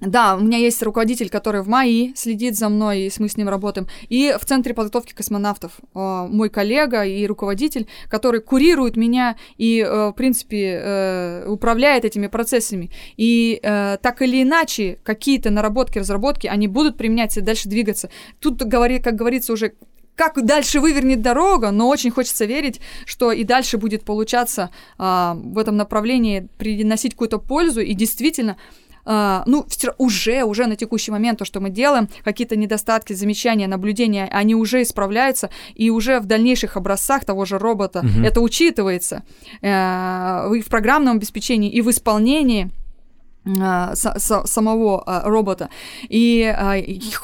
да, 0.00 0.36
у 0.36 0.40
меня 0.40 0.58
есть 0.58 0.82
руководитель, 0.82 1.30
который 1.30 1.62
в 1.62 1.68
МАИ 1.68 2.12
следит 2.14 2.54
за 2.54 2.68
мной, 2.68 3.06
и 3.06 3.12
мы 3.18 3.30
с 3.30 3.36
ним 3.38 3.48
работаем. 3.48 3.88
И 4.10 4.36
в 4.38 4.44
Центре 4.44 4.74
подготовки 4.74 5.14
космонавтов 5.14 5.72
э, 5.80 6.26
мой 6.30 6.50
коллега 6.50 7.04
и 7.04 7.26
руководитель, 7.26 7.88
который 8.10 8.42
курирует 8.42 8.96
меня 8.96 9.36
и, 9.56 9.80
э, 9.80 10.08
в 10.08 10.12
принципе, 10.12 10.80
э, 10.82 11.46
управляет 11.48 12.04
этими 12.04 12.26
процессами. 12.26 12.90
И 13.16 13.60
так 13.62 14.22
или 14.22 14.42
иначе, 14.42 14.98
какие-то 15.02 15.50
наработки, 15.50 15.98
разработки, 15.98 16.46
они 16.46 16.68
будут 16.68 16.96
применяться 16.96 17.40
и 17.40 17.42
дальше 17.42 17.68
двигаться. 17.68 18.10
Тут, 18.38 18.62
говори, 18.62 18.98
как 18.98 19.14
говорится, 19.14 19.52
уже 19.52 19.72
как 20.16 20.42
дальше 20.44 20.80
вывернет 20.80 21.20
дорога, 21.20 21.70
но 21.70 21.88
очень 21.88 22.10
хочется 22.10 22.46
верить, 22.46 22.80
что 23.04 23.32
и 23.32 23.44
дальше 23.44 23.76
будет 23.76 24.04
получаться 24.04 24.70
а, 24.98 25.34
в 25.34 25.58
этом 25.58 25.76
направлении 25.76 26.48
приносить 26.58 27.12
какую-то 27.12 27.38
пользу 27.38 27.80
и 27.80 27.92
действительно 27.92 28.56
Uh, 29.06 29.42
ну, 29.46 29.64
уже, 29.98 30.42
уже 30.42 30.66
на 30.66 30.74
текущий 30.74 31.12
момент 31.12 31.38
то, 31.38 31.44
что 31.44 31.60
мы 31.60 31.70
делаем, 31.70 32.08
какие-то 32.24 32.56
недостатки, 32.56 33.12
замечания, 33.12 33.68
наблюдения, 33.68 34.28
они 34.32 34.56
уже 34.56 34.82
исправляются, 34.82 35.48
и 35.76 35.90
уже 35.90 36.18
в 36.18 36.26
дальнейших 36.26 36.76
образцах 36.76 37.24
того 37.24 37.44
же 37.44 37.58
робота 37.58 38.00
uh-huh. 38.00 38.26
это 38.26 38.40
учитывается 38.40 39.22
uh, 39.62 40.56
и 40.56 40.60
в 40.60 40.66
программном 40.66 41.18
обеспечении, 41.18 41.70
и 41.70 41.82
в 41.82 41.90
исполнении. 41.90 42.70
А, 43.60 43.94
самого 43.94 45.02
а, 45.06 45.22
робота. 45.28 45.68
И 46.08 46.42
а, 46.42 46.74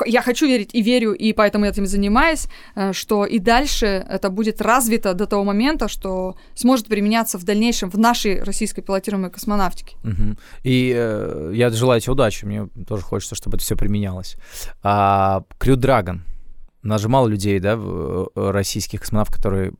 я 0.06 0.22
хочу 0.22 0.46
верить 0.46 0.70
и 0.72 0.82
верю, 0.82 1.12
и 1.12 1.32
поэтому 1.32 1.64
этим 1.64 1.86
занимаюсь, 1.86 2.48
что 2.92 3.24
и 3.24 3.38
дальше 3.38 3.86
это 3.86 4.30
будет 4.30 4.60
развито 4.60 5.14
до 5.14 5.26
того 5.26 5.44
момента, 5.44 5.88
что 5.88 6.36
сможет 6.54 6.86
применяться 6.86 7.38
в 7.38 7.44
дальнейшем 7.44 7.90
в 7.90 7.98
нашей 7.98 8.42
российской 8.42 8.82
пилотируемой 8.82 9.30
космонавтике. 9.30 9.96
Угу. 10.04 10.36
И 10.64 10.92
э, 10.94 11.52
я 11.54 11.70
желаю 11.70 12.00
тебе 12.00 12.12
удачи, 12.12 12.44
мне 12.44 12.68
тоже 12.86 13.02
хочется, 13.02 13.34
чтобы 13.34 13.56
это 13.56 13.64
все 13.64 13.76
применялось. 13.76 14.36
А, 14.82 15.42
Crew 15.58 15.76
Dragon— 15.76 16.20
мало 17.08 17.28
людей, 17.28 17.60
да, 17.60 17.78
э, 17.78 18.26
российских 18.34 19.00
космонавтов, 19.00 19.36
которые, 19.36 19.72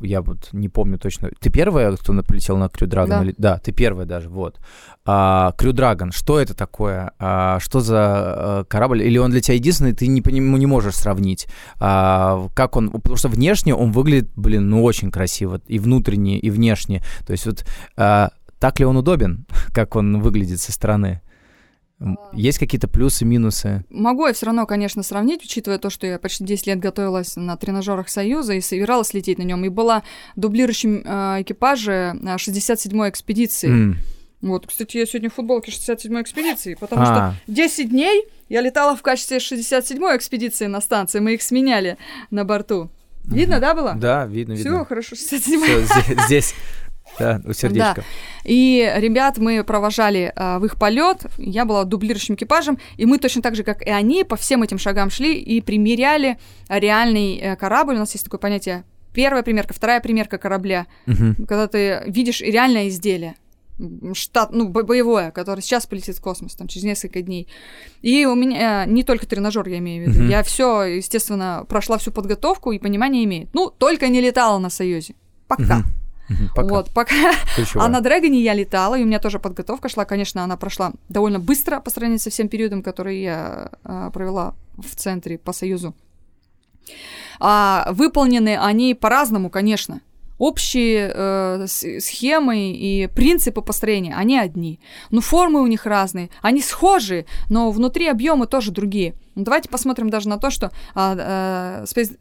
я 0.00 0.20
вот 0.20 0.48
не 0.52 0.68
помню 0.68 0.98
точно. 0.98 1.30
Ты 1.38 1.50
первая, 1.50 1.96
кто 1.96 2.12
полетел 2.22 2.56
на 2.56 2.68
Крю 2.68 2.86
Драгон? 2.86 3.18
Да. 3.18 3.24
Или... 3.24 3.34
да, 3.38 3.58
ты 3.58 3.72
первая 3.72 4.06
даже, 4.06 4.28
вот. 4.28 4.58
А, 5.04 5.52
Крю 5.56 5.72
Драгон, 5.72 6.12
что 6.12 6.40
это 6.40 6.54
такое? 6.54 7.12
А, 7.18 7.58
что 7.60 7.80
за 7.80 7.98
а, 7.98 8.64
корабль? 8.64 9.02
Или 9.02 9.18
он 9.18 9.30
для 9.30 9.40
тебя 9.40 9.54
единственный, 9.54 9.92
ты 9.92 10.06
не, 10.06 10.22
по 10.22 10.28
нему 10.28 10.56
не 10.56 10.66
можешь 10.66 10.96
сравнить? 10.96 11.46
А, 11.78 12.48
как 12.54 12.76
он, 12.76 12.90
потому 12.90 13.16
что 13.16 13.28
внешне 13.28 13.74
он 13.74 13.92
выглядит, 13.92 14.30
блин, 14.34 14.68
ну 14.68 14.82
очень 14.82 15.10
красиво, 15.10 15.60
и 15.66 15.78
внутренне, 15.78 16.38
и 16.38 16.50
внешне. 16.50 17.02
То 17.26 17.32
есть 17.32 17.46
вот 17.46 17.64
а, 17.96 18.30
так 18.58 18.78
ли 18.78 18.84
он 18.84 18.96
удобен, 18.96 19.46
как 19.72 19.96
он 19.96 20.20
выглядит 20.20 20.60
со 20.60 20.72
стороны? 20.72 21.22
Есть 22.32 22.58
какие-то 22.58 22.88
плюсы, 22.88 23.24
минусы? 23.24 23.84
Могу 23.90 24.26
я 24.26 24.32
все 24.32 24.46
равно, 24.46 24.66
конечно, 24.66 25.02
сравнить, 25.02 25.44
учитывая 25.44 25.78
то, 25.78 25.90
что 25.90 26.06
я 26.06 26.18
почти 26.18 26.44
10 26.44 26.66
лет 26.66 26.78
готовилась 26.78 27.36
на 27.36 27.56
тренажерах 27.56 28.08
Союза 28.08 28.54
и 28.54 28.60
собиралась 28.60 29.12
лететь 29.12 29.38
на 29.38 29.42
нем, 29.42 29.64
и 29.64 29.68
была 29.68 30.02
дублирующим 30.34 31.02
э, 31.04 31.42
экипаже 31.42 32.14
67-й 32.22 33.06
э, 33.06 33.10
экспедиции. 33.10 33.68
Mm. 33.68 33.96
Вот, 34.40 34.66
кстати, 34.66 34.96
я 34.96 35.04
сегодня 35.04 35.28
в 35.28 35.34
футболке 35.34 35.70
67-й 35.70 36.22
экспедиции, 36.22 36.74
потому 36.74 37.02
а. 37.02 37.34
что 37.44 37.52
10 37.52 37.90
дней 37.90 38.24
я 38.48 38.62
летала 38.62 38.96
в 38.96 39.02
качестве 39.02 39.36
67-й 39.36 40.16
экспедиции 40.16 40.66
на 40.66 40.80
станции, 40.80 41.20
мы 41.20 41.34
их 41.34 41.42
сменяли 41.42 41.98
на 42.30 42.46
борту. 42.46 42.90
Видно, 43.24 43.56
mm-hmm. 43.56 43.60
да, 43.60 43.74
было? 43.74 43.94
Да, 43.94 44.26
видно, 44.26 44.54
видно. 44.54 44.70
Все, 44.78 44.84
хорошо, 44.86 45.14
67 45.14 45.86
Здесь 46.26 46.54
да, 47.18 47.40
у 47.44 47.52
сердечка. 47.52 47.96
Да. 47.96 48.02
И 48.44 48.92
ребят 48.96 49.38
мы 49.38 49.62
провожали 49.64 50.32
а, 50.34 50.58
в 50.58 50.64
их 50.64 50.76
полет. 50.76 51.26
Я 51.38 51.64
была 51.64 51.84
дублирующим 51.84 52.34
экипажем, 52.34 52.78
и 52.96 53.06
мы 53.06 53.18
точно 53.18 53.42
так 53.42 53.56
же, 53.56 53.62
как 53.62 53.82
и 53.82 53.90
они, 53.90 54.24
по 54.24 54.36
всем 54.36 54.62
этим 54.62 54.78
шагам 54.78 55.10
шли 55.10 55.38
и 55.38 55.60
примеряли 55.60 56.38
реальный 56.68 57.36
э, 57.36 57.56
корабль. 57.56 57.96
У 57.96 57.98
нас 57.98 58.12
есть 58.12 58.24
такое 58.24 58.38
понятие 58.38 58.84
первая 59.12 59.42
примерка, 59.42 59.74
вторая 59.74 60.00
примерка 60.00 60.38
корабля, 60.38 60.86
угу. 61.06 61.34
когда 61.46 61.66
ты 61.66 62.02
видишь 62.06 62.40
реальное 62.40 62.88
изделие 62.88 63.34
штат, 64.12 64.52
ну, 64.52 64.68
боевое, 64.68 65.30
которое 65.30 65.62
сейчас 65.62 65.86
полетит 65.86 66.16
в 66.16 66.20
космос, 66.20 66.54
там, 66.54 66.68
через 66.68 66.84
несколько 66.84 67.22
дней. 67.22 67.48
И 68.02 68.26
у 68.26 68.34
меня 68.34 68.84
не 68.84 69.04
только 69.04 69.26
тренажер, 69.26 69.66
я 69.68 69.78
имею 69.78 70.04
в 70.04 70.08
виду. 70.08 70.24
Uh-huh. 70.24 70.28
Я 70.28 70.42
все, 70.42 70.82
естественно, 70.82 71.64
прошла 71.66 71.96
всю 71.96 72.10
подготовку 72.12 72.72
и 72.72 72.78
понимание 72.78 73.24
имеет. 73.24 73.48
Ну, 73.54 73.70
только 73.70 74.08
не 74.08 74.20
летала 74.20 74.58
на 74.58 74.68
Союзе. 74.68 75.14
Пока. 75.48 75.82
Пока. 76.54 76.68
Вот, 76.68 76.90
пока. 76.90 77.32
А 77.74 77.88
на 77.88 78.00
Дрэгоне 78.00 78.40
я 78.40 78.54
летала, 78.54 78.98
и 78.98 79.02
у 79.02 79.06
меня 79.06 79.18
тоже 79.18 79.38
подготовка 79.38 79.88
шла. 79.88 80.04
Конечно, 80.04 80.44
она 80.44 80.56
прошла 80.56 80.92
довольно 81.08 81.38
быстро 81.38 81.80
по 81.80 81.90
сравнению 81.90 82.20
со 82.20 82.30
всем 82.30 82.48
периодом, 82.48 82.82
который 82.82 83.20
я 83.20 83.70
а, 83.84 84.10
провела 84.10 84.54
в 84.76 84.94
центре 84.94 85.38
по 85.38 85.52
Союзу. 85.52 85.94
А, 87.38 87.88
выполнены 87.92 88.56
они 88.58 88.94
по-разному, 88.94 89.50
конечно 89.50 90.00
общие 90.40 91.12
э, 91.14 91.66
схемы 91.68 92.72
и 92.72 93.06
принципы 93.14 93.60
построения, 93.60 94.14
они 94.16 94.38
одни. 94.38 94.80
Но 95.10 95.20
формы 95.20 95.60
у 95.60 95.66
них 95.66 95.84
разные, 95.84 96.30
они 96.40 96.62
схожи, 96.62 97.26
но 97.50 97.70
внутри 97.70 98.08
объемы 98.08 98.46
тоже 98.46 98.72
другие. 98.72 99.14
Ну, 99.34 99.44
давайте 99.44 99.68
посмотрим 99.68 100.08
даже 100.08 100.28
на 100.30 100.38
то, 100.38 100.50
что 100.50 100.72
а, 100.94 101.14
а, 101.18 101.84
Space 101.84 102.16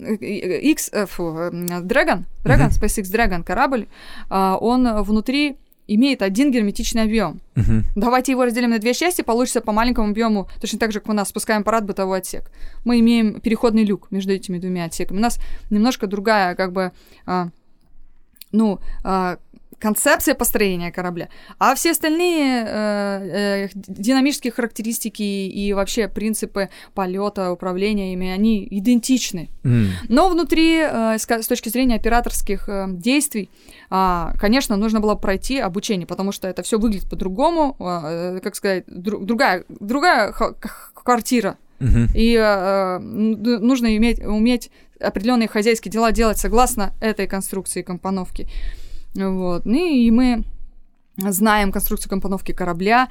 X, 0.62 0.90
э, 0.92 1.06
фу, 1.06 1.24
Dragon, 1.24 2.26
Dragon, 2.44 2.70
mm-hmm. 2.70 2.82
SpaceX 2.82 3.04
Dragon 3.04 3.44
корабль, 3.44 3.88
а, 4.30 4.58
он 4.60 5.02
внутри 5.04 5.56
имеет 5.88 6.22
один 6.22 6.52
герметичный 6.52 7.04
объем. 7.04 7.42
Uh-huh. 7.56 7.82
Давайте 7.96 8.34
его 8.34 8.46
разделим 8.46 8.70
на 8.70 8.80
две 8.80 8.94
части, 8.94 9.24
получится 9.24 9.60
по 9.60 9.72
маленькому 9.72 10.10
объему, 10.10 10.48
точно 10.62 10.78
так 10.78 10.92
же, 10.92 11.00
как 11.00 11.10
у 11.10 11.14
нас 11.14 11.30
спускаем 11.30 11.62
аппарат 11.62 11.86
бытовой 11.86 12.20
отсек. 12.20 12.52
Мы 12.86 13.00
имеем 13.00 13.42
переходный 13.42 13.84
люк 13.84 14.12
между 14.12 14.32
этими 14.32 14.60
двумя 14.60 14.86
отсеками. 14.86 15.18
У 15.18 15.22
нас 15.22 15.40
немножко 15.72 16.06
другая, 16.06 16.54
как 16.54 16.74
бы, 16.74 16.92
а, 17.26 17.50
ну, 18.52 18.80
э, 19.04 19.38
концепция 19.80 20.36
построения 20.36 20.92
корабля, 20.92 21.30
а 21.58 21.74
все 21.74 21.92
остальные 21.92 22.66
э, 22.68 23.68
э, 23.68 23.70
динамические 23.74 24.52
характеристики 24.52 25.24
и 25.24 25.74
вообще 25.74 26.08
принципы 26.08 26.70
полета, 26.94 27.52
управления 27.52 28.14
ими, 28.14 28.30
они 28.30 28.68
идентичны. 28.70 29.50
Mm. 29.64 29.88
Но 30.10 30.30
внутри, 30.30 30.80
э, 30.80 31.18
с, 31.18 31.26
с 31.30 31.48
точки 31.48 31.70
зрения 31.70 31.96
операторских 31.96 32.68
э, 32.68 32.86
действий, 32.90 33.50
э, 33.90 34.32
конечно, 34.38 34.76
нужно 34.76 35.00
было 35.00 35.16
пройти 35.16 35.60
обучение, 35.60 36.06
потому 36.06 36.32
что 36.32 36.48
это 36.48 36.62
все 36.62 36.78
выглядит 36.78 37.10
по-другому, 37.10 37.76
э, 37.80 38.40
как 38.44 38.56
сказать, 38.56 38.84
дру, 38.88 39.20
другая, 39.20 39.64
другая 39.80 40.34
квартира 40.94 41.58
Uh-huh. 41.80 42.08
И 42.14 42.36
э, 42.36 43.00
нужно 43.00 43.96
иметь, 43.96 44.20
уметь 44.20 44.70
определенные 45.00 45.48
хозяйские 45.48 45.92
дела 45.92 46.12
делать 46.12 46.38
согласно 46.38 46.94
этой 47.00 47.28
конструкции 47.28 47.82
компоновки. 47.82 48.48
Вот. 49.16 49.66
Ну 49.66 49.74
и 49.76 50.12
мы 50.12 50.44
знаем 51.18 51.72
конструкцию 51.72 52.10
компоновки 52.10 52.52
корабля 52.52 53.10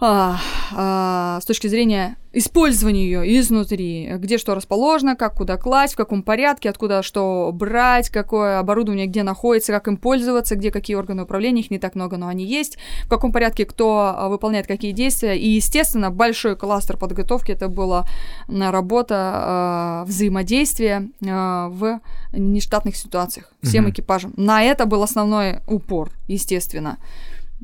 а, 0.00 0.38
а, 0.76 1.40
с 1.40 1.44
точки 1.44 1.66
зрения 1.66 2.16
использования 2.32 3.02
ее 3.02 3.40
изнутри, 3.40 4.08
где 4.18 4.38
что 4.38 4.54
расположено, 4.54 5.16
как 5.16 5.34
куда 5.34 5.56
класть, 5.56 5.94
в 5.94 5.96
каком 5.96 6.22
порядке, 6.22 6.70
откуда 6.70 7.02
что 7.02 7.50
брать, 7.52 8.08
какое 8.08 8.60
оборудование 8.60 9.06
где 9.06 9.24
находится, 9.24 9.72
как 9.72 9.88
им 9.88 9.96
пользоваться, 9.96 10.54
где 10.54 10.70
какие 10.70 10.94
органы 10.94 11.24
управления, 11.24 11.62
их 11.62 11.72
не 11.72 11.80
так 11.80 11.96
много, 11.96 12.16
но 12.16 12.28
они 12.28 12.44
есть, 12.44 12.78
в 13.06 13.08
каком 13.08 13.32
порядке 13.32 13.64
кто 13.64 14.14
а, 14.16 14.28
выполняет 14.28 14.68
какие 14.68 14.92
действия. 14.92 15.36
И, 15.36 15.48
естественно, 15.48 16.12
большой 16.12 16.54
кластер 16.54 16.96
подготовки 16.96 17.50
это 17.50 17.68
была 17.68 18.06
работа 18.46 20.04
э, 20.04 20.08
взаимодействия 20.08 21.08
э, 21.20 21.26
в 21.26 22.00
нештатных 22.32 22.94
ситуациях 22.94 23.52
всем 23.62 23.86
mm-hmm. 23.86 23.90
экипажем. 23.90 24.34
На 24.36 24.62
это 24.62 24.86
был 24.86 25.02
основной 25.02 25.58
упор, 25.66 26.10
естественно. 26.28 26.98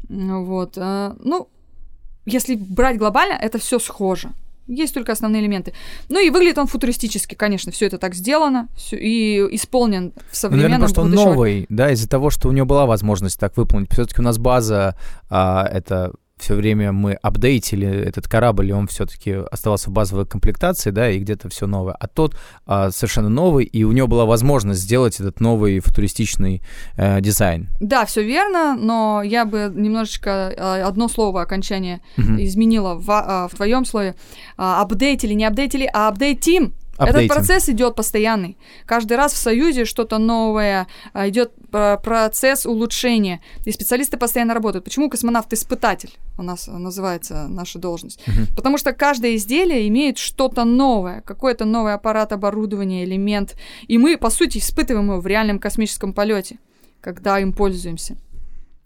Вот. 0.09 0.77
Ну, 0.77 1.49
если 2.27 2.55
брать 2.55 2.99
глобально, 2.99 3.35
это 3.35 3.59
все 3.59 3.79
схоже. 3.79 4.33
Есть 4.67 4.95
только 4.95 5.13
основные 5.13 5.43
элементы. 5.43 5.75
Ну 6.09 6.25
и 6.25 6.31
выглядит 6.31 6.57
он 6.57 6.67
футуристически, 6.67 7.35
конечно, 7.35 7.71
все 7.71 7.87
это 7.87 7.99
так 7.99 8.15
сделано 8.15 8.69
всё, 8.75 8.97
и 8.97 9.55
исполнен 9.55 10.13
в 10.31 10.37
современном 10.37 10.81
ну, 10.81 10.87
Наверное, 10.87 10.89
потому 10.89 11.13
что 11.13 11.23
он 11.23 11.33
новый, 11.33 11.67
да, 11.69 11.91
из-за 11.91 12.09
того, 12.09 12.31
что 12.31 12.49
у 12.49 12.53
него 12.53 12.65
была 12.65 12.87
возможность 12.87 13.39
так 13.39 13.57
выполнить. 13.59 13.93
Все-таки 13.93 14.21
у 14.21 14.25
нас 14.25 14.39
база 14.39 14.97
а, 15.29 15.69
это 15.71 16.13
все 16.37 16.55
время 16.55 16.93
мы 16.93 17.15
апдейтили 17.15 17.87
этот 17.87 18.29
корабль, 18.29 18.71
и 18.71 18.73
он 18.73 18.87
все-таки 18.89 19.33
оставался 19.51 19.91
в 19.91 19.93
базовой 19.93 20.27
комплектации, 20.27 20.91
да, 20.91 21.11
и 21.11 21.19
где-то 21.19 21.49
все 21.49 21.67
новое. 21.67 21.95
А 21.95 22.09
тот 22.09 22.37
а, 22.67 22.91
совершенно 22.91 23.29
новый, 23.29 23.65
и 23.65 23.85
у 23.85 23.93
него 23.93 24.09
была 24.09 24.25
возможность 24.25 24.81
сделать 24.81 25.21
этот 25.21 25.41
новый 25.41 25.81
футуристичный 25.81 26.63
э, 26.97 27.21
дизайн. 27.21 27.69
Да, 27.81 28.05
все 28.05 28.23
верно, 28.23 28.77
но 28.77 29.23
я 29.23 29.45
бы 29.45 29.73
немножечко 29.75 30.53
э, 30.57 30.83
одно 30.83 31.09
слово 31.09 31.43
окончание 31.43 32.01
угу. 32.19 32.35
изменила 32.39 32.95
в, 32.95 33.11
э, 33.11 33.49
в 33.53 33.57
твоем 33.57 33.85
слове. 33.85 34.11
Э, 34.59 34.81
апдейтили, 34.81 35.35
не 35.35 35.45
апдейтили, 35.45 35.89
а 35.93 36.09
апдейтим. 36.09 36.75
Апдейтинг. 36.97 37.25
Этот 37.25 37.37
процесс 37.37 37.69
идет 37.69 37.95
постоянный. 37.95 38.57
Каждый 38.87 39.17
раз 39.17 39.33
в 39.33 39.37
Союзе 39.37 39.85
что-то 39.85 40.19
новое, 40.19 40.87
а, 41.13 41.29
идет 41.29 41.53
процесс 41.71 42.67
улучшения. 42.67 43.41
И 43.65 43.73
специалисты 43.73 44.17
постоянно 44.17 44.55
работают. 44.55 44.85
Почему 44.85 45.11
космонавт-испытатель 45.11 46.17
у 46.39 46.43
нас 46.43 46.69
называется 46.69 47.49
наша 47.49 47.79
должность? 47.79 48.21
Uh-huh. 48.27 48.55
Потому 48.55 48.79
что 48.79 48.93
каждое 48.93 49.35
изделие 49.37 49.89
имеет 49.89 50.19
что-то 50.19 50.65
новое, 50.65 51.21
какой-то 51.23 51.65
новый 51.65 51.95
аппарат, 51.95 52.33
оборудование, 52.33 53.05
элемент. 53.05 53.57
И 53.89 53.99
мы, 53.99 54.17
по 54.17 54.31
сути, 54.31 54.59
испытываем 54.59 55.07
его 55.07 55.21
в 55.21 55.27
реальном 55.27 55.59
космическом 55.59 56.13
полете, 56.13 56.59
когда 57.01 57.41
им 57.41 57.53
пользуемся. 57.53 58.17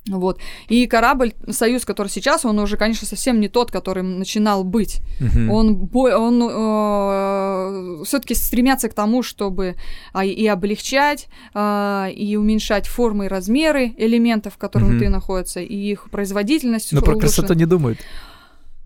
Вот. 0.08 0.40
И 0.68 0.86
корабль 0.86 1.32
«Союз», 1.50 1.84
который 1.84 2.08
сейчас, 2.08 2.44
он 2.44 2.58
уже, 2.58 2.76
конечно, 2.76 3.06
совсем 3.06 3.40
не 3.40 3.48
тот, 3.48 3.70
который 3.70 4.02
начинал 4.02 4.64
быть. 4.64 5.00
Uh-huh. 5.20 5.50
Он, 5.50 5.88
он 5.92 8.00
э, 8.00 8.04
все-таки 8.04 8.34
стремятся 8.34 8.88
к 8.88 8.94
тому, 8.94 9.22
чтобы 9.22 9.76
э, 10.14 10.26
и 10.26 10.46
облегчать, 10.46 11.28
э, 11.54 12.10
и 12.14 12.36
уменьшать 12.36 12.86
формы 12.86 13.26
и 13.26 13.28
размеры 13.28 13.94
элементов, 13.98 14.54
в 14.54 14.58
которых 14.58 14.88
uh-huh. 14.88 14.92
внутри 14.92 15.08
находятся, 15.08 15.60
и 15.60 15.74
их 15.74 16.10
производительность. 16.10 16.92
Но 16.92 17.02
про 17.02 17.16
красоту 17.16 17.54
не 17.54 17.66
думают. 17.66 17.98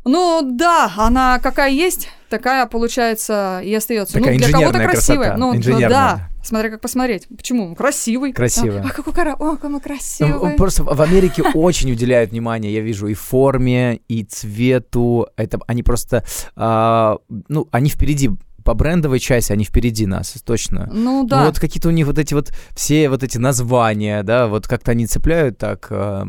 Ну 0.05 0.41
да, 0.43 0.93
она 0.97 1.39
какая 1.39 1.71
есть, 1.71 2.09
такая 2.29 2.67
получается 2.67 3.61
и 3.65 3.73
остается. 3.73 4.15
Такая 4.15 4.35
ну, 4.35 4.39
для 4.39 4.51
кого-то 4.51 4.81
красивая. 4.81 5.37
Красота. 5.37 5.39
Ну, 5.39 5.89
да. 5.89 6.32
Смотря 6.43 6.71
как 6.71 6.81
посмотреть. 6.81 7.29
Почему? 7.29 7.75
Красивый. 7.75 8.33
Красивый. 8.33 8.81
А, 8.81 8.87
а 8.87 8.91
какой 8.91 9.13
кара... 9.13 9.35
О, 9.39 9.57
какой 9.57 9.81
красивый. 9.81 10.57
Просто 10.57 10.85
в 10.85 11.01
Америке 11.01 11.43
очень 11.55 11.91
уделяют 11.93 12.31
внимание, 12.33 12.73
я 12.73 12.81
вижу, 12.81 13.07
и 13.07 13.15
форме, 13.15 14.01
и 14.09 14.25
цвету. 14.25 15.29
Это 15.37 15.59
они 15.67 15.83
просто, 15.83 16.25
а, 16.57 17.19
ну, 17.49 17.69
они 17.71 17.91
впереди 17.91 18.31
по 18.65 18.75
брендовой 18.75 19.19
части 19.19 19.53
они 19.53 19.65
впереди 19.65 20.07
нас, 20.07 20.35
точно. 20.45 20.89
Ну 20.93 21.27
да. 21.27 21.41
Ну, 21.41 21.47
вот 21.47 21.59
какие-то 21.59 21.89
у 21.89 21.93
них 21.93 22.07
вот 22.07 22.19
эти 22.19 22.35
вот 22.35 22.53
все 22.75 23.09
вот 23.09 23.23
эти 23.23 23.39
названия, 23.39 24.23
да, 24.23 24.47
вот 24.47 24.67
как-то 24.67 24.93
они 24.93 25.07
цепляют 25.07 25.59
так. 25.59 25.87
Э, 25.91 26.25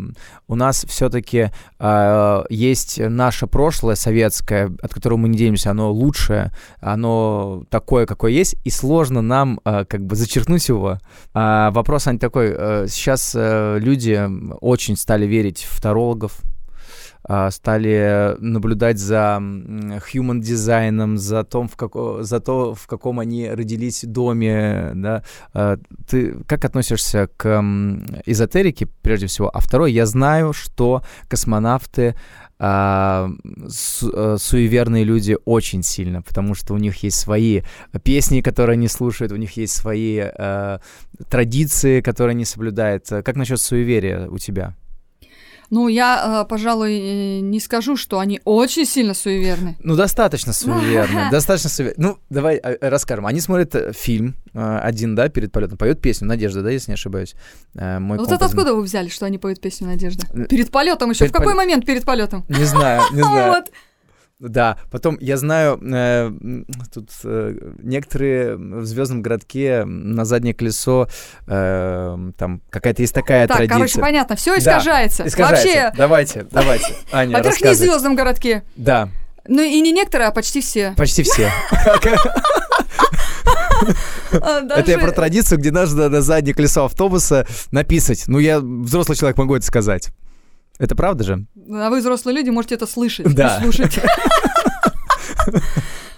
у 0.47 0.55
нас 0.55 0.85
все-таки 0.87 1.51
э, 1.79 2.43
есть 2.49 2.99
наше 2.99 3.47
прошлое 3.47 3.95
советское, 3.95 4.71
от 4.81 4.93
которого 4.93 5.17
мы 5.17 5.29
не 5.29 5.37
делимся, 5.37 5.71
оно 5.71 5.91
лучшее, 5.91 6.51
оно 6.79 7.63
такое, 7.69 8.05
какое 8.05 8.31
есть, 8.31 8.55
и 8.63 8.69
сложно 8.69 9.21
нам 9.21 9.59
э, 9.65 9.85
как 9.85 10.05
бы 10.05 10.15
зачеркнуть 10.15 10.67
его. 10.69 10.99
А 11.33 11.71
вопрос, 11.71 12.07
Ань, 12.07 12.19
такой, 12.19 12.53
э, 12.55 12.87
сейчас 12.89 13.33
э, 13.35 13.79
люди 13.79 14.21
очень 14.61 14.97
стали 14.97 15.25
верить 15.25 15.67
в 15.69 15.81
тарологов, 15.81 16.41
а, 16.41 16.52
стали 17.51 18.35
наблюдать 18.39 18.99
за 18.99 19.37
human 19.39 20.39
дизайном, 20.39 21.17
за, 21.17 21.43
том, 21.43 21.67
в 21.67 21.75
како, 21.75 22.23
за 22.23 22.39
то, 22.39 22.73
в 22.75 22.87
каком 22.87 23.19
они 23.19 23.49
родились 23.49 24.03
доме, 24.03 24.91
да. 24.95 25.23
А, 25.53 25.77
ты 26.07 26.35
как 26.47 26.65
относишься 26.65 27.29
к 27.37 27.63
эзотерике, 28.25 28.87
прежде 29.01 29.27
всего? 29.27 29.49
А 29.53 29.59
второе, 29.59 29.91
я 29.91 30.05
знаю, 30.05 30.53
что 30.53 31.01
космонавты 31.27 32.15
а, 32.59 33.29
су 33.67 34.11
э, 34.13 34.37
суеверные 34.37 35.03
люди 35.03 35.37
очень 35.45 35.83
сильно, 35.83 36.21
потому 36.21 36.55
что 36.55 36.73
у 36.73 36.77
них 36.77 37.03
есть 37.03 37.17
свои 37.17 37.61
песни, 38.03 38.41
которые 38.41 38.75
они 38.75 38.87
слушают, 38.87 39.31
у 39.31 39.37
них 39.37 39.57
есть 39.57 39.73
свои 39.73 40.19
а, 40.19 40.79
традиции, 41.29 42.01
которые 42.01 42.35
они 42.35 42.45
соблюдают. 42.45 43.07
Как 43.07 43.35
насчет 43.35 43.59
суеверия 43.59 44.29
у 44.29 44.37
тебя? 44.37 44.75
Ну, 45.69 45.87
я, 45.87 46.43
э, 46.43 46.49
пожалуй, 46.49 46.99
э, 46.99 47.39
не 47.39 47.59
скажу, 47.59 47.95
что 47.95 48.19
они 48.19 48.41
очень 48.45 48.85
сильно 48.85 49.13
суеверны. 49.13 49.77
Ну, 49.79 49.95
достаточно 49.95 50.53
суеверны, 50.53 51.27
достаточно 51.31 51.69
суеверны. 51.69 52.03
Ну, 52.03 52.17
давай 52.29 52.57
э, 52.57 52.77
расскажем. 52.89 53.25
Они 53.25 53.39
смотрят 53.39 53.95
фильм 53.95 54.35
один, 54.53 55.15
да, 55.15 55.29
перед 55.29 55.51
полетом, 55.51 55.77
поют 55.77 55.99
песню 55.99 56.27
«Надежда», 56.27 56.61
да, 56.61 56.69
если 56.69 56.91
не 56.91 56.93
ошибаюсь. 56.93 57.33
Мой 57.73 58.19
вот 58.19 58.31
это 58.31 58.45
откуда 58.45 58.75
вы 58.75 58.83
взяли, 58.83 59.09
что 59.09 59.25
они 59.25 59.39
поют 59.39 59.59
песню 59.59 59.87
«Надежда»? 59.87 60.27
Перед 60.47 60.69
полетом 60.69 61.09
еще. 61.09 61.27
В 61.27 61.31
какой 61.31 61.55
момент 61.55 61.85
перед 61.85 62.05
полетом? 62.05 62.45
Не 62.49 62.65
знаю, 62.65 63.01
не 63.11 63.21
знаю. 63.23 63.63
Да, 64.49 64.77
потом 64.91 65.17
я 65.21 65.37
знаю, 65.37 65.79
э, 65.81 66.31
тут 66.93 67.09
э, 67.23 67.55
некоторые 67.81 68.57
в 68.57 68.85
звездном 68.85 69.21
городке 69.21 69.85
на 69.85 70.25
заднее 70.25 70.53
колесо 70.53 71.07
э, 71.47 72.17
там 72.37 72.61
какая-то 72.69 73.01
есть 73.01 73.13
такая 73.13 73.47
так, 73.47 73.55
традиция. 73.55 73.77
короче, 73.77 74.01
понятно, 74.01 74.35
все 74.35 74.57
искажается. 74.57 75.23
Да, 75.23 75.29
искажается. 75.29 75.67
Вообще. 75.67 75.91
Давайте, 75.97 76.45
давайте, 76.51 76.93
Аня, 77.13 77.37
Во-первых, 77.37 77.61
не 77.61 77.69
в 77.69 77.75
звездном 77.75 78.15
городке. 78.15 78.63
Да. 78.75 79.07
Ну 79.47 79.61
и 79.61 79.79
не 79.79 79.93
некоторые, 79.93 80.27
а 80.27 80.31
почти 80.31 80.59
все. 80.59 80.93
Почти 80.97 81.23
все. 81.23 81.49
Это 84.31 84.91
я 84.91 84.99
про 84.99 85.11
традицию, 85.11 85.57
где 85.59 85.71
надо 85.71 86.09
на 86.09 86.21
заднее 86.21 86.53
колесо 86.53 86.83
автобуса 86.83 87.47
написать. 87.71 88.25
Ну, 88.27 88.39
я 88.39 88.59
взрослый 88.59 89.17
человек 89.17 89.37
могу 89.37 89.55
это 89.55 89.65
сказать. 89.65 90.09
Это 90.79 90.95
правда 90.95 91.23
же? 91.23 91.45
А 91.71 91.89
вы, 91.89 91.99
взрослые 91.99 92.35
люди, 92.35 92.49
можете 92.49 92.75
это 92.75 92.87
слышать 92.87 93.33
да. 93.33 93.57
и 93.57 93.61
слушать. 93.61 93.99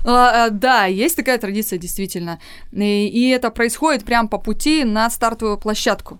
А, 0.08 0.46
а, 0.46 0.50
да, 0.52 0.86
есть 0.86 1.16
такая 1.16 1.40
традиция, 1.40 1.80
действительно. 1.80 2.40
И, 2.72 3.34
это 3.36 3.50
происходит 3.50 4.06
прямо 4.06 4.30
по 4.30 4.38
пути 4.38 4.84
на 4.84 5.10
стартовую 5.10 5.58
площадку. 5.58 6.20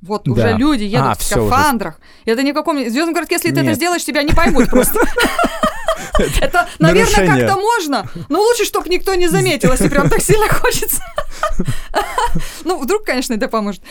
Вот 0.00 0.24
да. 0.24 0.32
уже 0.32 0.52
люди 0.54 0.84
едут 0.84 1.08
а, 1.08 1.14
в 1.16 1.22
скафандрах. 1.22 1.98
Уже... 1.98 2.32
Это 2.32 2.42
ни 2.42 2.52
в 2.52 2.54
каком... 2.54 2.82
В 2.82 2.88
Звездном 2.88 3.12
городке, 3.12 3.34
если 3.34 3.48
Нет. 3.48 3.58
ты 3.58 3.64
это 3.66 3.74
сделаешь, 3.74 4.02
тебя 4.02 4.22
не 4.22 4.32
поймут 4.32 4.70
просто. 4.70 4.98
Это, 6.40 6.68
наверное, 6.78 7.26
как-то 7.26 7.56
можно, 7.56 8.08
но 8.28 8.40
лучше, 8.40 8.64
чтобы 8.64 8.88
никто 8.88 9.14
не 9.14 9.28
заметил, 9.28 9.72
если 9.72 9.88
прям 9.88 10.08
так 10.08 10.20
сильно 10.22 10.48
хочется. 10.48 11.02
Ну, 12.64 12.78
вдруг, 12.78 13.04
конечно, 13.04 13.34
это 13.34 13.48
поможет. 13.48 13.82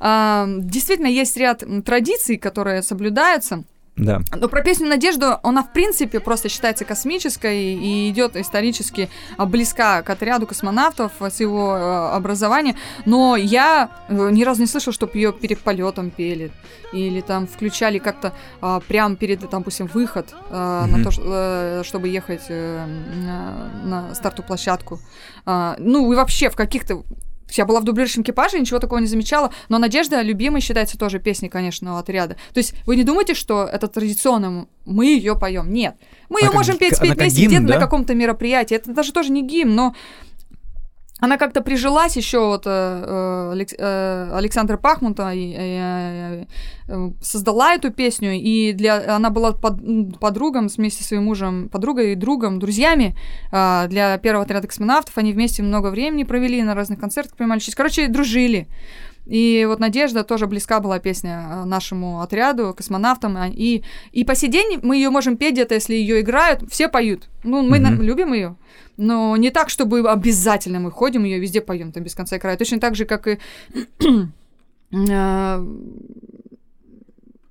Действительно, 0.00 1.08
есть 1.08 1.36
ряд 1.36 1.62
традиций, 1.84 2.36
которые 2.36 2.82
соблюдаются. 2.82 3.64
Да. 3.98 4.20
Но 4.34 4.48
про 4.48 4.62
песню 4.62 4.88
Надежду, 4.88 5.38
она 5.42 5.62
в 5.62 5.72
принципе 5.72 6.20
просто 6.20 6.48
считается 6.48 6.84
космической 6.84 7.74
и 7.74 8.10
идет 8.10 8.36
исторически 8.36 9.10
а, 9.36 9.44
близка 9.44 10.02
к 10.02 10.10
отряду 10.10 10.46
космонавтов 10.46 11.12
с 11.20 11.40
его 11.40 11.74
э, 11.76 12.08
образования. 12.14 12.76
Но 13.04 13.36
я 13.36 13.90
э, 14.08 14.30
ни 14.30 14.44
разу 14.44 14.60
не 14.60 14.66
слышала, 14.66 14.92
чтобы 14.92 15.12
ее 15.14 15.32
перед 15.32 15.58
полетом 15.58 16.10
пели. 16.10 16.52
Или 16.92 17.20
там 17.20 17.46
включали 17.46 17.98
как-то 17.98 18.32
а, 18.60 18.80
прямо 18.80 19.16
перед, 19.16 19.40
там, 19.40 19.60
допустим, 19.60 19.86
выход 19.86 20.34
а, 20.50 20.86
mm-hmm. 20.86 20.96
на 20.96 21.04
то, 21.04 21.84
чтобы 21.84 22.08
ехать 22.08 22.48
на, 22.48 23.70
на 23.84 24.14
старту 24.14 24.42
площадку. 24.42 25.00
А, 25.44 25.76
ну 25.78 26.12
и 26.12 26.16
вообще 26.16 26.50
в 26.50 26.56
каких-то 26.56 27.02
я 27.52 27.64
была 27.64 27.80
в 27.80 27.84
дублирующем 27.84 28.22
экипаже, 28.22 28.58
ничего 28.58 28.78
такого 28.78 28.98
не 28.98 29.06
замечала, 29.06 29.52
но 29.68 29.78
«Надежда» 29.78 30.20
любимой 30.22 30.60
считается 30.60 30.98
тоже 30.98 31.18
песней, 31.18 31.48
конечно, 31.48 31.98
отряда. 31.98 32.36
То 32.52 32.58
есть 32.58 32.74
вы 32.86 32.96
не 32.96 33.04
думаете, 33.04 33.34
что 33.34 33.64
это 33.64 33.88
традиционно, 33.88 34.66
мы 34.84 35.06
ее 35.06 35.38
поем? 35.38 35.72
Нет. 35.72 35.96
Мы 36.28 36.40
ее 36.40 36.50
можем 36.50 36.76
петь, 36.76 36.96
спеть 36.96 37.14
вместе 37.14 37.46
где-то 37.46 37.66
да? 37.66 37.74
на 37.74 37.80
каком-то 37.80 38.14
мероприятии. 38.14 38.74
Это 38.74 38.92
даже 38.92 39.12
тоже 39.12 39.30
не 39.32 39.42
гимн, 39.42 39.74
но 39.74 39.94
она 41.20 41.36
как-то 41.36 41.62
прижилась 41.62 42.16
еще 42.16 42.38
вот 42.38 42.62
э, 42.66 43.64
э, 43.78 44.30
Александра 44.34 44.76
Пахмута 44.76 45.32
и, 45.32 45.54
э, 45.56 46.44
э, 46.86 47.10
создала 47.20 47.74
эту 47.74 47.90
песню. 47.90 48.32
И 48.34 48.72
для 48.72 49.16
она 49.16 49.30
была 49.30 49.52
под, 49.52 50.20
подругом 50.20 50.68
вместе 50.68 51.02
со 51.02 51.08
своим 51.08 51.24
мужем 51.24 51.68
подругой 51.68 52.12
и 52.12 52.14
другом 52.14 52.60
друзьями 52.60 53.16
э, 53.50 53.86
для 53.88 54.16
первого 54.18 54.44
отряда 54.44 54.68
космонавтов. 54.68 55.18
Они 55.18 55.32
вместе 55.32 55.62
много 55.62 55.88
времени 55.88 56.22
провели 56.22 56.62
на 56.62 56.74
разных 56.74 57.00
концертах 57.00 57.36
принимали 57.36 57.58
короче 57.74 58.06
дружили 58.08 58.68
и 59.28 59.66
вот 59.68 59.78
Надежда 59.78 60.24
тоже 60.24 60.46
близка 60.46 60.80
была 60.80 60.98
песня 60.98 61.46
э, 61.50 61.64
нашему 61.64 62.22
отряду, 62.22 62.72
космонавтам. 62.74 63.36
А, 63.36 63.48
и, 63.48 63.82
и 64.10 64.24
по 64.24 64.34
сей 64.34 64.48
день 64.48 64.80
мы 64.82 64.96
ее 64.96 65.10
можем 65.10 65.36
петь 65.36 65.52
где-то, 65.52 65.74
если 65.74 65.94
ее 65.94 66.20
играют, 66.22 66.62
все 66.70 66.88
поют. 66.88 67.28
Ну, 67.44 67.62
мы 67.62 67.78
mm-hmm. 67.78 68.02
любим 68.02 68.32
ее. 68.32 68.56
Но 68.96 69.36
не 69.36 69.50
так, 69.50 69.68
чтобы 69.68 70.10
обязательно 70.10 70.80
мы 70.80 70.90
ходим, 70.90 71.24
ее 71.24 71.38
везде 71.38 71.60
поем, 71.60 71.92
там 71.92 72.04
без 72.04 72.14
конца 72.14 72.36
и 72.36 72.38
края. 72.38 72.56
Точно 72.56 72.80
так 72.80 72.96
же, 72.96 73.04
как 73.04 73.28
и 73.28 73.38
э, 74.92 75.66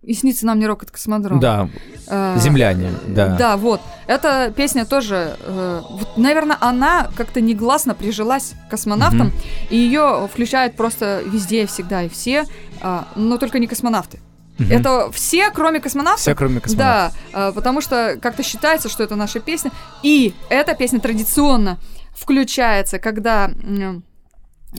и 0.08 0.14
снится 0.14 0.46
нам 0.46 0.58
не 0.58 0.66
рокот 0.66 0.90
космодром. 0.90 1.42
Да. 1.42 1.70
А, 2.08 2.38
Земляне, 2.40 2.92
да. 3.08 3.36
Да, 3.36 3.58
вот. 3.58 3.82
Эта 4.08 4.54
песня 4.56 4.86
тоже, 4.86 5.36
э, 5.42 5.82
вот, 5.90 6.18
наверное, 6.18 6.58
она 6.62 7.10
как-то 7.18 7.42
негласно 7.42 7.94
прижилась 7.94 8.54
космонавтам, 8.70 9.28
mm-hmm. 9.28 9.68
и 9.70 9.76
ее 9.76 10.30
включают 10.32 10.78
просто 10.78 11.22
везде, 11.26 11.68
всегда 11.68 12.04
и 12.04 12.10
все, 12.10 12.46
э, 12.82 13.02
но 13.16 13.38
только 13.38 13.60
не 13.60 13.68
космонавты. 13.68 14.22
Угу. 14.60 14.70
Это 14.72 15.12
все, 15.12 15.52
кроме 15.52 15.82
космонавтов. 15.82 16.22
Все, 16.22 16.36
кроме 16.36 16.62
космонавтов. 16.62 17.20
Да, 17.32 17.52
потому 17.52 17.82
что 17.82 18.18
как-то 18.20 18.42
считается, 18.42 18.90
что 18.90 19.04
это 19.04 19.16
наша 19.16 19.40
песня. 19.40 19.72
И 20.02 20.34
эта 20.50 20.74
песня 20.74 21.00
традиционно 21.00 21.78
включается, 22.16 22.98
когда 22.98 23.52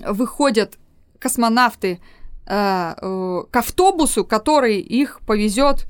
выходят 0.05 0.79
космонавты 1.21 2.01
э, 2.49 2.95
э, 3.01 3.43
к 3.51 3.57
автобусу, 3.57 4.25
который 4.25 4.79
их 4.81 5.21
повезет 5.27 5.87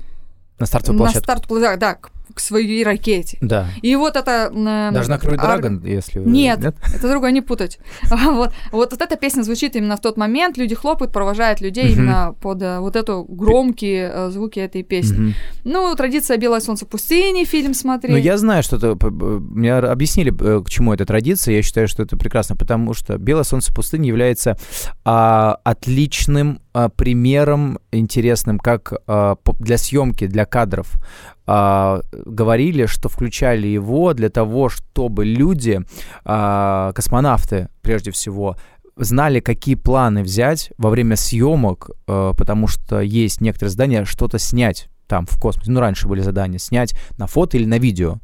на 0.59 0.65
стартовую 0.65 0.99
площадку. 0.99 1.31
На 1.31 1.39
старт, 1.39 1.79
да, 1.79 1.95
к 1.95 2.11
к 2.33 2.39
своей 2.39 2.83
ракете. 2.83 3.37
Да. 3.41 3.67
И 3.81 3.95
вот 3.95 4.15
это... 4.15 4.51
Э, 4.53 4.91
Даже 4.93 5.09
на 5.09 5.19
Крой 5.19 5.37
Драгон, 5.37 5.83
если... 5.83 6.19
Нет, 6.19 6.59
нет, 6.59 6.75
это 6.95 7.09
другое, 7.09 7.31
не 7.31 7.41
путать. 7.41 7.79
вот, 8.09 8.51
вот, 8.71 8.91
вот 8.91 9.01
эта 9.01 9.15
песня 9.15 9.43
звучит 9.43 9.75
именно 9.75 9.97
в 9.97 10.01
тот 10.01 10.17
момент, 10.17 10.57
люди 10.57 10.75
хлопают, 10.75 11.11
провожают 11.11 11.61
людей 11.61 11.91
именно 11.93 12.35
под 12.41 12.61
э, 12.61 12.79
вот 12.79 12.95
эту 12.95 13.25
громкие 13.27 14.11
э, 14.13 14.29
звуки 14.29 14.59
этой 14.59 14.83
песни. 14.83 15.33
Ну, 15.63 15.95
традиция 15.95 16.37
«Белое 16.37 16.59
солнце 16.59 16.85
пустыни» 16.85 17.45
фильм 17.45 17.73
смотреть. 17.73 18.11
Ну, 18.11 18.17
я 18.17 18.37
знаю, 18.37 18.63
что 18.63 18.77
это... 18.77 18.97
Мне 19.09 19.73
объяснили, 19.73 20.33
э, 20.39 20.63
к 20.63 20.69
чему 20.69 20.93
эта 20.93 21.05
традиция, 21.05 21.55
я 21.55 21.61
считаю, 21.61 21.87
что 21.87 22.03
это 22.03 22.17
прекрасно, 22.17 22.55
потому 22.55 22.93
что 22.93 23.17
«Белое 23.17 23.43
солнце 23.43 23.73
пустыни» 23.73 24.07
является 24.07 24.57
а, 25.03 25.59
отличным 25.63 26.59
а, 26.68 26.68
примером 26.95 27.79
интересным, 27.91 28.59
как 28.59 28.93
а, 29.07 29.35
для 29.59 29.77
съемки, 29.77 30.27
для 30.27 30.45
кадров 30.45 30.93
а, 31.47 32.01
говорили, 32.11 32.85
что 32.85 33.09
включали 33.09 33.67
его 33.67 34.13
для 34.13 34.29
того, 34.29 34.69
чтобы 34.69 35.25
люди, 35.25 35.81
а, 36.25 36.91
космонавты 36.93 37.69
прежде 37.81 38.11
всего, 38.11 38.55
знали, 38.95 39.39
какие 39.39 39.75
планы 39.75 40.23
взять 40.23 40.71
во 40.77 40.89
время 40.89 41.15
съемок, 41.15 41.89
а, 42.07 42.33
потому 42.33 42.67
что 42.67 42.99
есть 42.99 43.41
некоторые 43.41 43.71
здания, 43.71 44.05
что-то 44.05 44.37
снять 44.37 44.89
там 45.07 45.25
в 45.25 45.39
космосе, 45.39 45.71
ну 45.71 45.79
раньше 45.79 46.07
были 46.07 46.21
задания, 46.21 46.59
снять 46.59 46.93
на 47.17 47.25
фото 47.25 47.57
или 47.57 47.65
на 47.65 47.79
видео. 47.79 48.19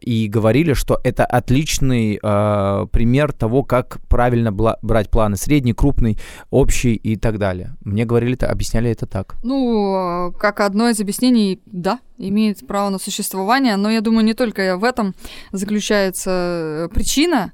И 0.00 0.28
говорили, 0.28 0.72
что 0.74 1.00
это 1.04 1.24
отличный 1.24 2.18
э, 2.22 2.86
пример 2.90 3.32
того, 3.32 3.62
как 3.62 4.00
правильно 4.08 4.48
бла- 4.48 4.78
брать 4.82 5.10
планы 5.10 5.36
средний, 5.36 5.72
крупный, 5.72 6.18
общий 6.50 6.94
и 6.94 7.16
так 7.16 7.38
далее. 7.38 7.76
Мне 7.84 8.04
говорили, 8.04 8.34
это, 8.34 8.50
объясняли 8.50 8.90
это 8.90 9.06
так. 9.06 9.36
Ну, 9.42 10.32
как 10.38 10.60
одно 10.60 10.88
из 10.88 11.00
объяснений, 11.00 11.60
да, 11.66 12.00
имеет 12.18 12.66
право 12.66 12.88
на 12.90 12.98
существование, 12.98 13.76
но 13.76 13.90
я 13.90 14.00
думаю, 14.00 14.24
не 14.24 14.34
только 14.34 14.76
в 14.76 14.84
этом 14.84 15.14
заключается 15.52 16.30
э, 16.30 16.88
причина. 16.94 17.52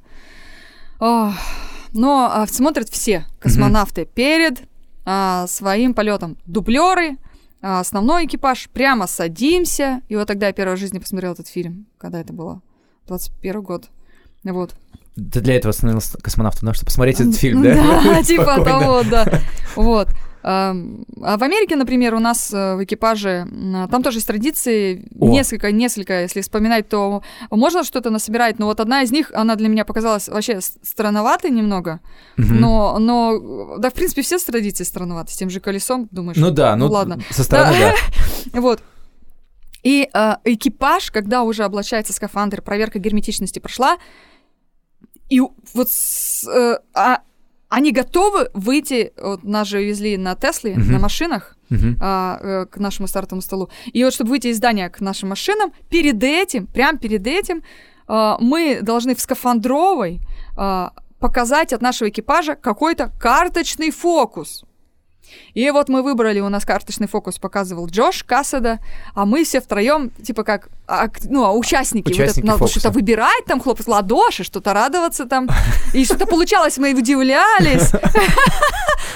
но 1.00 1.32
а, 1.92 2.46
смотрят 2.46 2.88
все 2.88 3.26
космонавты 3.40 4.02
mm-hmm. 4.02 4.14
перед 4.14 4.62
а, 5.04 5.46
своим 5.46 5.94
полетом. 5.94 6.36
Дублеры, 6.46 7.16
основной 7.60 8.26
экипаж, 8.26 8.68
прямо 8.70 9.06
садимся. 9.06 10.02
И 10.08 10.16
вот 10.16 10.28
тогда 10.28 10.48
я 10.48 10.52
первый 10.52 10.76
в 10.76 10.78
жизни 10.78 10.98
посмотрел 10.98 11.32
этот 11.32 11.48
фильм, 11.48 11.86
когда 11.98 12.20
это 12.20 12.32
было, 12.32 12.62
21 13.06 13.62
год. 13.62 13.88
Вот. 14.44 14.74
Ты 15.14 15.40
для 15.40 15.56
этого 15.56 15.72
становился 15.72 16.18
космонавтом, 16.18 16.74
чтобы 16.74 16.86
посмотреть 16.86 17.20
этот 17.20 17.36
фильм, 17.36 17.62
да? 17.62 17.74
Да, 18.04 18.22
типа 18.24 18.62
того, 18.62 19.02
да. 19.02 19.40
Вот. 19.74 20.08
А 20.48 20.72
в 21.38 21.42
Америке, 21.42 21.74
например, 21.74 22.14
у 22.14 22.20
нас 22.20 22.54
э, 22.54 22.76
в 22.76 22.84
экипаже, 22.84 23.48
там 23.90 24.00
тоже 24.04 24.18
есть 24.18 24.28
традиции, 24.28 25.04
О. 25.18 25.28
несколько, 25.28 25.72
несколько, 25.72 26.22
если 26.22 26.40
вспоминать, 26.40 26.88
то 26.88 27.22
можно 27.50 27.82
что-то 27.82 28.10
насобирать, 28.10 28.60
но 28.60 28.66
вот 28.66 28.78
одна 28.78 29.02
из 29.02 29.10
них, 29.10 29.32
она 29.34 29.56
для 29.56 29.68
меня 29.68 29.84
показалась 29.84 30.28
вообще 30.28 30.60
странноватой 30.60 31.50
немного, 31.50 31.98
угу. 32.38 32.46
но, 32.46 32.98
но, 33.00 33.76
да, 33.78 33.90
в 33.90 33.94
принципе, 33.94 34.22
все 34.22 34.38
традиции 34.38 34.84
странноваты, 34.84 35.32
с 35.32 35.36
тем 35.36 35.50
же 35.50 35.58
колесом, 35.58 36.08
думаешь, 36.12 36.36
ну 36.36 36.52
да, 36.52 36.76
ну, 36.76 36.86
ну 36.86 36.92
ладно. 36.92 37.18
Со 37.30 37.42
стороны, 37.42 37.76
да. 37.80 37.94
Вот. 38.60 38.80
И 39.82 40.08
э, 40.12 40.34
экипаж, 40.44 41.10
когда 41.10 41.42
уже 41.42 41.64
облачается 41.64 42.12
скафандр, 42.12 42.62
проверка 42.62 43.00
герметичности 43.00 43.58
прошла, 43.58 43.98
и 45.28 45.40
вот 45.40 45.90
с, 45.90 46.46
э, 46.48 46.78
а, 46.94 47.22
они 47.68 47.92
готовы 47.92 48.50
выйти, 48.54 49.12
вот 49.20 49.42
нас 49.44 49.68
же 49.68 49.84
везли 49.84 50.16
на 50.16 50.34
Тесле, 50.34 50.74
uh-huh. 50.74 50.92
на 50.92 50.98
машинах, 50.98 51.56
uh-huh. 51.70 51.96
а, 52.00 52.38
э, 52.40 52.66
к 52.66 52.76
нашему 52.78 53.08
стартовому 53.08 53.42
столу. 53.42 53.70
И 53.86 54.04
вот 54.04 54.14
чтобы 54.14 54.30
выйти 54.30 54.48
из 54.48 54.58
здания 54.58 54.88
к 54.88 55.00
нашим 55.00 55.30
машинам, 55.30 55.72
перед 55.90 56.22
этим, 56.22 56.66
прям 56.66 56.98
перед 56.98 57.26
этим, 57.26 57.62
а, 58.06 58.38
мы 58.40 58.80
должны 58.82 59.14
в 59.14 59.20
скафандровой 59.20 60.20
а, 60.56 60.92
показать 61.18 61.72
от 61.72 61.82
нашего 61.82 62.08
экипажа 62.08 62.54
какой-то 62.54 63.10
карточный 63.18 63.90
фокус. 63.90 64.64
И 65.54 65.70
вот 65.70 65.88
мы 65.88 66.02
выбрали, 66.02 66.40
у 66.40 66.48
нас 66.48 66.64
карточный 66.64 67.08
фокус 67.08 67.38
показывал 67.38 67.86
Джош 67.86 68.24
Кассада, 68.24 68.78
а 69.14 69.24
мы 69.24 69.44
все 69.44 69.60
втроем, 69.60 70.10
типа 70.10 70.44
как, 70.44 70.68
а, 70.86 71.08
ну, 71.24 71.44
а 71.44 71.52
участники, 71.52 72.08
участники 72.12 72.46
вот 72.46 72.54
это, 72.54 72.60
надо 72.60 72.70
что-то 72.70 72.90
выбирать, 72.90 73.44
там 73.46 73.60
хлопать 73.60 73.86
ладоши, 73.86 74.44
что-то 74.44 74.72
радоваться 74.72 75.26
там. 75.26 75.48
И 75.92 76.04
что-то 76.04 76.26
получалось, 76.26 76.78
мы 76.78 76.94
удивлялись. 76.94 77.92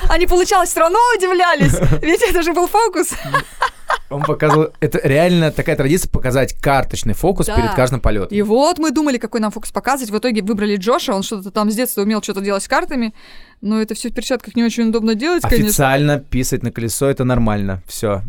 А 0.09 0.19
не 0.19 0.27
получалось, 0.27 0.71
все 0.71 0.81
равно 0.81 0.99
удивлялись. 1.17 1.75
Ведь 2.03 2.23
это 2.23 2.43
же 2.43 2.53
был 2.53 2.67
фокус. 2.67 3.11
Он 4.11 4.23
показывал... 4.23 4.71
Это 4.81 5.01
реально 5.03 5.53
такая 5.53 5.77
традиция 5.77 6.11
показать 6.11 6.55
карточный 6.55 7.15
фокус 7.15 7.47
да. 7.47 7.57
перед 7.57 7.75
каждым 7.75 8.01
полетом. 8.01 8.37
И 8.37 8.43
вот 8.43 8.79
мы 8.79 8.91
думали, 8.91 9.19
какой 9.19 9.41
нам 9.41 9.53
фокус 9.53 9.71
показывать. 9.71 10.11
В 10.11 10.19
итоге 10.19 10.43
выбрали 10.43 10.77
Джоша, 10.77 11.15
он 11.15 11.23
что-то 11.23 11.51
там 11.51 11.71
с 11.71 11.77
детства 11.77 12.03
умел 12.03 12.21
что-то 12.23 12.41
делать 12.41 12.63
с 12.63 12.69
картами. 12.69 13.15
Но 13.61 13.81
это 13.81 13.95
все 13.95 14.09
в 14.09 14.15
перчатках 14.15 14.57
не 14.57 14.65
очень 14.65 14.89
удобно 14.89 15.15
делать, 15.15 15.45
Официально 15.45 16.15
конечно. 16.15 16.31
писать 16.31 16.63
на 16.63 16.73
колесо 16.73 17.07
это 17.07 17.25
нормально. 17.25 17.83
Все. 17.87 18.23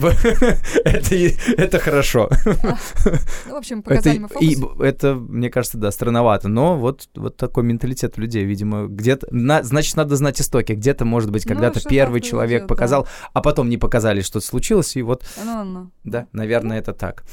это, 0.84 1.78
хорошо. 1.78 2.30
Ну, 2.46 3.54
в 3.54 3.56
общем, 3.56 3.82
показали 3.82 4.18
мы 4.18 4.28
фокус. 4.28 4.80
Это, 4.80 5.14
мне 5.14 5.50
кажется, 5.50 5.76
да, 5.76 5.90
странновато. 5.90 6.48
Но 6.48 6.78
вот, 6.78 7.08
вот 7.14 7.36
такой 7.36 7.62
менталитет 7.62 8.16
людей, 8.16 8.44
видимо, 8.44 8.86
где-то... 8.86 9.28
значит, 9.62 9.96
надо 9.96 10.16
знать 10.16 10.40
истоки. 10.40 10.72
Где-то, 10.72 11.04
может 11.04 11.30
быть, 11.30 11.44
ну, 11.44 11.52
когда-то 11.54 11.80
первый 11.86 12.22
человек 12.22 12.66
показал, 12.66 13.06
а 13.34 13.42
потом 13.42 13.68
не 13.68 13.76
показали, 13.76 14.22
что-то 14.22 14.46
случилось, 14.46 14.96
и 15.00 15.02
вот... 15.02 15.24
Ну, 15.44 15.90
да, 16.04 16.26
наверное, 16.32 16.78
это 16.78 16.92
так. 16.92 17.24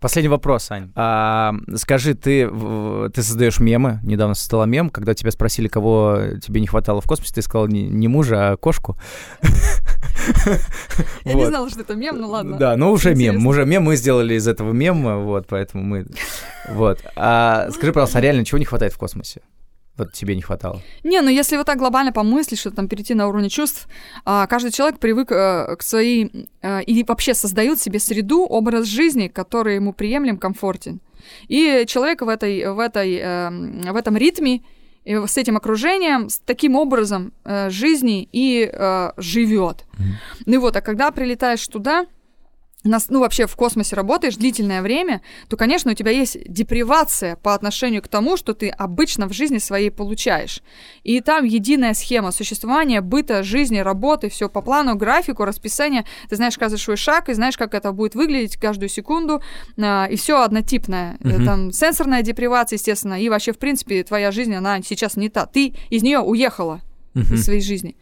Последний 0.00 0.30
вопрос, 0.30 0.70
Ань. 0.70 0.90
А, 0.94 1.54
скажи, 1.76 2.14
ты, 2.14 2.48
ты 2.48 3.22
создаешь 3.22 3.60
мемы, 3.60 4.00
недавно 4.02 4.34
создала 4.34 4.64
мем, 4.64 4.88
когда 4.88 5.12
тебя 5.12 5.30
спросили, 5.30 5.68
кого 5.68 6.18
тебе 6.42 6.62
не 6.62 6.66
хватало 6.66 7.02
в 7.02 7.06
космосе, 7.06 7.34
ты 7.34 7.42
сказал 7.42 7.66
не, 7.66 7.82
не 7.82 8.08
мужа, 8.08 8.52
а 8.52 8.56
кошку. 8.56 8.96
Я 11.24 11.34
не 11.34 11.44
знала, 11.44 11.68
что 11.68 11.80
это 11.80 11.96
мем, 11.96 12.18
ну 12.18 12.30
ладно. 12.30 12.56
Да, 12.56 12.76
ну 12.78 12.92
уже 12.92 13.14
мем, 13.14 13.46
уже 13.46 13.66
мем 13.66 13.82
мы 13.82 13.96
сделали 13.96 14.36
из 14.36 14.48
этого 14.48 14.72
мема, 14.72 15.18
вот, 15.18 15.46
поэтому 15.48 15.84
мы... 15.84 16.06
Вот. 16.70 17.04
А 17.14 17.68
скажи, 17.70 17.92
пожалуйста, 17.92 18.18
а 18.18 18.22
реально 18.22 18.46
чего 18.46 18.58
не 18.58 18.64
хватает 18.64 18.94
в 18.94 18.98
космосе? 18.98 19.42
Вот 20.00 20.12
тебе 20.12 20.34
не 20.34 20.42
хватало? 20.42 20.82
Не, 21.04 21.20
ну 21.20 21.30
если 21.30 21.56
вот 21.56 21.66
так 21.66 21.78
глобально 21.78 22.12
помыслить, 22.12 22.58
что 22.58 22.70
там 22.70 22.88
перейти 22.88 23.14
на 23.14 23.28
уровень 23.28 23.48
чувств, 23.48 23.88
а, 24.24 24.46
каждый 24.46 24.72
человек 24.72 24.98
привык 24.98 25.32
а, 25.32 25.76
к 25.76 25.82
своей... 25.82 26.48
А, 26.62 26.80
и 26.80 27.04
вообще 27.04 27.34
создает 27.34 27.80
себе 27.80 27.98
среду, 27.98 28.44
образ 28.44 28.86
жизни, 28.86 29.28
который 29.28 29.76
ему 29.76 29.92
приемлем, 29.92 30.38
комфортен. 30.38 31.00
И 31.48 31.84
человек 31.86 32.22
в, 32.22 32.28
этой, 32.28 32.72
в, 32.72 32.78
этой, 32.78 33.16
э, 33.16 33.92
в 33.92 33.96
этом 33.96 34.16
ритме, 34.16 34.62
и 35.04 35.14
с 35.14 35.36
этим 35.36 35.56
окружением, 35.56 36.28
с 36.28 36.38
таким 36.38 36.76
образом 36.76 37.32
э, 37.44 37.70
жизни 37.70 38.28
и 38.32 38.70
э, 38.70 39.12
живет. 39.16 39.84
Mm-hmm. 39.92 40.42
Ну 40.46 40.54
и 40.54 40.58
вот, 40.58 40.76
а 40.76 40.80
когда 40.80 41.10
прилетаешь 41.10 41.66
туда, 41.68 42.06
нас, 42.84 43.08
ну, 43.10 43.20
вообще 43.20 43.46
в 43.46 43.56
космосе 43.56 43.94
работаешь 43.94 44.36
длительное 44.36 44.80
время, 44.82 45.20
то, 45.48 45.56
конечно, 45.56 45.92
у 45.92 45.94
тебя 45.94 46.10
есть 46.10 46.38
депривация 46.46 47.36
по 47.36 47.54
отношению 47.54 48.02
к 48.02 48.08
тому, 48.08 48.36
что 48.36 48.54
ты 48.54 48.68
обычно 48.70 49.28
в 49.28 49.32
жизни 49.32 49.58
своей 49.58 49.90
получаешь. 49.90 50.62
И 51.02 51.20
там 51.20 51.44
единая 51.44 51.94
схема 51.94 52.32
существования, 52.32 53.00
быта, 53.00 53.42
жизни, 53.42 53.78
работы, 53.78 54.30
все 54.30 54.48
по 54.48 54.62
плану, 54.62 54.94
графику, 54.94 55.44
расписание. 55.44 56.04
Ты 56.28 56.36
знаешь 56.36 56.56
каждый 56.56 56.78
свой 56.78 56.96
шаг 56.96 57.28
и 57.28 57.34
знаешь, 57.34 57.56
как 57.56 57.74
это 57.74 57.92
будет 57.92 58.14
выглядеть 58.14 58.56
каждую 58.56 58.88
секунду. 58.88 59.42
А, 59.78 60.06
и 60.06 60.16
все 60.16 60.42
однотипное. 60.42 61.18
Угу. 61.20 61.44
Там 61.44 61.72
сенсорная 61.72 62.22
депривация, 62.22 62.76
естественно, 62.76 63.20
и 63.20 63.28
вообще, 63.28 63.52
в 63.52 63.58
принципе, 63.58 64.02
твоя 64.04 64.30
жизнь, 64.30 64.54
она 64.54 64.80
сейчас 64.82 65.16
не 65.16 65.28
та. 65.28 65.46
Ты 65.46 65.74
из 65.90 66.02
нее 66.02 66.20
уехала 66.20 66.80
угу. 67.14 67.34
из 67.34 67.44
своей 67.44 67.60
жизни. 67.60 67.96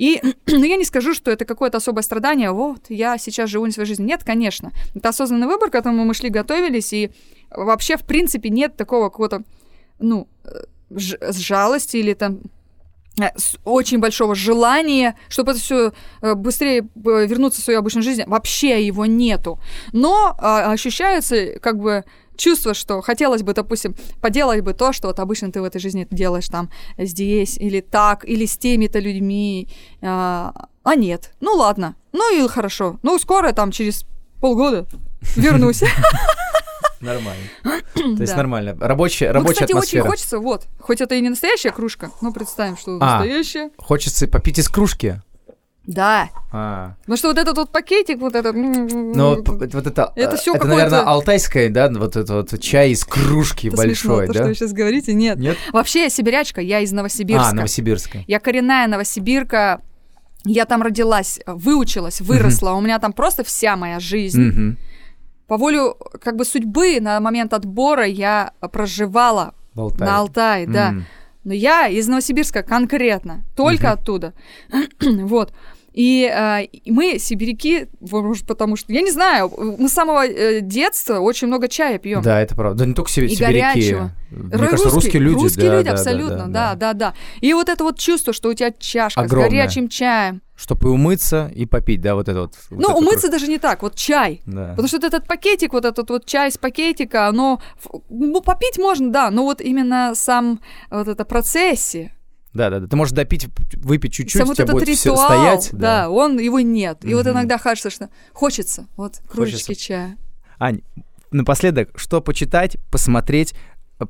И 0.00 0.22
ну, 0.46 0.64
я 0.64 0.76
не 0.76 0.84
скажу, 0.84 1.14
что 1.14 1.30
это 1.30 1.44
какое-то 1.44 1.76
особое 1.76 2.02
страдание, 2.02 2.52
вот, 2.52 2.86
я 2.88 3.18
сейчас 3.18 3.50
живу 3.50 3.66
не 3.66 3.72
своей 3.72 3.86
жизнью. 3.86 4.08
Нет, 4.08 4.24
конечно. 4.24 4.72
Это 4.94 5.10
осознанный 5.10 5.46
выбор, 5.46 5.68
к 5.68 5.72
которому 5.72 6.04
мы 6.04 6.14
шли, 6.14 6.30
готовились, 6.30 6.92
и 6.94 7.10
вообще, 7.50 7.98
в 7.98 8.04
принципе, 8.04 8.48
нет 8.48 8.76
такого 8.76 9.10
какого-то, 9.10 9.42
ну, 9.98 10.26
э, 10.44 10.64
жалости 10.90 11.98
или 11.98 12.14
там 12.14 12.40
э, 13.20 13.28
очень 13.64 13.98
большого 13.98 14.34
желания, 14.34 15.18
чтобы 15.28 15.52
это 15.52 15.60
все 15.60 15.92
э, 16.22 16.34
быстрее 16.34 16.88
вернуться 16.94 17.60
в 17.60 17.64
свою 17.64 17.80
обычную 17.80 18.02
жизнь, 18.02 18.22
вообще 18.26 18.86
его 18.86 19.04
нету. 19.04 19.60
Но 19.92 20.34
а, 20.38 20.72
ощущается 20.72 21.58
как 21.60 21.78
бы 21.78 22.04
чувство, 22.40 22.74
что 22.74 23.00
хотелось 23.02 23.42
бы, 23.42 23.52
допустим, 23.52 23.94
поделать 24.20 24.62
бы 24.62 24.72
то, 24.72 24.92
что 24.92 25.08
вот 25.08 25.20
обычно 25.20 25.52
ты 25.52 25.60
в 25.60 25.64
этой 25.64 25.80
жизни 25.80 26.06
делаешь 26.10 26.48
там 26.48 26.70
здесь 26.98 27.56
или 27.58 27.80
так, 27.80 28.24
или 28.24 28.46
с 28.46 28.56
теми-то 28.58 28.98
людьми. 28.98 29.68
А, 30.02 30.52
А 30.82 30.94
нет. 30.94 31.32
Ну 31.40 31.52
ладно. 31.54 31.94
Ну 32.12 32.44
и 32.44 32.48
хорошо. 32.48 32.98
Ну 33.02 33.18
скоро, 33.18 33.52
там, 33.52 33.70
через 33.70 34.04
полгода 34.40 34.86
вернусь. 35.36 35.82
Нормально. 37.00 37.44
То 37.94 38.20
есть 38.22 38.36
нормально. 38.36 38.76
Рабочая, 38.78 39.30
рабочая 39.32 39.66
кстати, 39.66 39.72
очень 39.72 40.00
хочется, 40.02 40.38
вот, 40.38 40.66
хоть 40.78 41.00
это 41.00 41.14
и 41.14 41.20
не 41.22 41.30
настоящая 41.30 41.70
кружка, 41.70 42.10
но 42.20 42.30
представим, 42.32 42.76
что 42.76 42.96
А. 43.00 43.18
настоящая. 43.20 43.70
Хочется 43.78 44.28
попить 44.28 44.58
из 44.58 44.68
кружки. 44.68 45.20
Да. 45.86 46.28
А. 46.52 46.94
Ну 47.06 47.16
что 47.16 47.28
вот 47.28 47.38
этот 47.38 47.56
вот 47.56 47.70
пакетик, 47.72 48.18
вот 48.18 48.34
этот... 48.34 48.54
Ну, 48.54 49.42
вот 49.42 49.86
это, 49.86 50.12
Это 50.14 50.34
э, 50.34 50.36
всё 50.36 50.54
это, 50.54 50.66
наверное, 50.66 51.00
алтайское, 51.00 51.68
да, 51.68 51.88
вот 51.90 52.16
это 52.16 52.34
вот 52.34 52.60
чай 52.60 52.90
из 52.90 53.04
кружки 53.04 53.68
Это 53.68 53.76
большой, 53.76 53.94
смешно, 53.94 54.16
то, 54.20 54.26
да? 54.26 54.34
что 54.34 54.48
вы 54.48 54.54
сейчас 54.54 54.72
говорите, 54.72 55.14
нет. 55.14 55.38
Нет? 55.38 55.56
Вообще 55.72 56.04
я 56.04 56.10
сибирячка, 56.10 56.60
я 56.60 56.80
из 56.80 56.92
Новосибирска. 56.92 57.48
А, 57.48 57.52
Новосибирская. 57.52 58.24
Я 58.26 58.40
коренная 58.40 58.86
новосибирка. 58.86 59.80
Я 60.44 60.64
там 60.64 60.82
родилась, 60.82 61.40
выучилась, 61.46 62.20
выросла. 62.20 62.72
У 62.72 62.80
меня 62.80 62.98
там 62.98 63.12
просто 63.12 63.44
вся 63.44 63.76
моя 63.76 64.00
жизнь. 64.00 64.76
По 65.46 65.56
волю 65.56 65.96
как 66.22 66.36
бы 66.36 66.44
судьбы 66.44 67.00
на 67.00 67.18
момент 67.18 67.52
отбора 67.52 68.04
я 68.04 68.52
проживала 68.72 69.54
на 69.74 70.18
Алтае, 70.18 70.66
да. 70.66 70.94
Но 71.44 71.54
я 71.54 71.88
из 71.88 72.06
Новосибирска 72.06 72.62
конкретно, 72.62 73.44
только 73.56 73.88
Мгм. 73.88 73.92
оттуда. 73.92 74.34
вот. 75.00 75.52
И 76.00 76.24
э, 76.24 76.66
мы, 76.86 77.18
сибиряки, 77.18 77.86
может, 78.00 78.46
потому 78.46 78.76
что, 78.76 78.90
я 78.90 79.02
не 79.02 79.10
знаю, 79.10 79.52
мы 79.58 79.86
с 79.86 79.92
самого 79.92 80.26
э, 80.26 80.62
детства 80.62 81.18
очень 81.18 81.46
много 81.46 81.68
чая 81.68 81.98
пьем. 81.98 82.22
Да, 82.22 82.40
это 82.40 82.54
правда. 82.54 82.78
Да 82.78 82.86
не 82.86 82.94
только 82.94 83.10
себе- 83.10 83.26
И 83.26 83.34
сибиряки. 83.34 83.80
горячего. 83.80 84.10
Мне 84.30 84.68
кажется, 84.68 84.88
русские 84.88 85.20
люди. 85.20 85.42
Русские 85.42 85.66
да, 85.66 85.76
люди, 85.76 85.84
да, 85.84 85.92
да, 85.92 85.98
абсолютно, 85.98 86.48
да, 86.48 86.74
да, 86.74 86.92
да, 86.94 87.14
И 87.42 87.52
вот 87.52 87.68
это 87.68 87.84
вот 87.84 87.98
чувство, 87.98 88.32
что 88.32 88.48
у 88.48 88.54
тебя 88.54 88.72
чашка 88.78 89.20
Огромное. 89.20 89.50
с 89.50 89.52
горячим 89.52 89.88
чаем. 89.90 90.40
Чтобы 90.56 90.88
и 90.88 90.90
умыться, 90.90 91.52
и 91.54 91.66
попить, 91.66 92.00
да, 92.00 92.14
вот 92.14 92.30
это 92.30 92.40
вот. 92.40 92.54
вот 92.70 92.80
ну, 92.80 92.96
умыться 92.96 93.28
круто. 93.28 93.32
даже 93.32 93.48
не 93.48 93.58
так, 93.58 93.82
вот 93.82 93.94
чай. 93.94 94.40
Да. 94.46 94.70
Потому 94.70 94.88
что 94.88 94.96
вот 94.96 95.04
этот 95.04 95.26
пакетик, 95.26 95.74
вот 95.74 95.84
этот 95.84 96.08
вот 96.08 96.24
чай 96.24 96.48
из 96.48 96.56
пакетика, 96.56 97.28
оно, 97.28 97.60
ну, 98.08 98.40
попить 98.40 98.78
можно, 98.78 99.12
да, 99.12 99.30
но 99.30 99.42
вот 99.42 99.60
именно 99.60 100.12
сам 100.14 100.60
вот 100.90 101.08
это 101.08 101.26
процессе, 101.26 102.12
Да, 102.52 102.68
да, 102.70 102.80
да. 102.80 102.86
Ты 102.88 102.96
можешь 102.96 103.12
допить, 103.14 103.46
выпить 103.76 104.12
чуть-чуть, 104.12 104.40
сам 104.40 104.48
вот 104.48 104.58
этот 104.58 104.72
будет 104.74 104.88
ритуал, 104.88 105.16
стоять. 105.26 105.68
да. 105.72 106.10
он, 106.10 106.38
его 106.38 106.58
нет. 106.60 107.04
И 107.04 107.14
вот 107.14 107.24
Мгм. 107.26 107.34
иногда 107.34 107.58
кажется, 107.58 107.90
что 107.90 108.08
хочется, 108.32 108.86
вот, 108.96 109.20
кружечки 109.30 109.68
Хочется. 109.68 109.84
чая. 109.86 110.16
Ань, 110.58 110.80
напоследок, 111.30 111.90
что 111.96 112.20
почитать, 112.20 112.76
посмотреть, 112.90 113.54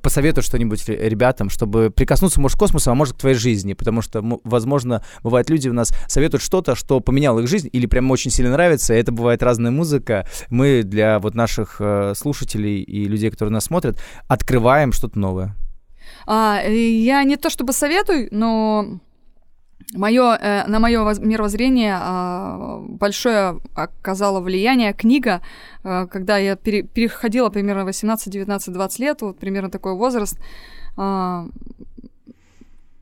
посоветую 0.03 0.43
что-нибудь 0.45 0.89
ре- 0.89 1.09
ребятам, 1.09 1.51
чтобы 1.51 1.91
прикоснуться, 1.91 2.41
может, 2.41 2.57
к 2.57 2.61
космосу, 2.61 2.91
а 2.93 2.95
может, 2.95 3.15
к 3.17 3.19
твоей 3.19 3.35
жизни, 3.37 3.75
потому 3.75 4.03
что, 4.03 4.23
возможно, 4.45 5.05
бывают 5.25 5.51
люди 5.51 5.69
у 5.69 5.73
нас 5.73 5.93
советуют 6.07 6.43
что-то, 6.45 6.77
что 6.77 7.01
поменяло 7.01 7.41
их 7.41 7.49
жизнь 7.49 7.69
или 7.73 7.87
прям 7.87 8.09
очень 8.13 8.31
сильно 8.31 8.53
нравится, 8.53 8.95
это 8.95 9.11
бывает 9.13 9.43
разная 9.43 9.73
музыка. 9.73 10.27
Мы 10.49 10.83
для 10.85 11.19
вот 11.19 11.35
наших 11.35 11.77
э, 11.81 12.15
слушателей 12.17 12.81
и 12.83 13.05
людей, 13.05 13.31
которые 13.31 13.53
нас 13.53 13.65
смотрят, 13.65 14.01
открываем 14.29 14.93
что-то 14.93 15.19
новое. 15.19 15.57
А, 16.27 16.61
э, 16.63 16.73
я 16.91 17.25
не 17.25 17.37
то 17.37 17.51
чтобы 17.51 17.73
советую, 17.73 18.29
но 18.31 18.87
моё, 19.95 20.37
э, 20.41 20.67
на 20.69 20.79
мое 20.79 21.01
мировоззрение 21.21 21.97
а, 22.01 22.79
большое 22.89 23.61
оказало 23.75 24.41
влияние 24.41 24.93
книга, 24.93 25.41
э, 25.85 26.07
когда 26.07 26.39
я 26.39 26.57
пере- 26.57 26.83
переходила 26.83 27.51
примерно 27.51 27.85
18, 27.85 28.33
19, 28.33 28.73
20 28.73 29.01
лет, 29.01 29.23
вот 29.23 29.39
примерно 29.39 29.71
такой 29.71 29.95
возраст, 29.95 30.39
а, 30.97 31.47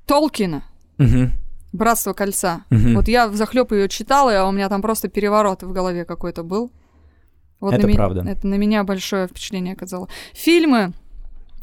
Толкина. 0.06 0.62
Мгм. 0.98 1.32
Братство 1.72 2.14
кольца. 2.14 2.62
Мгм. 2.70 2.94
Вот 2.94 3.08
я 3.08 3.28
захлеб 3.28 3.72
ее 3.72 3.88
читала, 3.88 4.40
а 4.40 4.48
у 4.48 4.52
меня 4.52 4.68
там 4.68 4.80
просто 4.80 5.08
переворот 5.08 5.62
в 5.62 5.72
голове 5.72 6.04
какой-то 6.04 6.42
был. 6.42 6.70
Вот 7.60 7.74
Это 7.74 7.86
на 7.86 7.94
правда. 7.94 8.22
Это 8.26 8.46
на 8.46 8.54
меня 8.54 8.84
большое 8.84 9.26
впечатление 9.26 9.74
оказало. 9.74 10.08
Фильмы. 10.32 10.92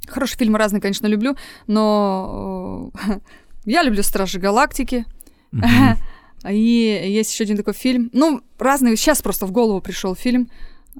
Хорошие 0.07 0.37
фильмы 0.37 0.57
разные, 0.57 0.81
конечно, 0.81 1.07
люблю, 1.07 1.35
но 1.67 2.91
э, 3.07 3.19
я 3.65 3.83
люблю 3.83 4.03
Стражи 4.03 4.39
Галактики. 4.39 5.05
И 6.49 7.01
есть 7.07 7.33
еще 7.33 7.43
один 7.43 7.57
такой 7.57 7.73
фильм. 7.73 8.09
Ну, 8.13 8.41
разные. 8.59 8.95
Сейчас 8.97 9.21
просто 9.21 9.45
в 9.45 9.51
голову 9.51 9.81
пришел 9.81 10.15
фильм. 10.15 10.49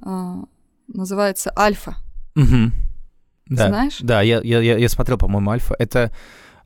а, 0.02 0.44
называется 0.88 1.52
Альфа. 1.58 1.98
Да. 2.36 3.68
Знаешь? 3.68 3.98
Да, 4.02 4.22
я, 4.22 4.42
я, 4.42 4.60
я, 4.60 4.90
смотрел, 4.90 5.18
по-моему, 5.18 5.52
Альфа. 5.52 5.76
Это 5.78 6.12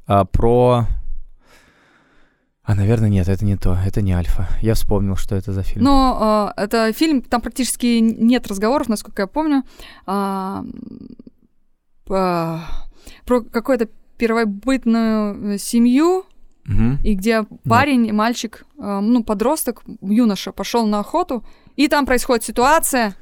а, 0.07 0.23
про... 0.25 0.85
А, 2.63 2.75
наверное, 2.75 3.09
нет, 3.09 3.27
это 3.27 3.43
не 3.43 3.57
то, 3.57 3.77
это 3.85 4.01
не 4.01 4.13
Альфа. 4.13 4.47
Я 4.61 4.75
вспомнил, 4.75 5.15
что 5.15 5.35
это 5.35 5.51
за 5.51 5.63
фильм. 5.63 5.83
Но 5.83 6.53
э, 6.55 6.61
это 6.61 6.93
фильм, 6.93 7.23
там 7.23 7.41
практически 7.41 7.99
нет 7.99 8.47
разговоров, 8.47 8.87
насколько 8.87 9.23
я 9.23 9.27
помню, 9.27 9.63
а, 10.05 10.63
про 12.09 13.41
какую-то 13.41 13.87
первобытную 14.17 15.53
э, 15.53 15.57
семью, 15.57 16.25
Мгм. 16.65 16.99
и 17.03 17.15
где 17.15 17.45
парень, 17.67 18.11
мальчик, 18.13 18.65
э, 18.77 18.99
ну, 18.99 19.23
подросток, 19.23 19.81
юноша, 20.01 20.51
пошел 20.51 20.85
на 20.85 20.99
охоту, 20.99 21.43
и 21.75 21.87
там 21.87 22.05
происходит 22.05 22.43
ситуация, 22.43 23.15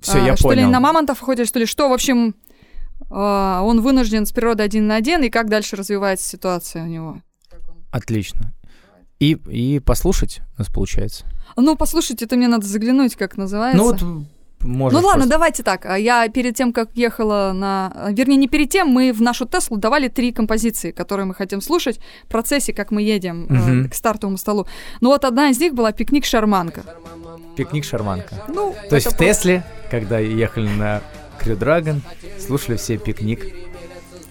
Все, 0.00 0.18
а, 0.18 0.24
я 0.24 0.36
что 0.36 0.48
понял. 0.48 0.62
ли 0.62 0.66
на 0.66 0.80
мамонтов 0.80 1.20
ходят, 1.20 1.46
что 1.46 1.58
ли, 1.58 1.66
что, 1.66 1.88
в 1.88 1.92
общем, 1.92 2.34
а, 3.10 3.60
он 3.62 3.80
вынужден 3.80 4.26
с 4.26 4.32
природой 4.32 4.66
один 4.66 4.86
на 4.86 4.96
один, 4.96 5.22
и 5.22 5.28
как 5.28 5.48
дальше 5.48 5.76
развивается 5.76 6.28
ситуация 6.28 6.84
у 6.84 6.86
него. 6.86 7.20
Отлично. 7.90 8.52
И, 9.20 9.32
и 9.48 9.80
послушать 9.80 10.40
у 10.56 10.60
нас 10.60 10.68
получается. 10.68 11.24
Ну, 11.56 11.76
послушайте, 11.76 12.24
это 12.24 12.36
мне 12.36 12.48
надо 12.48 12.66
заглянуть, 12.66 13.16
как 13.16 13.36
называется. 13.36 13.78
Ну 13.78 13.84
вот, 13.84 14.26
можно. 14.62 15.00
Ну 15.00 15.06
ладно, 15.06 15.26
давайте 15.26 15.62
так. 15.62 15.86
А 15.86 15.98
Я 15.98 16.28
перед 16.28 16.56
тем, 16.56 16.72
как 16.72 16.90
ехала 16.94 17.52
на... 17.54 18.10
Вернее, 18.10 18.36
не 18.36 18.48
перед 18.48 18.70
тем, 18.70 18.88
мы 18.88 19.12
в 19.12 19.20
нашу 19.22 19.46
Теслу 19.46 19.76
давали 19.76 20.08
три 20.08 20.32
композиции, 20.32 20.90
которые 20.90 21.26
мы 21.26 21.34
хотим 21.34 21.60
слушать 21.60 22.00
в 22.24 22.28
процессе, 22.28 22.72
как 22.72 22.90
мы 22.90 23.02
едем 23.02 23.46
э, 23.48 23.52
Мгм. 23.54 23.90
к 23.90 23.94
стартовому 23.94 24.36
столу. 24.36 24.66
Ну 25.00 25.08
вот 25.10 25.24
одна 25.24 25.50
из 25.50 25.60
них 25.60 25.74
была 25.74 25.92
«Пикник 25.92 26.24
Шарманка». 26.24 26.82
Пикник 27.56 27.84
шарманка. 27.84 28.44
Ну, 28.48 28.74
То 28.88 28.94
есть 28.94 29.12
в 29.12 29.16
Тесле, 29.16 29.64
когда 29.90 30.20
ехали 30.20 30.68
на 30.68 31.02
Крю 31.40 31.56
Драгон, 31.56 32.02
слушали 32.38 32.76
все 32.76 32.98
пикник. 32.98 33.40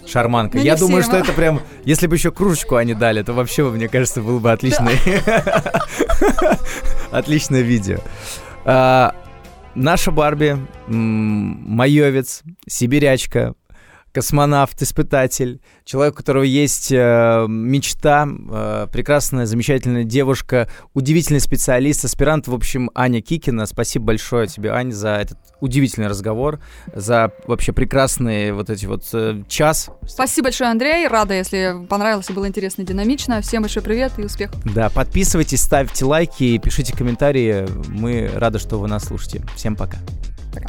Шарманка. 0.06 0.56
Ну, 0.56 0.64
Я 0.64 0.76
думаю, 0.76 1.02
что 1.02 1.16
а. 1.16 1.20
это 1.20 1.34
прям... 1.34 1.60
Если 1.84 2.06
бы 2.06 2.16
еще 2.16 2.32
кружечку 2.32 2.76
они 2.76 2.94
дали, 2.94 3.22
то 3.22 3.34
вообще, 3.34 3.64
мне 3.64 3.88
кажется, 3.88 4.22
было 4.22 4.38
бы 4.38 4.50
отличное... 4.50 4.94
Отличное 7.10 7.60
видео. 7.60 7.98
А, 8.64 9.14
Наша 9.80 10.10
Барби, 10.10 10.56
майовец, 10.88 12.42
сибирячка, 12.66 13.54
космонавт, 14.12 14.80
испытатель, 14.82 15.60
человек, 15.84 16.14
у 16.14 16.16
которого 16.16 16.42
есть 16.42 16.90
э, 16.90 17.46
мечта, 17.48 18.26
э, 18.28 18.86
прекрасная, 18.92 19.46
замечательная 19.46 20.04
девушка, 20.04 20.68
удивительный 20.94 21.40
специалист, 21.40 22.04
аспирант, 22.04 22.48
в 22.48 22.54
общем, 22.54 22.90
Аня 22.94 23.20
Кикина. 23.20 23.66
Спасибо 23.66 24.06
большое 24.06 24.46
тебе, 24.46 24.70
Ань, 24.70 24.92
за 24.92 25.10
этот 25.10 25.38
удивительный 25.60 26.08
разговор, 26.08 26.60
за 26.94 27.32
вообще 27.46 27.72
прекрасный 27.72 28.52
вот 28.52 28.70
эти 28.70 28.86
вот 28.86 29.04
э, 29.12 29.42
час. 29.48 29.90
Спасибо 30.06 30.46
большое, 30.46 30.70
Андрей. 30.70 31.06
Рада, 31.08 31.34
если 31.34 31.86
понравилось 31.88 32.30
и 32.30 32.32
было 32.32 32.48
интересно 32.48 32.82
и 32.82 32.84
динамично. 32.84 33.40
Всем 33.40 33.62
большой 33.62 33.82
привет 33.82 34.12
и 34.18 34.22
успехов. 34.22 34.60
Да, 34.64 34.90
подписывайтесь, 34.90 35.62
ставьте 35.62 36.04
лайки, 36.04 36.58
пишите 36.58 36.96
комментарии. 36.96 37.66
Мы 37.88 38.30
рады, 38.34 38.58
что 38.58 38.78
вы 38.78 38.88
нас 38.88 39.04
слушаете. 39.04 39.44
Всем 39.56 39.76
пока. 39.76 39.98
Пока. 40.54 40.68